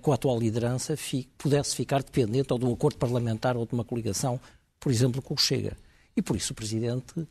com 0.00 0.12
a 0.12 0.14
atual 0.14 0.38
liderança, 0.38 0.96
pudesse 1.36 1.76
ficar 1.76 2.02
dependente 2.02 2.52
ou 2.52 2.58
de 2.58 2.64
um 2.64 2.72
acordo 2.72 2.96
parlamentar 2.96 3.56
ou 3.56 3.66
de 3.66 3.74
uma 3.74 3.84
coligação, 3.84 4.40
por 4.80 4.90
exemplo, 4.90 5.20
com 5.20 5.34
o 5.34 5.38
Chega. 5.38 5.76
E, 6.16 6.22
por 6.22 6.36
isso, 6.36 6.52
o 6.52 6.56
Presidente 6.56 7.28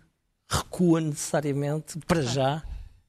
recua 0.48 1.02
necessariamente, 1.02 1.98
para 2.08 2.22
já, 2.22 2.64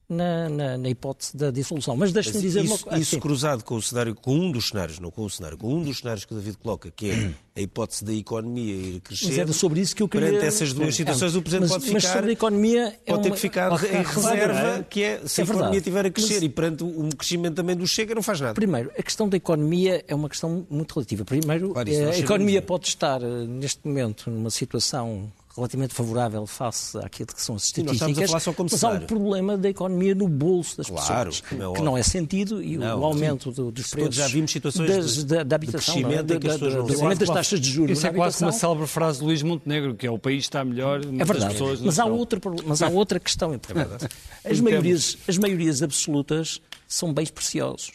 na, 0.09 0.47
na- 0.47 0.77
na 0.77 0.89
hipótese 0.89 1.35
da 1.35 1.51
dissolução. 1.51 1.95
Mas 1.95 2.11
deixe-me 2.13 2.35
Mas 2.35 2.41
dizer 2.43 2.63
isso, 2.63 2.73
uma 2.75 2.79
coisa. 2.79 2.99
isso 2.99 3.19
cruzado 3.19 3.63
com 3.63 3.75
o 3.75 3.81
cenário, 3.81 4.15
com 4.15 4.33
um 4.33 4.51
dos 4.51 4.69
cenários, 4.69 4.99
não 4.99 5.11
com 5.11 5.23
o 5.25 5.29
cenário, 5.29 5.57
com 5.57 5.73
um 5.73 5.83
dos 5.83 5.97
cenários 5.99 6.23
que 6.23 6.33
o 6.33 6.37
David 6.37 6.57
coloca, 6.57 6.89
que 6.91 7.09
é 7.11 7.33
a 7.57 7.61
hipótese 7.61 8.05
da 8.05 8.13
economia 8.13 8.73
ir 8.73 8.99
crescer. 9.01 9.25
Mas 9.27 9.37
era 9.39 9.53
sobre 9.53 9.81
isso 9.81 9.95
que 9.95 10.01
eu 10.03 10.07
queria... 10.07 10.27
Perante 10.29 10.45
essas 10.45 10.71
duas 10.71 10.95
situações, 10.95 11.35
o 11.35 11.41
Presidente 11.41 11.69
mas, 11.69 11.71
pode 11.81 11.91
mas 11.93 12.03
ficar. 12.03 12.15
sobre 12.15 12.29
a 12.29 12.33
economia... 12.33 12.99
é 13.05 13.11
Pode 13.11 13.23
ter 13.23 13.29
uma- 13.29 13.35
que 13.35 13.41
ficar 13.41 13.71
em 13.83 14.03
reserva, 14.03 14.59
é. 14.79 14.83
que 14.83 15.03
é 15.03 15.21
se 15.27 15.41
É 15.41 15.43
a 15.43 15.47
economia 15.47 15.77
estiver 15.77 16.05
a 16.05 16.09
crescer 16.11 16.33
Mas- 16.35 16.43
e 16.43 16.49
perante 16.49 16.83
um 16.83 17.09
crescimento 17.09 17.55
também 17.55 17.75
do 17.75 17.85
Chega, 17.87 18.15
não 18.15 18.21
faz 18.23 18.39
nada. 18.39 18.53
Primeiro, 18.53 18.91
a 18.97 19.03
questão 19.03 19.27
da 19.27 19.35
economia 19.35 20.05
é 20.07 20.15
uma 20.15 20.29
questão 20.29 20.65
muito 20.69 20.93
relativa. 20.93 21.25
Primeiro, 21.25 21.71
Claro, 21.73 21.89
eh, 21.89 22.11
a 22.11 22.17
economia 22.17 22.59
é. 22.59 22.61
pode 22.61 22.87
estar, 22.87 23.21
eh, 23.21 23.25
neste 23.47 23.85
momento, 23.85 24.29
numa 24.29 24.49
situação 24.51 25.31
relativamente 25.57 25.93
favorável 25.93 26.45
face 26.45 26.97
àquilo 26.99 27.27
que 27.27 27.41
são 27.41 27.55
as 27.55 27.63
Sim, 27.63 27.81
estatísticas, 27.81 28.31
mas 28.71 28.83
há 28.83 28.89
um 28.89 28.99
problema 29.01 29.57
da 29.57 29.67
economia 29.69 30.13
no 30.15 30.27
bolso 30.27 30.77
das 30.77 30.87
Claro, 30.87 31.31
pessoas, 31.31 31.51
é 31.51 31.75
que 31.75 31.81
não 31.81 31.97
é 31.97 32.03
sentido 32.03 32.61
e 32.63 32.77
Não, 32.77 32.99
o 32.99 33.03
aumento 33.03 33.51
do- 33.51 33.71
dos 33.71 33.89
preços 33.89 34.15
já 34.15 34.27
vimos 34.27 34.51
situações 34.51 34.87
das, 34.89 35.15
de- 35.15 35.25
da, 35.25 35.35
da 35.37 35.43
de 35.43 35.55
habitação, 35.55 35.95
crescimento 35.95 36.29
não 36.29 36.35
é? 36.35 36.39
que 36.39 36.47
as 36.47 36.59
Da- 36.59 36.67
da- 36.69 36.75
não 36.77 36.85
do 36.85 36.93
se 36.95 37.01
aumento 37.01 37.19
das 37.19 37.29
taxas 37.29 37.59
de 37.59 37.69
juros 37.71 37.97
Isso 37.97 38.07
é 38.07 38.13
quase 38.13 38.43
uma 38.43 38.51
célebre 38.51 38.87
frase 38.87 39.19
de 39.19 39.25
Luís 39.25 39.41
Montenegro, 39.41 39.95
que 39.95 40.05
é 40.05 40.11
o 40.11 40.19
país 40.19 40.43
está 40.43 40.63
melhor, 40.63 41.01
É 41.03 41.25
verdade, 41.25 41.53
pessoas 41.53 41.79
não 41.79 41.87
mas 41.87 41.99
há, 41.99 42.05
outra, 42.05 42.39
mas 42.65 42.81
há 42.81 42.87
outra 42.89 43.19
questão 43.19 43.51
importante. 43.55 44.07
as, 44.45 44.59
maiorias, 44.59 45.17
as 45.27 45.37
maiorias 45.37 45.81
absolutas 45.81 46.61
são 46.87 47.11
bens 47.13 47.31
preciosos. 47.31 47.91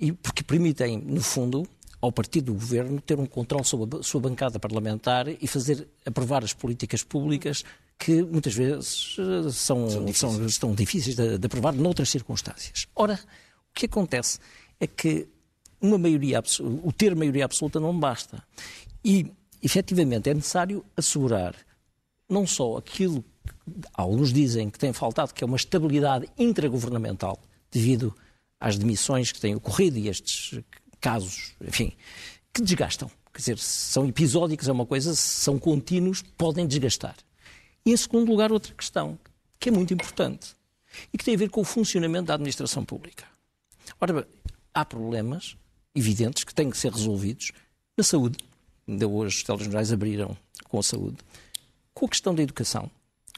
E 0.00 0.10
porque 0.10 0.42
permitem, 0.42 0.98
no 0.98 1.20
fundo, 1.20 1.66
ao 2.04 2.12
partido 2.12 2.52
do 2.52 2.54
governo 2.54 3.00
ter 3.00 3.18
um 3.18 3.24
controle 3.24 3.64
sobre 3.64 3.98
a 3.98 4.02
sua 4.02 4.20
bancada 4.20 4.58
parlamentar 4.58 5.26
e 5.26 5.46
fazer 5.46 5.88
aprovar 6.04 6.44
as 6.44 6.52
políticas 6.52 7.02
públicas 7.02 7.64
que 7.98 8.22
muitas 8.22 8.54
vezes 8.54 9.16
eh, 9.18 9.50
são, 9.50 10.12
são, 10.12 10.46
estão 10.46 10.74
difíceis 10.74 11.16
de, 11.16 11.38
de 11.38 11.46
aprovar 11.46 11.72
noutras 11.72 12.10
circunstâncias. 12.10 12.86
Ora, 12.94 13.14
o 13.14 13.74
que 13.74 13.86
acontece 13.86 14.38
é 14.78 14.86
que 14.86 15.26
uma 15.80 15.96
maioria 15.96 16.42
o 16.82 16.92
ter 16.92 17.16
maioria 17.16 17.46
absoluta 17.46 17.80
não 17.80 17.98
basta. 17.98 18.42
E, 19.02 19.32
efetivamente, 19.62 20.28
é 20.28 20.34
necessário 20.34 20.84
assegurar 20.94 21.54
não 22.28 22.46
só 22.46 22.76
aquilo 22.76 23.22
que 23.22 23.88
alguns 23.94 24.30
dizem 24.30 24.68
que 24.68 24.78
tem 24.78 24.92
faltado, 24.92 25.32
que 25.32 25.42
é 25.42 25.46
uma 25.46 25.56
estabilidade 25.56 26.28
intragovernamental, 26.36 27.40
devido 27.70 28.14
às 28.60 28.76
demissões 28.76 29.32
que 29.32 29.40
têm 29.40 29.54
ocorrido 29.54 29.98
e 29.98 30.08
estes 30.08 30.60
casos, 31.04 31.52
enfim, 31.60 31.92
que 32.50 32.62
desgastam. 32.62 33.10
Quer 33.30 33.38
dizer, 33.38 33.58
se 33.58 33.92
são 33.92 34.08
episódicos 34.08 34.68
é 34.68 34.72
uma 34.72 34.86
coisa, 34.86 35.14
se 35.14 35.20
são 35.42 35.58
contínuos, 35.58 36.22
podem 36.38 36.66
desgastar. 36.66 37.14
E, 37.84 37.92
em 37.92 37.96
segundo 37.96 38.30
lugar, 38.30 38.50
outra 38.50 38.72
questão, 38.72 39.18
que 39.60 39.68
é 39.68 39.72
muito 39.72 39.92
importante 39.92 40.56
e 41.12 41.18
que 41.18 41.24
tem 41.24 41.34
a 41.34 41.36
ver 41.38 41.50
com 41.50 41.60
o 41.60 41.64
funcionamento 41.64 42.28
da 42.28 42.34
administração 42.34 42.86
pública. 42.86 43.26
Ora 44.00 44.14
bem, 44.14 44.24
há 44.72 44.82
problemas 44.82 45.58
evidentes 45.94 46.42
que 46.42 46.54
têm 46.54 46.70
que 46.70 46.78
ser 46.78 46.90
resolvidos 46.90 47.52
na 47.98 48.02
saúde. 48.02 48.38
Ainda 48.88 49.06
hoje 49.06 49.36
os 49.36 49.42
telejornais 49.42 49.92
abriram 49.92 50.34
com 50.70 50.78
a 50.78 50.82
saúde. 50.82 51.18
Com 51.92 52.06
a 52.06 52.08
questão 52.08 52.34
da 52.34 52.42
educação, 52.42 52.90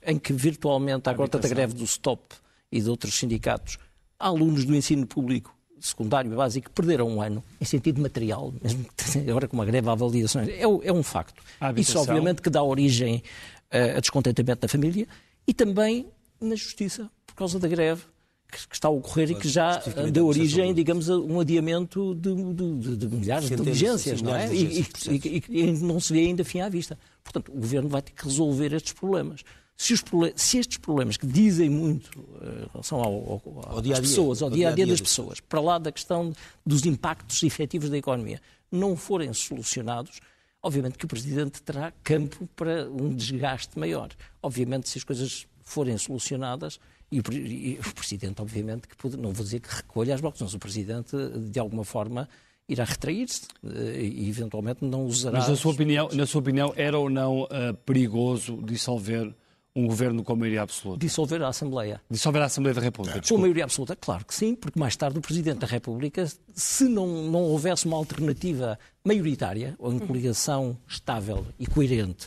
em 0.04 0.20
que 0.20 0.32
virtualmente, 0.32 1.12
conta 1.16 1.40
da 1.40 1.48
greve 1.48 1.74
do 1.74 1.84
STOP 1.84 2.36
e 2.70 2.80
de 2.80 2.88
outros 2.88 3.14
sindicatos, 3.14 3.76
há 4.20 4.26
alunos 4.28 4.64
do 4.64 4.72
ensino 4.72 5.04
público 5.04 5.55
secundário 5.80 6.32
e 6.32 6.36
básico 6.36 6.70
perderam 6.70 7.08
um 7.08 7.20
ano 7.22 7.42
em 7.60 7.64
sentido 7.64 8.00
material, 8.00 8.52
mesmo 8.62 8.84
que 8.96 9.30
agora 9.30 9.46
com 9.48 9.56
uma 9.56 9.64
greve 9.64 9.88
há 9.88 9.92
avaliações. 9.92 10.48
É, 10.48 10.62
é 10.62 10.92
um 10.92 11.02
facto. 11.02 11.42
A 11.60 11.72
Isso, 11.72 11.92
obviamente, 12.10 12.42
que 12.42 12.50
dá 12.50 12.62
origem 12.62 13.22
eh, 13.70 13.96
a 13.96 14.00
descontentamento 14.00 14.60
da 14.62 14.68
família 14.68 15.06
e 15.46 15.52
também 15.54 16.06
na 16.40 16.54
justiça, 16.54 17.10
por 17.26 17.34
causa 17.34 17.58
da 17.58 17.68
greve 17.68 18.02
que, 18.50 18.68
que 18.68 18.74
está 18.76 18.88
a 18.88 18.90
ocorrer 18.90 19.30
e 19.30 19.34
que 19.34 19.48
já 19.48 19.78
deu 19.78 19.88
a 19.88 20.00
administração 20.04 20.28
origem, 20.28 20.74
digamos, 20.74 21.10
a 21.10 21.18
um 21.18 21.40
adiamento 21.40 22.14
de, 22.14 22.34
de- 22.34 22.78
de- 22.78 22.96
de 22.96 23.08
milhares 23.08 23.48
de 23.48 23.56
diligências, 23.56 24.22
não 24.22 24.34
é? 24.36 24.54
E, 24.54 24.80
e- 25.10 25.42
e- 25.48 25.60
e 25.68 25.72
não 25.80 25.98
se 25.98 26.12
vê 26.12 26.20
ainda 26.20 26.44
fim 26.44 26.60
à 26.60 26.68
vista. 26.68 26.96
Portanto, 27.24 27.50
o 27.52 27.56
Governo 27.60 27.88
vai 27.88 28.02
ter 28.02 28.12
que 28.12 28.24
resolver 28.24 28.72
estes 28.72 28.92
problemas. 28.92 29.42
Se, 29.76 29.94
se 30.36 30.58
estes 30.58 30.78
problemas 30.78 31.16
que 31.16 31.26
dizem 31.26 31.68
muito 31.68 32.10
eh, 32.40 32.64
em 32.64 32.68
relação 32.72 32.98
ao, 32.98 33.12
ao, 33.12 33.42
Ao 33.44 33.76
às 33.76 33.82
dia-a-dia, 33.82 34.08
pessoas, 34.08 34.40
ao 34.40 34.48
ao 34.48 34.54
dia 34.54 34.68
a 34.68 34.70
dia 34.70 34.76
dia-a-dia 34.76 34.86
das 34.86 35.00
pessoas, 35.00 35.40
para 35.40 35.60
lá 35.60 35.78
da 35.78 35.92
questão 35.92 36.32
dos 36.64 36.86
impactos 36.86 37.42
efetivos 37.42 37.90
da 37.90 37.98
economia, 37.98 38.40
não 38.72 38.96
forem 38.96 39.32
solucionados, 39.32 40.20
obviamente 40.62 40.96
que 40.96 41.04
o 41.04 41.08
Presidente 41.08 41.62
terá 41.62 41.92
campo 42.02 42.48
para 42.56 42.88
um 42.90 43.14
desgaste 43.14 43.78
maior. 43.78 44.08
Obviamente, 44.42 44.88
se 44.88 44.98
as 44.98 45.04
coisas 45.04 45.46
forem 45.62 45.98
solucionadas, 45.98 46.80
e 47.10 47.20
o, 47.20 47.22
e 47.32 47.78
o 47.78 47.94
Presidente, 47.94 48.40
obviamente, 48.40 48.88
que 48.88 48.96
pode, 48.96 49.16
não 49.16 49.32
vou 49.32 49.44
dizer 49.44 49.60
que 49.60 49.68
recolha 49.72 50.14
as 50.14 50.20
blocos, 50.20 50.40
mas 50.40 50.54
o 50.54 50.58
Presidente, 50.58 51.16
de 51.50 51.58
alguma 51.60 51.84
forma, 51.84 52.28
irá 52.68 52.84
retrair-se 52.84 53.42
eh, 53.64 54.02
e, 54.02 54.28
eventualmente, 54.28 54.84
não 54.84 55.04
usará... 55.04 55.38
Mas 55.38 55.48
na 55.48 55.56
sua 55.56 55.72
opinião, 55.72 56.08
na 56.12 56.26
sua 56.26 56.40
opinião 56.40 56.72
era 56.76 56.98
ou 56.98 57.08
não 57.08 57.46
eh, 57.50 57.72
perigoso 57.84 58.60
dissolver 58.64 59.32
um 59.76 59.86
governo 59.86 60.24
com 60.24 60.34
maioria 60.34 60.62
absoluta? 60.62 60.98
dissolver 60.98 61.42
a 61.42 61.48
Assembleia. 61.48 62.00
Dissolver 62.10 62.42
a 62.42 62.46
Assembleia 62.46 62.74
da 62.74 62.80
República, 62.80 63.20
Com 63.28 63.38
maioria 63.38 63.64
absoluta? 63.64 63.94
Claro 63.94 64.24
que 64.24 64.34
sim, 64.34 64.54
porque 64.54 64.80
mais 64.80 64.96
tarde 64.96 65.18
o 65.18 65.20
Presidente 65.20 65.58
da 65.58 65.66
República, 65.66 66.26
se 66.54 66.84
não, 66.84 67.06
não 67.30 67.42
houvesse 67.42 67.86
uma 67.86 67.96
alternativa 67.96 68.78
maioritária, 69.04 69.74
ou 69.78 69.92
em 69.92 69.98
coligação 69.98 70.76
estável 70.88 71.46
e 71.58 71.66
coerente, 71.66 72.26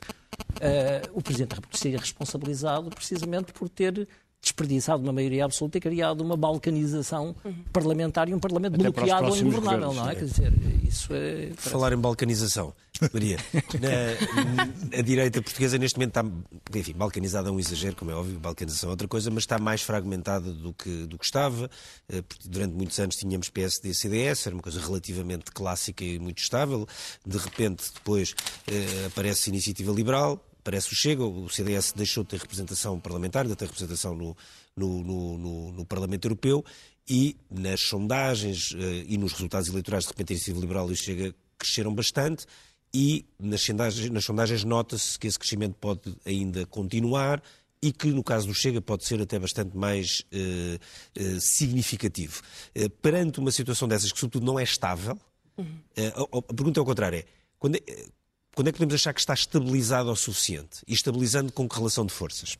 eh, 0.62 1.02
o 1.14 1.22
Presidente 1.22 1.50
da 1.50 1.56
República 1.56 1.78
seria 1.78 1.97
responsabilizado 2.00 2.89
precisamente 2.91 3.52
por 3.52 3.68
ter 3.68 4.08
desperdiçado 4.42 5.04
uma 5.04 5.12
maioria 5.12 5.46
absoluta 5.46 5.78
e 5.78 5.82
criado 5.82 6.22
uma 6.22 6.38
balcanização 6.38 7.36
parlamentar 7.74 8.30
e 8.30 8.34
um 8.34 8.40
parlamento 8.40 8.76
Até 8.76 8.84
bloqueado 8.84 9.28
ou 9.28 9.38
ingovernável, 9.38 9.94
não 9.94 10.10
é? 10.10 10.14
é. 10.14 10.16
Quer 10.16 10.26
dizer, 10.26 10.54
isso 10.84 11.10
é... 11.14 11.52
Falar 11.58 11.94
em 11.94 11.98
balcanização. 11.98 12.74
Maria, 13.14 13.38
na- 13.80 14.98
a 14.98 15.02
direita 15.02 15.42
portuguesa 15.42 15.78
neste 15.78 15.98
momento 15.98 16.20
está, 16.20 16.78
enfim, 16.78 16.94
balcanizada 16.94 17.48
é 17.48 17.52
um 17.52 17.60
exagero, 17.60 17.96
como 17.96 18.12
é 18.12 18.14
óbvio, 18.16 18.38
balcanização 18.40 18.90
é 18.90 18.92
outra 18.92 19.08
coisa, 19.08 19.30
mas 19.32 19.44
está 19.44 19.58
mais 19.58 19.82
fragmentada 19.82 20.52
do 20.52 20.74
que, 20.74 21.06
do 21.06 21.18
que 21.18 21.24
estava. 21.26 21.70
Eh, 22.10 22.22
porque 22.22 22.50
Durante 22.50 22.74
muitos 22.74 23.00
anos 23.00 23.16
tínhamos 23.16 23.50
PSD 23.50 23.90
e 23.90 23.94
CDS, 23.94 24.48
era 24.48 24.56
uma 24.56 24.62
coisa 24.62 24.82
relativamente 24.82 25.52
clássica 25.52 26.04
e 26.04 26.20
muito 26.20 26.40
estável. 26.40 26.86
De 27.26 27.38
repente, 27.38 27.86
depois 27.94 28.36
eh, 28.68 29.06
aparece 29.08 29.50
a 29.50 29.54
Iniciativa 29.54 29.94
Liberal, 29.94 30.44
aparece 30.60 30.91
o 30.91 30.95
Chega, 30.95 31.24
o 31.24 31.49
CDS 31.49 31.93
deixou 31.93 32.24
de 32.24 32.30
ter 32.32 32.39
representação 32.39 32.99
parlamentar, 32.99 33.47
de 33.47 33.55
ter 33.55 33.66
representação 33.66 34.14
no, 34.16 34.36
no, 34.76 35.03
no- 35.03 35.72
no- 35.74 35.86
Parlamento 35.86 36.26
Europeu 36.26 36.64
e 37.10 37.36
nas 37.49 37.82
sondagens 37.82 38.74
eh, 38.76 39.05
e 39.07 39.18
nos 39.18 39.34
resultados 39.34 39.68
eleitorais, 39.70 40.03
de 40.03 40.10
repente 40.10 40.34
a 40.34 40.36
Iniciativa 40.36 40.60
Liberal 40.62 40.89
e 40.89 40.93
o 40.93 40.95
Chega 40.95 41.34
cresceram 41.57 41.93
bastante 41.95 42.45
e 42.93 43.26
nas 43.39 43.62
sondagens, 43.62 44.10
nas 44.10 44.26
sondagens 44.26 44.64
nota-se 44.64 45.18
que 45.18 45.28
esse 45.28 45.38
crescimento 45.39 45.76
pode 45.80 46.16
ainda 46.26 46.66
continuar 46.66 47.41
e 47.82 47.93
que, 47.93 48.07
no 48.07 48.24
caso 48.24 48.45
do 48.47 48.53
Chega, 48.53 48.82
pode 48.82 49.05
ser 49.05 49.22
até 49.22 49.39
bastante 49.39 49.76
mais 49.78 50.24
eh, 50.32 50.78
eh, 51.16 51.38
significativo. 51.39 52.41
Eh, 52.76 52.89
perante 52.89 53.39
uma 53.39 53.51
situação 53.51 53.88
dessas 53.88 54.12
que, 54.12 54.20
sobretudo, 54.20 54.45
não 54.45 54.60
é 54.60 54.64
estável, 54.64 55.18
eh, 55.95 56.07
a, 56.16 56.38
a 56.38 56.41
pergunta 56.53 56.80
é 56.80 56.82
ao 56.82 56.86
contrário, 56.86 57.20
é 57.20 57.26
quando, 57.57 57.76
é 57.78 58.05
quando 58.60 58.68
é 58.68 58.72
que 58.74 58.78
podemos 58.78 58.95
achar 58.95 59.14
que 59.14 59.22
está 59.22 59.34
estabilizado 59.34 60.12
o 60.12 60.16
suficiente? 60.18 60.82
E 60.86 60.93
estabilizando 60.93 61.49
com 61.49 61.66
que 61.70 61.78
relação 61.78 62.05
de 62.05 62.12
forças? 62.14 62.57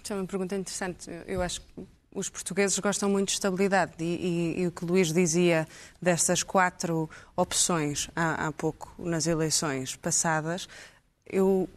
Isso 0.00 0.12
é 0.12 0.14
uma 0.16 0.24
pergunta 0.24 0.54
interessante. 0.54 1.10
Eu- 1.26 1.42
acho 1.42 1.60
que 1.60 1.66
os 2.14 2.28
portugueses 2.28 2.78
gostam 2.78 3.10
muito 3.10 3.28
de 3.30 3.32
estabilidade 3.34 3.94
e, 3.98 4.04
e- 4.04 4.60
e 4.62 4.66
o 4.68 4.70
que 4.70 4.84
o 4.84 4.86
Luís 4.86 5.12
dizia 5.12 5.66
destas 6.00 6.44
quatro 6.44 7.10
opções 7.36 8.08
há, 8.14 8.46
há 8.46 8.52
pouco 8.52 8.94
nas 8.96 9.26
eleições 9.26 9.96
passadas, 9.96 10.68
eu 11.26 11.68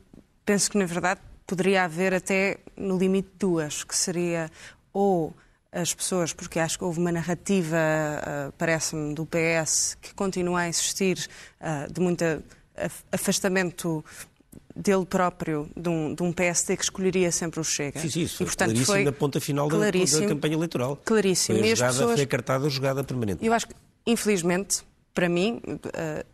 penso 0.46 0.70
que 0.70 0.78
na 0.78 0.86
verdade 0.86 1.20
poderia 1.48 1.84
haver 1.84 2.14
até 2.14 2.60
no 2.78 2.96
limite 2.96 3.30
duas, 3.40 3.84
que 3.84 3.96
seria 3.98 4.52
ou 4.94 5.36
as 5.72 5.92
pessoas, 5.96 6.32
porque 6.32 6.60
acho 6.60 6.78
que 6.78 6.84
houve 6.84 7.00
uma 7.00 7.12
narrativa, 7.12 7.78
ah, 7.78 8.52
parece-me, 8.56 9.16
do 9.16 9.26
PS 9.26 9.98
que 10.00 10.14
continua 10.14 10.60
a 10.62 10.70
existir 10.70 11.28
ah, 11.60 11.88
de 11.92 12.00
muito 12.00 12.24
af- 12.24 12.44
afastamento 13.12 14.04
dele 14.76 15.06
próprio, 15.06 15.70
de 15.76 15.88
um, 15.90 16.14
de 16.16 16.24
um 16.24 16.32
PSD 16.34 16.76
que 16.78 16.84
escolheria 16.84 17.32
sempre 17.32 17.60
o 17.60 17.64
Chega. 17.64 18.00
Sim, 18.00 18.22
isso 18.22 18.38
foi 18.38 18.46
E, 18.46 18.48
portanto, 18.48 18.68
claríssimo 18.70 18.86
foi 18.86 19.04
na 19.04 19.12
ponta 19.12 19.40
final 19.40 19.68
da, 19.68 19.76
da 19.78 19.82
claríssimo. 19.92 20.28
campanha 20.28 20.56
eleitoral. 20.56 20.98
Claríssimo. 21.06 21.60
Foi, 21.60 21.72
a 21.72 21.76
jogada, 21.76 21.94
pessoas- 21.94 22.14
foi 22.16 22.24
a 22.24 22.28
cartada 22.28 22.70
jogada 22.70 23.04
permanente. 23.04 23.46
eu 23.46 23.54
acho 23.54 23.68
que, 23.68 23.76
infelizmente, 24.06 24.82
para 25.14 25.30
mim, 25.30 25.62
eh, 25.94 26.26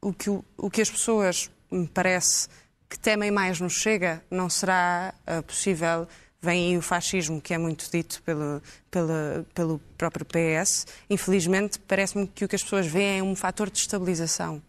o, 0.00 0.12
que, 0.12 0.30
o, 0.30 0.44
o 0.56 0.70
que 0.70 0.80
as 0.80 0.90
pessoas 0.90 1.50
me 1.70 1.86
parece 1.88 2.48
que 2.88 2.98
temem 2.98 3.30
mais 3.30 3.60
no 3.60 3.68
Chega 3.68 4.22
não 4.30 4.48
será 4.48 5.12
eh, 5.26 5.42
possível. 5.42 6.06
Vem 6.40 6.68
aí 6.68 6.78
o 6.78 6.82
fascismo, 6.82 7.40
que 7.40 7.52
é 7.52 7.58
muito 7.58 7.90
dito 7.90 8.22
pelo, 8.22 8.62
pelo, 8.92 9.44
pelo 9.52 9.80
próprio 9.98 10.24
PS. 10.24 10.86
Infelizmente, 11.10 11.80
parece-me 11.80 12.28
que 12.28 12.44
o 12.44 12.48
que 12.48 12.54
as 12.54 12.62
pessoas 12.62 12.86
veem 12.86 13.18
é 13.18 13.22
um 13.24 13.34
fator 13.34 13.68
de 13.68 13.78
estabilização. 13.80 14.62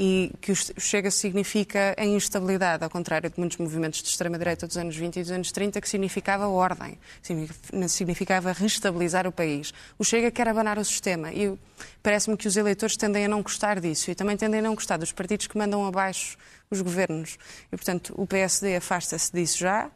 E 0.00 0.30
que 0.40 0.52
o 0.52 0.56
Chega 0.80 1.10
significa 1.10 1.92
a 1.98 2.04
instabilidade, 2.04 2.84
ao 2.84 2.90
contrário 2.90 3.28
de 3.28 3.36
muitos 3.36 3.56
movimentos 3.58 4.00
de 4.00 4.08
extrema-direita 4.08 4.64
dos 4.64 4.76
anos 4.76 4.94
20 4.96 5.16
e 5.16 5.22
dos 5.22 5.30
anos 5.32 5.50
30, 5.50 5.80
que 5.80 5.88
significava 5.88 6.46
ordem, 6.46 6.96
significava 7.88 8.52
restabilizar 8.52 9.26
o 9.26 9.32
país. 9.32 9.72
O 9.98 10.04
Chega 10.04 10.30
quer 10.30 10.46
abanar 10.46 10.78
o 10.78 10.84
sistema 10.84 11.32
e 11.32 11.52
parece-me 12.00 12.36
que 12.36 12.46
os 12.46 12.56
eleitores 12.56 12.96
tendem 12.96 13.24
a 13.24 13.28
não 13.28 13.42
gostar 13.42 13.80
disso 13.80 14.08
e 14.10 14.14
também 14.14 14.36
tendem 14.36 14.60
a 14.60 14.62
não 14.62 14.74
gostar 14.76 14.98
dos 14.98 15.10
partidos 15.10 15.48
que 15.48 15.58
mandam 15.58 15.84
abaixo 15.84 16.36
os 16.70 16.80
governos. 16.80 17.36
E, 17.72 17.76
portanto, 17.76 18.14
o 18.16 18.24
PSD 18.26 18.76
afasta-se 18.76 19.32
disso 19.32 19.58
já 19.58 19.90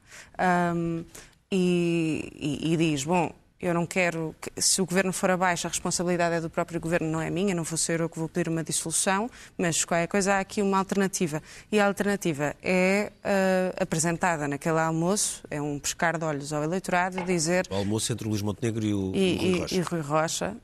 hum, 0.74 1.04
e, 1.50 2.28
e- 2.34 2.72
e 2.72 2.76
diz, 2.76 3.04
bom, 3.04 3.32
eu 3.62 3.72
não 3.72 3.86
quero, 3.86 4.34
que, 4.40 4.60
se 4.60 4.82
o 4.82 4.86
governo 4.86 5.12
for 5.12 5.30
abaixo, 5.30 5.66
a 5.68 5.70
responsabilidade 5.70 6.34
é 6.34 6.40
do 6.40 6.50
próprio 6.50 6.80
governo, 6.80 7.08
não 7.08 7.20
é 7.20 7.30
minha, 7.30 7.54
não 7.54 7.62
vou 7.62 7.78
ser 7.78 8.00
eu 8.00 8.08
que 8.08 8.18
vou 8.18 8.28
pedir 8.28 8.48
uma 8.50 8.64
dissolução, 8.64 9.30
mas 9.56 9.84
qualquer 9.84 10.08
coisa 10.08 10.34
há 10.34 10.40
aqui 10.40 10.60
uma 10.60 10.78
alternativa. 10.78 11.40
E 11.70 11.78
a 11.78 11.86
alternativa 11.86 12.56
é 12.62 13.12
ah, 13.22 13.72
apresentada 13.80 14.48
naquele 14.48 14.80
almoço, 14.80 15.44
é 15.48 15.62
um 15.62 15.78
pescar 15.78 16.18
de 16.18 16.24
olhos 16.24 16.52
ao 16.52 16.62
eleitorado, 16.64 17.22
dizer 17.24 17.66
O 17.70 17.74
almoço 17.76 18.12
entre 18.12 18.26
o 18.26 18.30
Luís 18.30 18.42
Montenegro 18.42 18.84
e 18.84 18.92
o, 18.92 19.12
e, 19.14 19.36
Rui 19.36 19.46
e- 19.46 19.58
Rocha. 19.60 19.74
e 19.76 19.80
Rui 19.80 20.00
Rocha, 20.00 20.56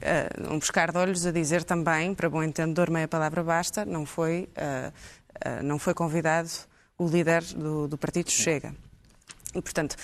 eh, 0.00 0.28
um 0.50 0.58
pescar 0.58 0.90
de 0.90 0.98
olhos 0.98 1.26
a 1.26 1.30
dizer 1.30 1.62
também, 1.62 2.14
para 2.14 2.30
bom 2.30 2.42
entendedor, 2.42 2.90
meia 2.90 3.06
palavra 3.06 3.44
basta, 3.44 3.84
não 3.84 4.06
foi, 4.06 4.48
eh, 4.56 4.90
não 5.62 5.78
foi 5.78 5.92
convidado 5.92 6.48
o 6.98 7.06
líder 7.06 7.42
do, 7.44 7.86
do 7.86 7.98
Partido 7.98 8.30
Chega. 8.30 8.74
E, 9.54 9.62
portanto, 9.62 9.96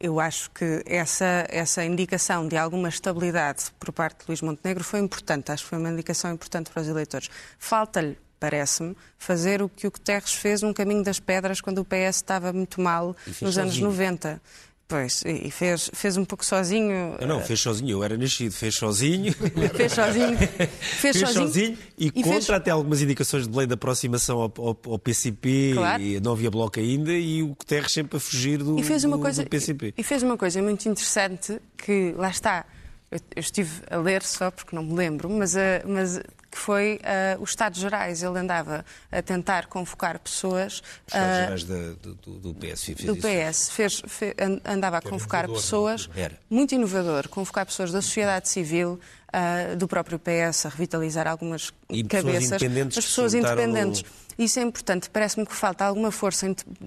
eu 0.00 0.20
acho 0.20 0.50
que 0.52 0.82
essa, 0.86 1.46
essa 1.48 1.84
indicação 1.84 2.46
de 2.46 2.56
alguma 2.56 2.88
estabilidade 2.88 3.64
por 3.80 3.92
parte 3.92 4.20
de 4.20 4.24
Luís 4.28 4.42
Montenegro 4.42 4.84
foi 4.84 5.00
importante, 5.00 5.50
acho 5.50 5.64
que 5.64 5.70
foi 5.70 5.78
uma 5.78 5.90
indicação 5.90 6.32
importante 6.32 6.70
para 6.70 6.82
os 6.82 6.88
eleitores. 6.88 7.28
Falta-lhe 7.58 8.16
parece-me, 8.38 8.96
fazer 9.18 9.62
o 9.62 9.68
que 9.68 9.86
o 9.86 9.90
Guterres 9.90 10.32
fez 10.32 10.62
um 10.62 10.72
caminho 10.72 11.02
das 11.02 11.18
pedras 11.18 11.60
quando 11.60 11.78
o 11.78 11.84
PS 11.84 12.16
estava 12.16 12.52
muito 12.52 12.80
mal 12.80 13.16
nos 13.42 13.58
anos 13.58 13.74
sozinho. 13.74 13.86
90. 13.86 14.40
Pois, 14.88 15.22
e 15.26 15.48
e 15.48 15.50
fez, 15.50 15.90
fez 15.92 16.16
um 16.16 16.24
pouco 16.24 16.42
sozinho. 16.42 17.14
Não, 17.20 17.28
não, 17.28 17.40
fez 17.42 17.60
sozinho, 17.60 17.90
eu 17.90 18.02
era 18.02 18.16
nascido, 18.16 18.52
fez 18.52 18.74
sozinho. 18.74 19.34
Fez 19.76 19.92
sozinho. 19.92 20.38
Fez, 20.80 21.16
Fez 21.18 21.30
sozinho 21.30 21.76
e, 21.98 22.06
E 22.06 22.10
contra 22.22 22.30
fez- 22.32 22.50
até 22.50 22.70
algumas 22.70 23.02
indicações 23.02 23.46
de 23.46 23.54
lei 23.54 23.66
de 23.66 23.74
aproximação 23.74 24.38
ao, 24.40 24.52
ao- 24.56 24.78
ao 24.92 24.98
PCP, 24.98 25.72
Claro. 25.74 26.02
e 26.02 26.18
não 26.20 26.32
havia 26.32 26.50
bloco 26.50 26.80
ainda, 26.80 27.12
e 27.12 27.42
o 27.42 27.48
Guterres 27.48 27.92
sempre 27.92 28.16
a 28.16 28.20
fugir 28.20 28.58
do, 28.62 28.78
E 28.78 28.82
fez 28.82 29.04
uma 29.04 29.16
do- 29.18 29.22
coisa, 29.22 29.44
do 29.44 29.50
PCP. 29.50 29.92
e 29.96 30.02
fez 30.02 30.22
uma 30.22 30.38
coisa 30.38 30.62
muito 30.62 30.88
interessante 30.88 31.60
que 31.76 32.14
lá 32.16 32.30
está. 32.30 32.64
Eu, 33.10 33.18
eu 33.36 33.40
estive 33.40 33.82
a 33.90 33.96
ler 33.98 34.22
só 34.22 34.50
porque 34.50 34.74
não 34.74 34.82
me 34.82 34.94
lembro, 34.94 35.28
mas, 35.28 35.54
ah, 35.54 35.82
mas 35.86 36.18
que 36.50 36.58
foi 36.58 36.98
ah, 37.04 37.36
os 37.40 37.50
Estados 37.50 37.78
Gerais. 37.80 38.22
Ele 38.22 38.38
andava 38.38 38.84
a 39.12 39.22
tentar 39.22 39.66
convocar 39.66 40.18
pessoas 40.18 40.82
Os 41.06 41.14
Estados 41.14 41.36
Gerais 41.38 41.64
da- 41.64 41.92
do, 42.02 42.14
do, 42.38 42.54
PS 42.54 42.84
fez 42.84 43.04
do. 43.04 43.16
PS. 43.16 43.70
Fez, 43.70 44.02
fe- 44.06 44.34
an- 44.38 44.60
andava 44.64 44.98
a 44.98 45.02
convocar 45.02 45.44
inovador, 45.44 45.62
pessoas, 45.62 46.10
muito 46.48 46.74
inovador, 46.74 47.28
convocar 47.28 47.66
pessoas 47.66 47.92
da 47.92 48.00
sociedade 48.00 48.48
civil, 48.48 48.98
ah, 49.32 49.74
do 49.76 49.86
próprio 49.86 50.18
PS, 50.18 50.66
a 50.66 50.68
revitalizar 50.70 51.26
algumas 51.28 51.72
E 51.90 52.02
pessoas 52.02 52.24
cabeças. 52.24 52.46
independentes 52.62 52.98
As 52.98 53.04
pessoas 53.04 53.34
independentes. 53.34 54.02
no- 54.02 54.44
Isso 54.44 54.58
é 54.58 54.62
importante. 54.62 55.10
Parece-me 55.10 55.44
que 55.44 55.54
falta 55.54 55.84
alguma 55.84 56.10
força 56.12 56.46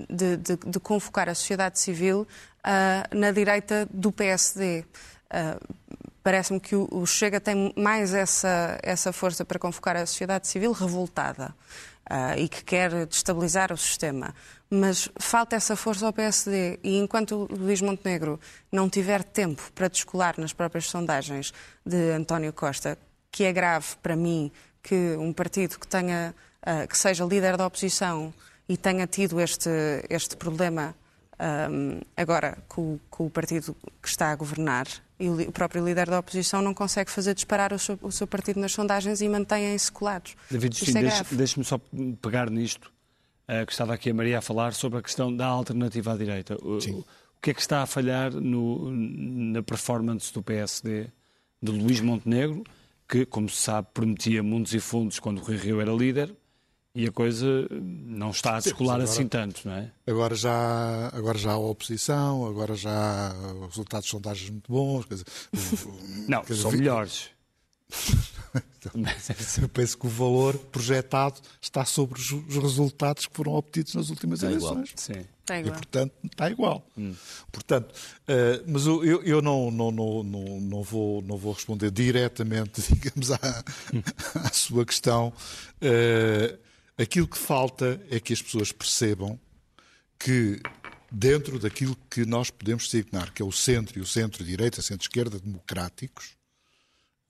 de, 0.10 0.38
de- 0.38 0.56
de 0.66 0.80
convocar 0.80 1.28
a 1.30 1.36
sociedade 1.36 1.80
civil 1.80 2.28
ah, 2.64 3.06
na 3.14 3.32
direita 3.32 3.88
do 3.94 4.12
PSD. 4.12 4.86
Ah, 5.30 5.58
Parece-me 6.24 6.60
que 6.60 6.76
o, 6.76 7.06
Chega 7.06 7.40
tem 7.40 7.74
mais 7.76 8.14
essa, 8.14 8.78
essa 8.84 9.12
força 9.12 9.44
para 9.44 9.58
convocar 9.58 9.96
a 9.96 10.06
sociedade 10.06 10.48
civil 10.48 10.72
revoltada 10.72 11.56
ah, 12.08 12.38
e 12.38 12.48
que 12.48 12.64
quer 12.64 13.06
destabilizar 13.08 13.72
o 13.74 13.78
sistema. 13.78 14.34
Mas 14.70 15.10
falta 15.18 15.56
essa 15.56 15.76
força 15.76 16.06
ao 16.06 16.14
PSD 16.14 16.80
e 16.84 16.98
enquanto 16.98 17.48
o 17.52 17.56
Luís 17.56 17.82
Montenegro 17.82 18.40
não 18.72 18.90
tiver 18.90 19.24
tempo 19.24 19.72
para 19.74 19.88
descolar 19.88 20.36
nas 20.38 20.54
próprias 20.54 20.86
sondagens 20.86 21.54
de 21.86 22.12
António 22.12 22.54
Costa, 22.54 22.98
que 23.32 23.44
é 23.44 23.52
grave 23.52 23.96
para 24.02 24.16
mim 24.16 24.52
que 24.84 25.16
um 25.18 25.34
partido 25.34 25.80
que 25.80 25.88
tenha 25.88 26.36
ah, 26.62 26.86
que 26.86 26.98
seja 26.98 27.26
líder 27.26 27.58
da 27.58 27.66
oposição 27.66 28.32
e 28.70 28.78
tenha 28.78 29.08
tido 29.08 29.42
este, 29.42 29.70
este 30.10 30.38
problema 30.38 30.96
ahm, 31.42 32.00
agora 32.16 32.58
com, 32.68 32.94
o- 32.94 33.00
com 33.10 33.26
o 33.26 33.30
partido 33.30 33.76
que 34.02 34.08
está 34.08 34.32
a 34.32 34.36
governar 34.36 34.86
e 35.20 35.28
o, 35.28 35.42
o 35.50 35.52
próprio 35.52 35.84
líder 35.84 36.08
da 36.10 36.20
oposição 36.20 36.62
não 36.62 36.74
consegue 36.74 37.10
fazer 37.10 37.34
disparar 37.34 37.74
o 37.74 37.80
seu, 37.80 37.98
o 38.02 38.12
seu 38.12 38.28
partido 38.28 38.60
nas 38.60 38.72
sondagens 38.72 39.22
e 39.22 39.28
mantém-se 39.28 39.92
colados. 39.92 40.36
David 40.50 40.74
Isto 40.74 40.86
Justino, 40.86 41.08
é 41.08 41.10
deixe- 41.12 41.36
deixe-me 41.36 41.66
só 41.66 41.80
pegar 42.22 42.50
nisto, 42.50 42.92
eh, 43.48 43.66
que 43.66 43.72
estava 43.72 43.94
aqui 43.96 44.10
a 44.12 44.14
Maria 44.14 44.38
a 44.38 44.42
falar 44.42 44.74
sobre 44.74 45.00
a 45.00 45.02
questão 45.02 45.36
da 45.36 45.48
alternativa 45.48 46.14
à 46.14 46.18
direita. 46.18 46.56
O, 46.64 46.78
o 46.78 47.06
que 47.42 47.50
é 47.52 47.54
que 47.54 47.62
está 47.62 47.82
a 47.82 47.86
falhar 47.88 48.32
no- 48.34 48.92
na 48.92 49.64
performance 49.64 50.32
do 50.34 50.44
PSD 50.44 51.08
de 51.62 51.72
Luís 51.72 52.00
Montenegro, 52.02 52.64
que, 53.08 53.26
como 53.26 53.50
se 53.50 53.58
sabe, 53.58 53.88
prometia 53.94 54.42
mundos 54.42 54.74
e 54.74 54.80
fundos 54.80 55.20
quando 55.20 55.40
o 55.40 55.44
Rui 55.44 55.58
Rio 55.58 55.82
era 55.82 55.92
líder, 55.92 56.34
e 56.94 57.08
a 57.08 57.12
coisa 57.12 57.46
não 57.72 58.32
está 58.32 58.58
a 58.58 58.60
descolar 58.60 58.96
agora- 58.96 59.10
assim 59.10 59.28
tanto, 59.28 59.62
não 59.68 59.74
é? 59.76 59.92
Agora 60.06 60.36
já, 60.36 61.10
agora 61.14 61.38
já 61.38 61.52
há 61.54 61.58
oposição, 61.58 62.46
agora 62.46 62.76
já 62.76 63.32
há 63.32 63.54
os 63.54 63.68
resultados 63.70 64.06
de 64.06 64.12
sondagens 64.12 64.50
muito 64.50 64.72
bons. 64.72 65.06
Quer 65.06 65.14
dizer, 65.16 65.26
Não, 66.28 66.42
quer 66.44 66.54
dizer, 66.54 66.62
são 66.64 66.72
vi- 66.72 66.78
melhores. 66.78 67.30
Eu 69.62 69.70
penso 69.70 69.98
que 69.98 70.08
o 70.08 70.10
valor 70.10 70.58
projetado 70.58 71.40
está 71.62 71.86
sobre 71.86 72.20
os, 72.20 72.32
os 72.32 72.56
resultados 72.58 73.28
que 73.28 73.36
foram 73.36 73.54
obtidos 73.54 73.94
nas 73.94 74.10
últimas 74.10 74.42
igual. 74.42 74.74
eleições. 74.74 74.94
Sim. 74.96 75.26
Está 75.42 75.60
igual. 75.60 75.74
E, 75.76 75.78
portanto, 75.78 76.14
está 76.24 76.50
igual. 76.50 76.88
Hum. 76.98 77.14
Portanto, 77.52 77.92
uh, 77.94 78.64
mas 78.68 78.86
eu, 78.88 79.04
eu 79.24 79.42
não, 79.42 79.70
não, 79.70 79.92
não, 79.92 80.24
não, 80.24 80.60
não, 80.62 80.84
vou, 80.84 81.22
não 81.22 81.38
vou 81.38 81.54
responder 81.54 81.92
diretamente, 81.92 82.82
digamos, 82.92 83.32
à, 83.32 83.64
à 84.36 84.50
sua 84.52 84.84
questão. 84.86 85.32
Uh, 85.82 86.58
aquilo 87.02 87.28
que 87.28 87.38
falta 87.38 88.00
é 88.10 88.20
que 88.20 88.34
as 88.34 88.42
pessoas 88.42 88.72
percebam 88.72 89.40
que 90.20 90.62
dentro 91.12 91.60
daquilo 91.60 91.98
que 92.10 92.26
nós 92.26 92.50
podemos 92.50 92.86
designar, 92.86 93.34
que 93.34 93.42
é 93.42 93.46
o 93.46 93.52
centro 93.52 93.98
e 93.98 94.02
o 94.02 94.06
centro-direita, 94.06 94.82
centro-esquerda, 94.82 95.40
democráticos, 95.40 96.38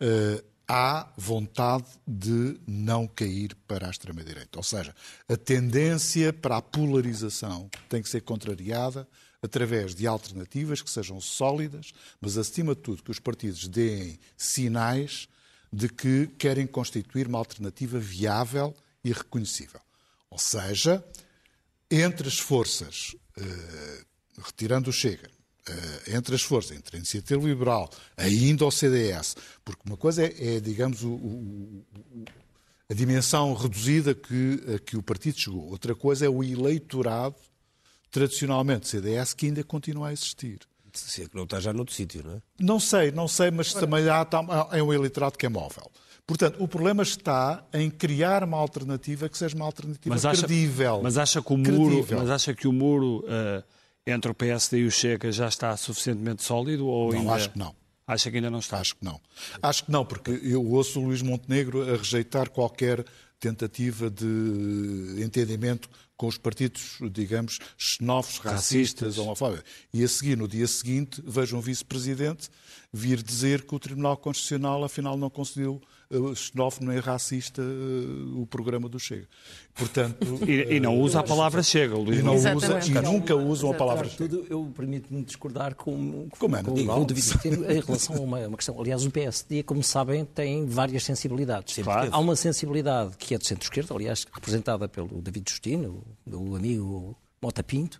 uh, 0.02 0.44
há 0.68 1.12
vontade 1.18 1.86
de 2.08 2.60
não 2.68 3.08
cair 3.08 3.56
para 3.68 3.88
a 3.88 3.90
extrema-direita. 3.90 4.58
Ou 4.58 4.64
seja, 4.64 4.96
a 5.28 5.36
tendência 5.36 6.32
para 6.32 6.58
a 6.58 6.62
polarização 6.62 7.70
tem 7.90 8.02
que 8.02 8.10
ser 8.10 8.22
contrariada 8.22 9.08
através 9.42 9.96
de 9.96 10.06
alternativas 10.06 10.82
que 10.82 10.90
sejam 10.90 11.20
sólidas, 11.20 11.92
mas 12.20 12.38
acima 12.38 12.76
de 12.76 12.82
tudo 12.82 13.04
que 13.04 13.12
os 13.12 13.20
partidos 13.20 13.68
deem 13.68 14.20
sinais 14.38 15.28
de 15.74 15.90
que 15.90 16.28
querem 16.38 16.68
constituir 16.68 17.28
uma 17.28 17.40
alternativa 17.40 17.98
viável 17.98 18.76
e 19.04 19.12
reconhecível. 19.12 19.82
Ou 20.30 20.38
seja, 20.38 21.04
entre 21.90 22.28
as 22.28 22.40
forças, 22.40 23.16
eh, 23.38 24.04
retirando 24.38 24.90
o 24.90 24.94
Chega, 24.94 25.30
uh, 25.70 26.16
entre 26.16 26.36
as 26.36 26.42
forças, 26.42 26.76
entre 26.76 26.96
a 26.96 27.00
Iniciativa 27.00 27.44
Liberal, 27.44 27.90
ainda 28.18 28.64
ao 28.64 28.72
CDS, 28.72 29.36
porque 29.64 29.82
uma 29.86 29.98
coisa 29.98 30.26
é, 30.26 30.56
é 30.56 30.60
digamos, 30.60 31.04
o, 31.04 31.12
o, 31.12 31.86
a 32.90 32.94
dimensão 32.94 33.54
reduzida 33.54 34.14
que, 34.14 34.64
a 34.76 34.80
que 34.80 34.98
o 34.98 35.04
partido 35.04 35.40
chegou, 35.40 35.70
outra 35.70 35.96
coisa 35.96 36.26
é 36.26 36.30
o 36.30 36.44
eleitorado, 36.44 37.36
tradicionalmente 38.10 38.88
CDS, 38.88 39.34
que 39.34 39.46
ainda 39.46 39.64
continua 39.64 40.10
a 40.10 40.14
existir. 40.14 40.60
Se 40.94 41.24
é 41.24 41.26
que 41.26 41.36
não 41.36 41.44
está 41.44 41.58
já 41.62 41.72
noutro 41.72 41.96
sítio, 41.96 42.22
não 42.22 42.34
é? 42.34 42.42
Não 42.60 42.80
sei, 42.80 43.12
não 43.12 43.26
sei, 43.26 43.50
mas 43.50 43.74
também 43.74 44.10
há, 44.10 44.28
é 44.74 44.84
um 44.84 44.92
eleitorado 44.94 45.38
que 45.38 45.46
é 45.46 45.50
móvel. 45.50 45.90
Portanto, 46.26 46.64
o 46.64 46.68
problema 46.68 47.04
está 47.04 47.64
em 47.74 47.90
criar 47.90 48.44
uma 48.44 48.58
alternativa 48.58 49.28
que 49.28 49.38
seja 49.38 49.56
uma 49.56 49.66
alternativa 49.66 50.14
mas 50.14 50.26
acha, 50.26 50.46
credível. 50.46 51.02
Mas 51.04 51.18
acha 51.18 51.42
que 51.42 51.54
o 51.54 51.58
muro, 51.58 52.08
mas 52.12 52.30
acha 52.30 52.54
que 52.54 52.68
o 52.68 52.74
muro 52.74 53.26
uh, 53.26 53.64
entre 54.06 54.32
o 54.32 54.34
PSD 54.34 54.80
e 54.80 54.86
o 54.86 54.92
Chega 54.92 55.32
já 55.32 55.48
está 55.48 55.76
suficientemente 55.76 56.44
sólido? 56.44 56.88
Ou 56.88 57.12
não, 57.12 57.20
ainda... 57.20 57.34
acho 57.34 57.50
que 57.50 57.60
não. 57.60 57.76
Acha 58.08 58.30
que 58.30 58.38
ainda 58.38 58.50
não 58.50 58.60
está? 58.60 58.80
Acho 58.80 58.96
que 58.96 59.06
não. 59.06 59.20
Acho 59.62 59.86
que 59.86 59.92
não, 59.92 60.06
porque 60.06 60.32
eu 60.44 60.66
ouço 60.66 61.00
o 61.00 61.06
Luís 61.06 61.22
Montenegro 61.22 61.82
a 61.82 61.98
rejeitar 61.98 62.50
qualquer 62.50 63.06
tentativa 63.40 64.10
de 64.10 65.16
entendimento 65.24 65.90
com 66.22 66.28
os 66.28 66.38
partidos, 66.38 67.00
digamos, 67.12 67.58
xenófobos, 67.76 68.38
racistas, 68.38 69.18
homofóbicos. 69.18 69.64
E 69.92 70.04
a 70.04 70.08
seguir, 70.08 70.38
no 70.38 70.48
dia 70.48 70.68
seguinte, 70.68 71.20
vejo 71.26 71.58
um 71.58 71.60
vice-presidente 71.60 72.48
vir 72.94 73.24
dizer 73.24 73.64
que 73.64 73.74
o 73.74 73.80
Tribunal 73.80 74.16
Constitucional, 74.18 74.84
afinal, 74.84 75.18
não 75.18 75.32
concedeu 75.32 75.82
xenófobo 76.36 76.88
nem 76.88 77.00
racista 77.00 77.62
eh, 77.62 78.40
o 78.40 78.46
programa 78.46 78.90
do 78.90 79.00
Chega. 79.00 79.28
Portanto, 79.74 80.18
e, 80.46 80.76
e 80.76 80.80
não 80.80 81.00
usa 81.00 81.22
a 81.22 81.24
palavra 81.24 81.64
Chega, 81.64 81.96
Luís. 81.96 82.20
E, 82.20 82.22
não 82.24 82.36
usa, 82.36 82.52
e 82.86 82.90
nunca 82.90 83.36
usam 83.36 83.72
a 83.72 83.74
palavra 83.74 84.10
Chega. 84.10 84.28
Tudo, 84.28 84.46
eu 84.50 84.72
permito-me 84.76 85.24
discordar 85.24 85.74
com, 85.76 86.28
com, 86.30 86.38
como 86.38 86.56
é, 86.58 86.64
com, 86.64 86.74
com 86.74 87.02
o 87.02 87.06
David 87.06 87.40
em 87.46 87.80
relação 87.80 88.18
a 88.18 88.20
uma, 88.20 88.40
uma, 88.40 88.58
questão. 88.58 88.80
Aliás, 88.80 89.06
o 89.06 89.12
PSD, 89.12 89.64
como 89.64 89.82
sabem, 89.82 90.26
tem 90.26 90.66
várias 90.66 91.04
sensibilidades. 91.04 91.78
Claro. 91.78 92.10
Há 92.12 92.20
uma 92.20 92.36
sensibilidade 92.36 93.16
que 93.18 93.34
é 93.34 93.38
de 93.38 93.48
centro-esquerda, 93.48 93.94
aliás, 93.94 94.26
representada 94.34 94.90
pelo 94.90 95.22
David 95.22 95.50
Justino, 95.50 96.04
o 96.26 96.56
amigo 96.56 97.18
Mota 97.42 97.64
Pinto, 97.64 98.00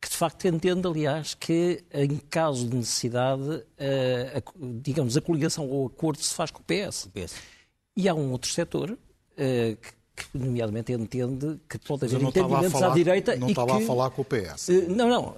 que 0.00 0.08
de 0.08 0.16
facto 0.16 0.46
entende, 0.46 0.86
aliás, 0.86 1.34
que 1.34 1.84
em 1.92 2.16
caso 2.16 2.68
de 2.68 2.76
necessidade, 2.76 3.64
a, 3.78 4.38
a, 4.38 4.42
digamos, 4.80 5.16
a 5.16 5.20
coligação 5.20 5.68
ou 5.68 5.84
o 5.84 5.86
acordo 5.86 6.22
se 6.22 6.34
faz 6.34 6.50
com 6.50 6.60
o 6.60 6.64
PS. 6.64 7.06
o 7.06 7.10
PS. 7.10 7.34
E 7.96 8.08
há 8.08 8.14
um 8.14 8.30
outro 8.30 8.50
setor 8.50 8.96
que, 9.36 9.92
que, 10.18 10.38
nomeadamente, 10.38 10.92
entende 10.92 11.58
que 11.68 11.78
pode 11.78 12.04
haver 12.04 12.22
entendimentos 12.22 12.72
falar, 12.72 12.92
à 12.92 12.94
direita 12.94 13.36
não 13.36 13.48
e 13.48 13.50
estava 13.52 13.76
que... 13.76 13.82
a 13.82 13.86
falar 13.86 14.10
com 14.10 14.22
o 14.22 14.24
PS. 14.24 14.68
Não, 14.88 15.08
não. 15.08 15.36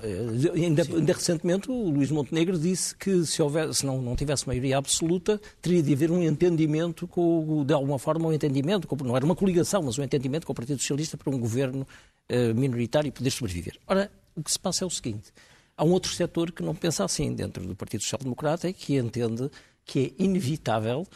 Ainda, 0.54 0.82
ainda, 0.82 1.12
recentemente 1.12 1.70
o 1.70 1.90
Luís 1.90 2.10
Montenegro 2.10 2.58
disse 2.58 2.94
que 2.94 3.24
se, 3.24 3.42
houver, 3.42 3.72
se 3.74 3.84
não, 3.84 4.00
não 4.00 4.16
tivesse 4.16 4.46
maioria 4.46 4.78
absoluta, 4.78 5.40
teria 5.60 5.82
de 5.82 5.92
haver 5.92 6.10
um 6.10 6.22
entendimento, 6.22 7.06
com, 7.06 7.64
de 7.64 7.72
alguma 7.72 7.98
forma, 7.98 8.28
um 8.28 8.32
entendimento, 8.32 8.88
com, 8.88 8.96
não 9.04 9.16
era 9.16 9.24
uma 9.24 9.36
coligação, 9.36 9.82
mas 9.82 9.98
um 9.98 10.02
entendimento 10.02 10.46
com 10.46 10.52
o 10.52 10.56
Partido 10.56 10.80
Socialista 10.80 11.16
para 11.16 11.30
um 11.30 11.38
governo 11.38 11.86
minoritário 12.54 13.10
poder 13.10 13.30
sobreviver. 13.30 13.76
Ora, 13.86 14.10
o 14.36 14.42
que 14.42 14.50
se 14.50 14.58
passa 14.58 14.84
é 14.84 14.86
o 14.86 14.90
seguinte: 14.90 15.32
há 15.76 15.84
um 15.84 15.90
outro 15.90 16.12
setor 16.12 16.52
que 16.52 16.62
não 16.62 16.74
pensa 16.74 17.04
assim 17.04 17.32
dentro 17.34 17.66
do 17.66 17.74
Partido 17.74 18.02
Social 18.02 18.20
Democrata 18.22 18.68
e 18.68 18.72
que 18.72 18.96
entende 18.96 19.50
que 19.84 20.14
é 20.18 20.22
inevitável, 20.22 21.06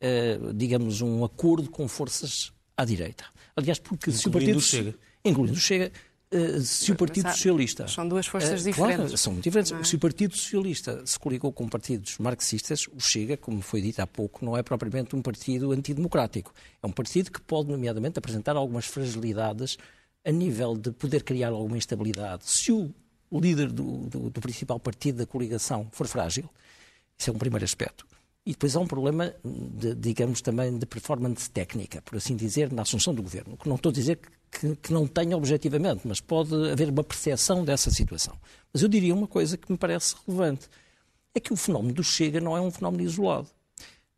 eh, 0.00 0.38
digamos, 0.54 1.00
um 1.00 1.24
acordo 1.24 1.70
com 1.70 1.86
forças 1.86 2.52
à 2.76 2.84
direita. 2.84 3.24
Aliás, 3.56 3.78
porque 3.78 4.10
incluindo 4.10 4.20
se 4.20 4.28
o 4.28 4.32
Partido 4.32 4.60
Chega, 4.60 4.94
incluindo 5.24 5.56
Chega, 5.56 5.92
eh, 6.30 6.60
se 6.60 6.92
o 6.92 6.96
Partido 6.96 7.30
Socialista. 7.30 7.86
São 7.86 8.08
duas 8.08 8.26
forças 8.26 8.60
uh, 8.60 8.64
diferentes. 8.64 8.96
Claro, 8.96 9.18
são 9.18 9.32
muito 9.32 9.44
diferentes. 9.44 9.72
É? 9.72 9.84
Se 9.84 9.96
o 9.96 9.98
Partido 9.98 10.36
Socialista 10.36 11.06
se 11.06 11.18
coligou 11.18 11.52
com 11.52 11.68
partidos 11.68 12.18
marxistas, 12.18 12.86
o 12.88 13.00
Chega, 13.00 13.36
como 13.36 13.60
foi 13.60 13.80
dito 13.80 14.00
há 14.00 14.06
pouco, 14.06 14.44
não 14.44 14.56
é 14.56 14.62
propriamente 14.62 15.14
um 15.14 15.22
partido 15.22 15.72
antidemocrático. 15.72 16.52
É 16.82 16.86
um 16.86 16.92
partido 16.92 17.30
que 17.30 17.40
pode, 17.40 17.70
nomeadamente, 17.70 18.18
apresentar 18.18 18.56
algumas 18.56 18.86
fragilidades 18.86 19.76
a 20.24 20.32
nível 20.32 20.76
de 20.76 20.90
poder 20.90 21.22
criar 21.22 21.50
alguma 21.50 21.76
instabilidade, 21.76 22.44
se 22.46 22.72
o 22.72 23.40
líder 23.40 23.70
do, 23.70 24.08
do, 24.08 24.30
do, 24.30 24.40
principal 24.40 24.80
partido 24.80 25.18
da 25.18 25.26
coligação 25.26 25.88
for 25.92 26.06
frágil, 26.06 26.48
isso 27.18 27.30
é 27.30 27.32
um 27.32 27.38
primeiro 27.38 27.64
aspecto. 27.64 28.06
E 28.46 28.52
depois 28.52 28.76
há 28.76 28.80
um 28.80 28.86
problema, 28.86 29.34
de, 29.44 29.94
digamos, 29.94 30.42
também 30.42 30.76
de 30.76 30.84
performance 30.84 31.50
técnica, 31.50 32.02
por 32.02 32.16
assim 32.16 32.36
dizer, 32.36 32.70
na 32.70 32.82
assunção 32.82 33.14
do 33.14 33.22
governo. 33.22 33.56
Que 33.56 33.68
não 33.68 33.76
estou 33.76 33.90
a 33.90 33.92
dizer 33.92 34.18
que, 34.50 34.76
que 34.76 34.92
não 34.92 35.06
tenha 35.06 35.36
objetivamente, 35.36 36.02
mas 36.06 36.20
pode 36.20 36.54
haver 36.70 36.90
uma 36.90 37.02
percepção 37.02 37.64
dessa 37.64 37.90
situação. 37.90 38.38
Mas 38.72 38.82
eu 38.82 38.88
diria 38.88 39.14
uma 39.14 39.26
coisa 39.26 39.56
que 39.56 39.72
me 39.72 39.78
parece 39.78 40.14
relevante: 40.26 40.68
é 41.34 41.40
que 41.40 41.52
o 41.52 41.56
fenómeno 41.56 41.94
do 41.94 42.04
Chega 42.04 42.40
não 42.40 42.56
é 42.56 42.60
um 42.60 42.70
fenómeno 42.70 43.02
isolado. 43.02 43.48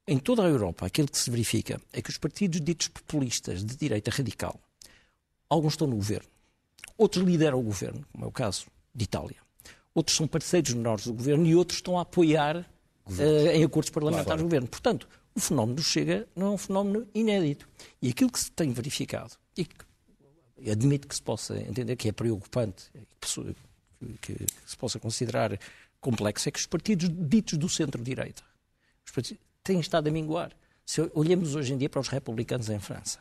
Em 0.08 0.18
toda 0.18 0.44
a 0.44 0.48
Europa, 0.48 0.86
aquilo 0.86 1.08
que 1.08 1.18
se 1.18 1.30
verifica 1.30 1.80
é 1.92 2.02
que 2.02 2.10
os 2.10 2.18
partidos 2.18 2.60
ditos 2.60 2.88
populistas 2.88 3.64
de 3.64 3.76
direita 3.76 4.10
radical 4.10 4.60
Alguns 5.48 5.74
estão 5.74 5.86
no 5.86 5.94
governo, 5.94 6.28
outros 6.98 7.24
lideram 7.24 7.60
o 7.60 7.62
governo, 7.62 8.04
como 8.10 8.24
é 8.24 8.28
o 8.28 8.32
caso 8.32 8.66
de 8.92 9.04
Itália. 9.04 9.36
Outros 9.94 10.16
são 10.16 10.26
parceiros 10.26 10.74
menores 10.74 11.06
do 11.06 11.14
governo 11.14 11.46
e 11.46 11.54
outros 11.54 11.78
estão 11.78 11.98
a 11.98 12.02
apoiar 12.02 12.68
uh, 13.06 13.48
em 13.52 13.64
acordos 13.64 13.90
parlamentares 13.90 14.26
claro. 14.26 14.40
o 14.40 14.44
governo. 14.44 14.68
Portanto, 14.68 15.08
o 15.34 15.40
fenómeno 15.40 15.76
do 15.76 15.82
Chega 15.82 16.26
não 16.34 16.48
é 16.48 16.50
um 16.50 16.58
fenómeno 16.58 17.06
inédito. 17.14 17.68
E 18.00 18.08
aquilo 18.08 18.30
que 18.30 18.40
se 18.40 18.50
tem 18.50 18.72
verificado, 18.72 19.32
e 19.56 19.64
que 19.64 20.70
admito 20.70 21.06
que 21.06 21.14
se 21.14 21.22
possa 21.22 21.58
entender 21.58 21.96
que 21.96 22.08
é 22.08 22.12
preocupante, 22.12 22.90
que, 23.20 24.34
que 24.34 24.46
se 24.66 24.76
possa 24.76 24.98
considerar 24.98 25.58
complexo, 26.00 26.48
é 26.48 26.52
que 26.52 26.58
os 26.58 26.66
partidos 26.66 27.08
ditos 27.10 27.58
do 27.58 27.68
centro-direita 27.68 28.42
têm 29.62 29.80
estado 29.80 30.08
a 30.08 30.10
minguar. 30.10 30.52
Se 30.84 31.00
olhamos 31.14 31.54
hoje 31.54 31.72
em 31.72 31.78
dia 31.78 31.88
para 31.88 32.00
os 32.00 32.08
republicanos 32.08 32.68
em 32.68 32.78
França, 32.78 33.18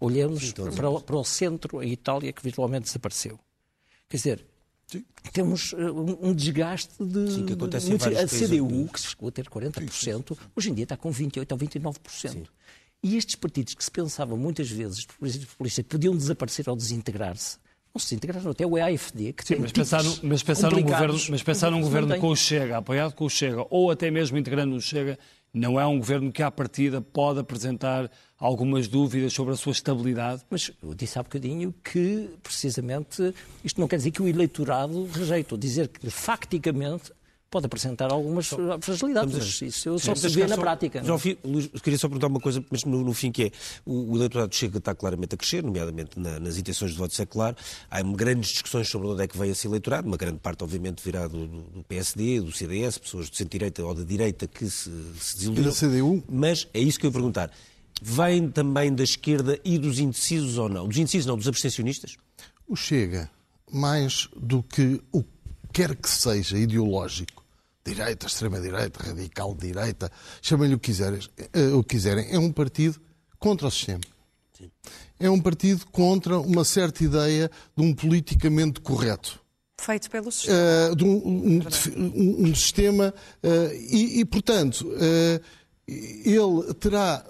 Olhamos 0.00 0.52
para 0.54 0.88
o, 0.88 1.00
para 1.02 1.16
o, 1.16 1.24
centro, 1.24 1.78
a 1.78 1.84
Itália, 1.84 2.32
que 2.32 2.42
virtualmente 2.42 2.84
desapareceu. 2.84 3.38
Quer 4.08 4.16
dizer, 4.16 4.46
Sim. 4.90 5.04
temos 5.32 5.72
uh, 5.72 6.18
um 6.20 6.34
desgaste 6.34 6.92
de. 6.98 7.30
Sim, 7.30 7.46
que 7.46 7.52
acontece 7.52 7.86
de, 7.86 7.90
muito, 7.90 8.06
a 8.06 8.26
CDU, 8.26 8.92
que 8.92 9.00
chegou 9.00 9.28
a 9.28 9.32
ter 9.32 9.46
40%, 9.46 9.90
sim, 9.92 10.36
hoje 10.56 10.70
em 10.70 10.74
dia 10.74 10.82
está 10.82 10.96
com 10.96 11.12
28% 11.12 11.52
ou 11.52 11.58
29%. 11.58 12.46
E 13.02 13.16
estes 13.16 13.36
partidos 13.36 13.74
que 13.74 13.84
se 13.84 13.90
pensavam 13.90 14.36
muitas 14.36 14.70
vezes, 14.70 15.06
polícia, 15.56 15.84
podiam 15.84 16.14
desaparecer 16.14 16.68
ou 16.68 16.76
desintegrar-se, 16.76 17.56
não 17.94 18.00
se 18.00 18.06
desintegraram 18.06 18.50
até 18.50 18.66
o 18.66 18.76
AFD, 18.76 19.32
que 19.32 19.42
Sim, 19.44 19.54
tem 19.54 19.62
mas 19.62 19.72
pensar, 19.72 20.02
no, 20.02 20.18
mas 20.22 20.42
pensar 20.42 20.70
num 20.70 20.82
governo, 20.82 21.18
mas 21.30 21.42
pensar 21.42 21.70
num 21.70 21.80
governo 21.80 22.18
com 22.18 22.28
o 22.28 22.36
Chega, 22.36 22.78
apoiado 22.78 23.14
com 23.14 23.24
o 23.24 23.30
Chega, 23.30 23.64
ou 23.70 23.90
até 23.90 24.10
mesmo 24.10 24.36
integrando 24.36 24.74
o 24.74 24.80
Chega, 24.80 25.18
não 25.52 25.80
é 25.80 25.86
um 25.86 25.98
governo 25.98 26.30
que, 26.30 26.42
à 26.42 26.50
partida, 26.50 27.00
pode 27.00 27.40
apresentar 27.40 28.10
algumas 28.40 28.88
dúvidas 28.88 29.34
sobre 29.34 29.52
a 29.52 29.56
sua 29.56 29.72
estabilidade. 29.72 30.42
Mas 30.48 30.72
eu 30.82 30.94
disse 30.94 31.18
há 31.18 31.22
bocadinho 31.22 31.74
que, 31.84 32.30
precisamente, 32.42 33.34
isto 33.62 33.78
não 33.78 33.86
quer 33.86 33.96
dizer 33.96 34.10
que 34.10 34.22
o 34.22 34.26
eleitorado 34.26 35.06
rejeita, 35.12 35.58
dizer 35.58 35.88
que, 35.88 36.08
facticamente, 36.08 37.12
pode 37.50 37.66
apresentar 37.66 38.12
algumas 38.12 38.48
fragilidades, 38.80 39.34
mas 39.34 39.62
isso 39.62 39.98
só 39.98 40.14
se 40.14 40.28
vê 40.28 40.46
na 40.46 40.54
só, 40.54 40.60
prática. 40.60 41.02
João, 41.02 41.20
Luís, 41.44 41.68
queria 41.82 41.98
só 41.98 42.08
perguntar 42.08 42.28
uma 42.28 42.38
coisa, 42.38 42.64
mas 42.70 42.84
no, 42.84 43.02
no 43.02 43.12
fim 43.12 43.32
que 43.32 43.44
é, 43.44 43.50
o, 43.84 44.12
o 44.12 44.16
eleitorado 44.16 44.54
Chega 44.54 44.78
está 44.78 44.94
claramente 44.94 45.34
a 45.34 45.36
crescer, 45.36 45.62
nomeadamente 45.62 46.18
na, 46.18 46.38
nas 46.38 46.56
intenções 46.56 46.92
de 46.92 46.96
voto 46.96 47.12
secular, 47.12 47.56
há 47.90 48.00
grandes 48.02 48.50
discussões 48.50 48.88
sobre 48.88 49.08
onde 49.08 49.24
é 49.24 49.26
que 49.26 49.36
vem 49.36 49.50
esse 49.50 49.66
eleitorado, 49.66 50.06
uma 50.06 50.16
grande 50.16 50.38
parte 50.38 50.62
obviamente 50.62 51.02
virá 51.02 51.26
do, 51.26 51.48
do 51.48 51.84
PSD, 51.88 52.40
do 52.40 52.52
CDS, 52.52 52.98
pessoas 52.98 53.28
de 53.28 53.36
centro-direita 53.36 53.84
ou 53.84 53.94
de 53.96 54.04
direita 54.04 54.46
que 54.46 54.70
se, 54.70 54.90
se 55.18 55.36
desiludiram. 55.38 55.72
CDU? 55.72 56.22
Mas 56.28 56.68
é 56.72 56.78
isso 56.78 57.00
que 57.00 57.06
eu 57.06 57.08
ia 57.08 57.12
perguntar. 57.12 57.50
Vem 58.00 58.50
também 58.50 58.94
da 58.94 59.04
esquerda 59.04 59.58
e 59.64 59.78
dos 59.78 59.98
indecisos 59.98 60.58
ou 60.58 60.68
não? 60.68 60.88
Dos 60.88 60.96
indecisos 60.96 61.26
não, 61.26 61.36
dos 61.36 61.48
abstencionistas? 61.48 62.16
O 62.66 62.74
Chega 62.74 63.30
mais 63.70 64.28
do 64.36 64.62
que 64.62 65.00
o 65.12 65.22
que 65.22 65.28
quer 65.72 65.94
que 65.94 66.08
seja 66.08 66.58
ideológico, 66.58 67.44
direita, 67.84 68.26
extrema-direita, 68.26 69.02
radical 69.02 69.54
direita, 69.54 70.10
chamem-lhe 70.42 70.74
o 70.74 70.78
que 70.78 70.90
quiserem, 70.90 71.20
eh, 71.52 71.68
o 71.68 71.82
que 71.82 71.96
quiserem, 71.96 72.26
é 72.30 72.38
um 72.38 72.52
partido 72.52 73.00
contra 73.38 73.68
o 73.68 73.70
sistema. 73.70 74.00
É 75.18 75.30
um 75.30 75.40
partido 75.40 75.86
contra 75.86 76.38
uma 76.38 76.64
certa 76.64 77.04
ideia 77.04 77.50
de 77.76 77.82
um 77.82 77.94
politicamente 77.94 78.80
correto. 78.80 79.40
Feito 79.80 80.10
pelo 80.10 80.30
sistema. 80.30 80.58
Uh, 80.90 80.96
de 80.96 81.04
um, 81.04 81.16
um, 81.16 81.60
um, 81.96 82.48
um 82.48 82.54
sistema 82.54 83.14
uh, 83.42 83.74
e, 83.74 84.20
e, 84.20 84.24
portanto, 84.24 84.86
uh, 84.86 85.40
ele 85.86 86.74
terá 86.74 87.24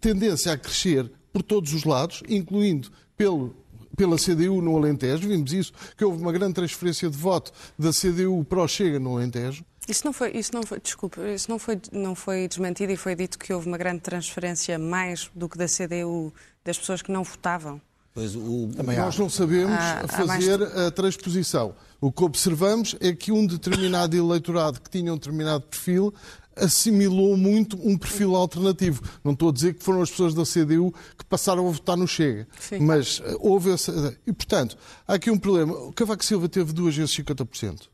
tendência 0.00 0.52
a 0.52 0.58
crescer 0.58 1.10
por 1.32 1.42
todos 1.42 1.72
os 1.72 1.84
lados, 1.84 2.22
incluindo 2.28 2.90
pelo, 3.16 3.54
pela 3.96 4.16
CDU 4.16 4.60
no 4.60 4.76
Alentejo. 4.76 5.28
Vimos 5.28 5.52
isso, 5.52 5.72
que 5.96 6.04
houve 6.04 6.20
uma 6.20 6.32
grande 6.32 6.54
transferência 6.54 7.08
de 7.08 7.16
voto 7.16 7.52
da 7.78 7.90
CDU 7.90 8.44
para 8.44 8.62
o 8.62 8.68
Chega 8.68 8.98
no 8.98 9.16
Alentejo. 9.16 9.64
Isso 9.88 10.04
não 10.04 10.12
foi, 10.12 10.30
isso 10.36 10.54
não 10.54 10.62
foi, 10.62 10.78
desculpe, 10.78 11.20
isso 11.34 11.50
não 11.50 11.58
foi, 11.58 11.80
não 11.90 12.14
foi 12.14 12.46
desmentido 12.46 12.92
e 12.92 12.96
foi 12.96 13.14
dito 13.14 13.38
que 13.38 13.52
houve 13.52 13.66
uma 13.66 13.78
grande 13.78 14.00
transferência 14.00 14.78
mais 14.78 15.30
do 15.34 15.48
que 15.48 15.58
da 15.58 15.66
CDU 15.66 16.32
das 16.64 16.78
pessoas 16.78 17.02
que 17.02 17.10
não 17.10 17.24
votavam. 17.24 17.80
Pois 18.12 18.34
o... 18.34 18.68
Nós 18.96 19.18
não 19.18 19.30
sabemos 19.30 19.72
há, 19.72 20.06
fazer 20.08 20.62
há 20.62 20.88
a 20.88 20.90
transposição. 20.90 21.74
O 22.00 22.10
que 22.10 22.24
observamos 22.24 22.96
é 23.00 23.12
que 23.12 23.30
um 23.30 23.46
determinado 23.46 24.16
eleitorado 24.16 24.80
que 24.80 24.90
tinha 24.90 25.12
um 25.12 25.16
determinado 25.16 25.64
perfil 25.64 26.12
assimilou 26.60 27.36
muito 27.36 27.76
um 27.86 27.96
perfil 27.96 28.36
alternativo. 28.36 29.02
Não 29.24 29.32
estou 29.32 29.48
a 29.48 29.52
dizer 29.52 29.74
que 29.74 29.82
foram 29.82 30.02
as 30.02 30.10
pessoas 30.10 30.34
da 30.34 30.44
CDU 30.44 30.94
que 31.16 31.24
passaram 31.24 31.66
a 31.66 31.70
votar 31.70 31.96
no 31.96 32.06
Chega, 32.06 32.46
Sim. 32.58 32.80
mas 32.80 33.20
eh, 33.24 33.36
houve 33.40 33.70
essa... 33.70 34.16
E, 34.26 34.32
portanto, 34.32 34.76
há 35.06 35.14
aqui 35.14 35.30
um 35.30 35.38
problema. 35.38 35.72
O 35.72 35.92
Cavaco 35.92 36.24
Silva 36.24 36.48
teve 36.48 36.72
duas 36.72 36.94
vezes 36.94 37.16
50%. 37.16 37.88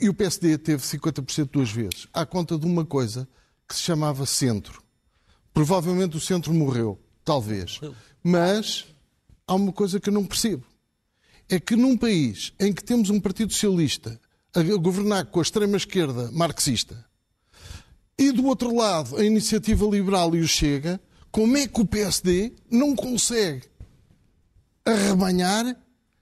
E 0.00 0.08
o 0.08 0.14
PSD 0.14 0.56
teve 0.56 0.82
50% 0.82 1.50
duas 1.52 1.70
vezes. 1.70 2.06
À 2.12 2.24
conta 2.24 2.58
de 2.58 2.64
uma 2.64 2.84
coisa 2.86 3.28
que 3.68 3.74
se 3.74 3.82
chamava 3.82 4.24
centro. 4.24 4.82
Provavelmente 5.52 6.16
o 6.16 6.20
centro 6.20 6.54
morreu, 6.54 6.98
talvez. 7.24 7.80
Mas 8.22 8.86
há 9.46 9.54
uma 9.54 9.72
coisa 9.72 10.00
que 10.00 10.08
eu 10.08 10.12
não 10.12 10.24
percebo. 10.24 10.64
É 11.48 11.58
que 11.60 11.76
num 11.76 11.96
país 11.96 12.52
em 12.58 12.72
que 12.72 12.82
temos 12.82 13.10
um 13.10 13.20
Partido 13.20 13.52
Socialista 13.52 14.18
a 14.54 14.62
governar 14.76 15.26
com 15.26 15.38
a 15.38 15.42
extrema-esquerda 15.42 16.30
marxista 16.32 17.09
e 18.20 18.30
do 18.30 18.44
outro 18.44 18.76
lado 18.76 19.16
a 19.16 19.24
Iniciativa 19.24 19.86
Liberal 19.86 20.36
e 20.36 20.40
o 20.40 20.46
Chega, 20.46 21.00
como 21.30 21.56
é 21.56 21.66
que 21.66 21.80
o 21.80 21.86
PSD 21.86 22.52
não 22.70 22.94
consegue 22.94 23.66
arrebanhar 24.84 25.74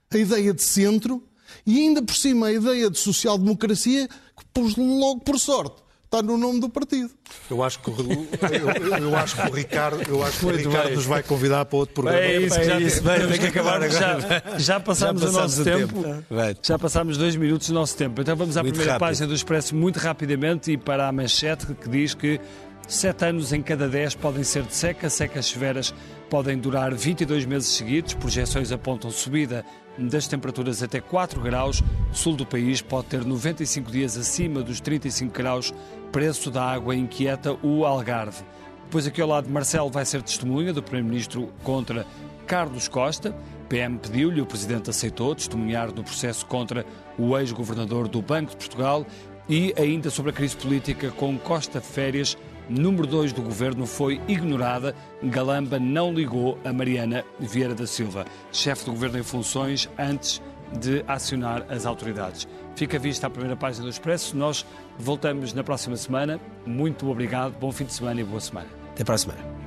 a 0.09 0.17
ideia 0.17 0.53
de 0.53 0.63
centro 0.63 1.21
e 1.65 1.77
ainda 1.77 2.01
por 2.01 2.15
cima 2.15 2.47
a 2.47 2.53
ideia 2.53 2.89
de 2.89 2.97
social-democracia 2.97 4.07
que 4.07 4.45
pôs 4.53 4.77
logo 4.77 5.19
por 5.21 5.37
sorte 5.37 5.83
está 6.09 6.23
no 6.23 6.37
nome 6.37 6.59
do 6.59 6.67
partido. 6.67 7.11
Eu 7.49 7.63
acho 7.63 7.79
que 7.79 7.91
o, 7.91 7.95
eu, 8.01 8.97
eu 8.97 9.15
acho 9.15 9.35
que 9.35 9.47
o 9.47 9.53
Ricardo, 9.53 10.01
eu 10.09 10.23
acho 10.23 10.39
que 10.39 10.45
o 10.45 10.55
Ricardo 10.55 10.95
nos 10.95 11.05
vai 11.05 11.21
convidar 11.21 11.65
para 11.65 11.77
outro 11.77 11.93
programa. 11.93 12.19
É 12.19 12.41
isso, 12.41 12.63
já, 12.63 12.79
isso, 12.79 13.03
bem, 13.03 13.27
tem 13.27 13.39
que 13.39 13.47
acabar. 13.47 13.89
Já, 13.89 14.17
já 14.57 14.79
passámos 14.79 15.23
o 15.23 15.31
nosso 15.31 15.63
tempo. 15.63 16.03
tempo. 16.03 16.25
Já 16.63 16.79
passámos 16.79 17.17
dois 17.17 17.35
minutos 17.35 17.67
do 17.67 17.73
nosso 17.75 17.95
tempo. 17.95 18.21
Então 18.21 18.35
vamos 18.35 18.57
à 18.57 18.63
muito 18.63 18.73
primeira 18.73 18.93
rápido. 18.93 19.07
página 19.07 19.27
do 19.27 19.35
Expresso 19.35 19.75
muito 19.75 19.97
rapidamente 19.97 20.71
e 20.71 20.77
para 20.77 21.07
a 21.07 21.11
manchete 21.11 21.67
que 21.75 21.87
diz 21.87 22.15
que 22.15 22.41
Sete 22.89 23.25
anos 23.25 23.53
em 23.53 23.61
cada 23.61 23.87
dez 23.87 24.15
podem 24.15 24.43
ser 24.43 24.63
de 24.63 24.73
seca, 24.73 25.11
secas 25.11 25.45
severas 25.45 25.93
podem 26.27 26.57
durar 26.57 26.91
22 26.91 27.45
meses 27.45 27.69
seguidos, 27.69 28.15
projeções 28.15 28.71
apontam 28.71 29.11
subida 29.11 29.63
das 29.95 30.27
temperaturas 30.27 30.81
até 30.81 30.99
4 30.99 31.39
graus, 31.39 31.83
o 32.11 32.15
sul 32.15 32.35
do 32.35 32.47
país 32.47 32.81
pode 32.81 33.05
ter 33.05 33.23
95 33.23 33.91
dias 33.91 34.17
acima 34.17 34.63
dos 34.63 34.79
35 34.81 35.31
graus, 35.31 35.71
preço 36.11 36.49
da 36.49 36.63
água 36.63 36.95
inquieta 36.95 37.57
o 37.63 37.85
Algarve. 37.85 38.43
Depois 38.85 39.05
aqui 39.05 39.21
ao 39.21 39.27
lado 39.27 39.49
Marcelo 39.49 39.89
vai 39.89 40.05
ser 40.05 40.21
testemunha 40.21 40.73
do 40.73 40.81
Primeiro-Ministro 40.81 41.49
contra 41.63 42.05
Carlos 42.47 42.87
Costa. 42.87 43.35
PM 43.67 43.99
pediu-lhe, 43.99 44.41
o 44.41 44.45
Presidente 44.45 44.89
aceitou 44.89 45.35
testemunhar 45.35 45.87
no 45.93 46.03
processo 46.03 46.45
contra 46.45 46.85
o 47.17 47.37
ex-governador 47.37 48.07
do 48.07 48.21
Banco 48.21 48.51
de 48.51 48.57
Portugal 48.57 49.05
e 49.47 49.73
ainda 49.77 50.09
sobre 50.09 50.31
a 50.31 50.33
crise 50.33 50.55
política 50.55 51.11
com 51.11 51.37
Costa 51.37 51.79
Férias 51.79 52.35
número 52.69 53.07
2 53.07 53.33
do 53.33 53.41
governo 53.41 53.85
foi 53.85 54.21
ignorada. 54.27 54.95
Galamba 55.23 55.79
não 55.79 56.13
ligou 56.13 56.57
a 56.63 56.71
Mariana 56.71 57.25
Vieira 57.39 57.73
da 57.73 57.87
Silva, 57.87 58.25
chefe 58.51 58.85
do 58.85 58.91
governo 58.91 59.19
em 59.19 59.23
funções, 59.23 59.89
antes 59.97 60.41
de 60.79 61.03
acionar 61.07 61.65
as 61.67 61.85
autoridades. 61.85 62.47
Fica 62.75 62.99
vista 62.99 63.27
a 63.27 63.29
primeira 63.29 63.55
página 63.55 63.85
do 63.85 63.89
Expresso. 63.89 64.37
Nós 64.37 64.65
voltamos 64.99 65.53
na 65.53 65.63
próxima 65.63 65.95
semana. 65.95 66.39
Muito 66.65 67.09
obrigado, 67.09 67.53
bom 67.59 67.71
fim 67.71 67.85
de 67.85 67.93
semana 67.93 68.21
e 68.21 68.23
boa 68.23 68.41
semana. 68.41 68.67
Até 68.91 69.03
para 69.03 69.15
a 69.15 69.17
semana. 69.17 69.58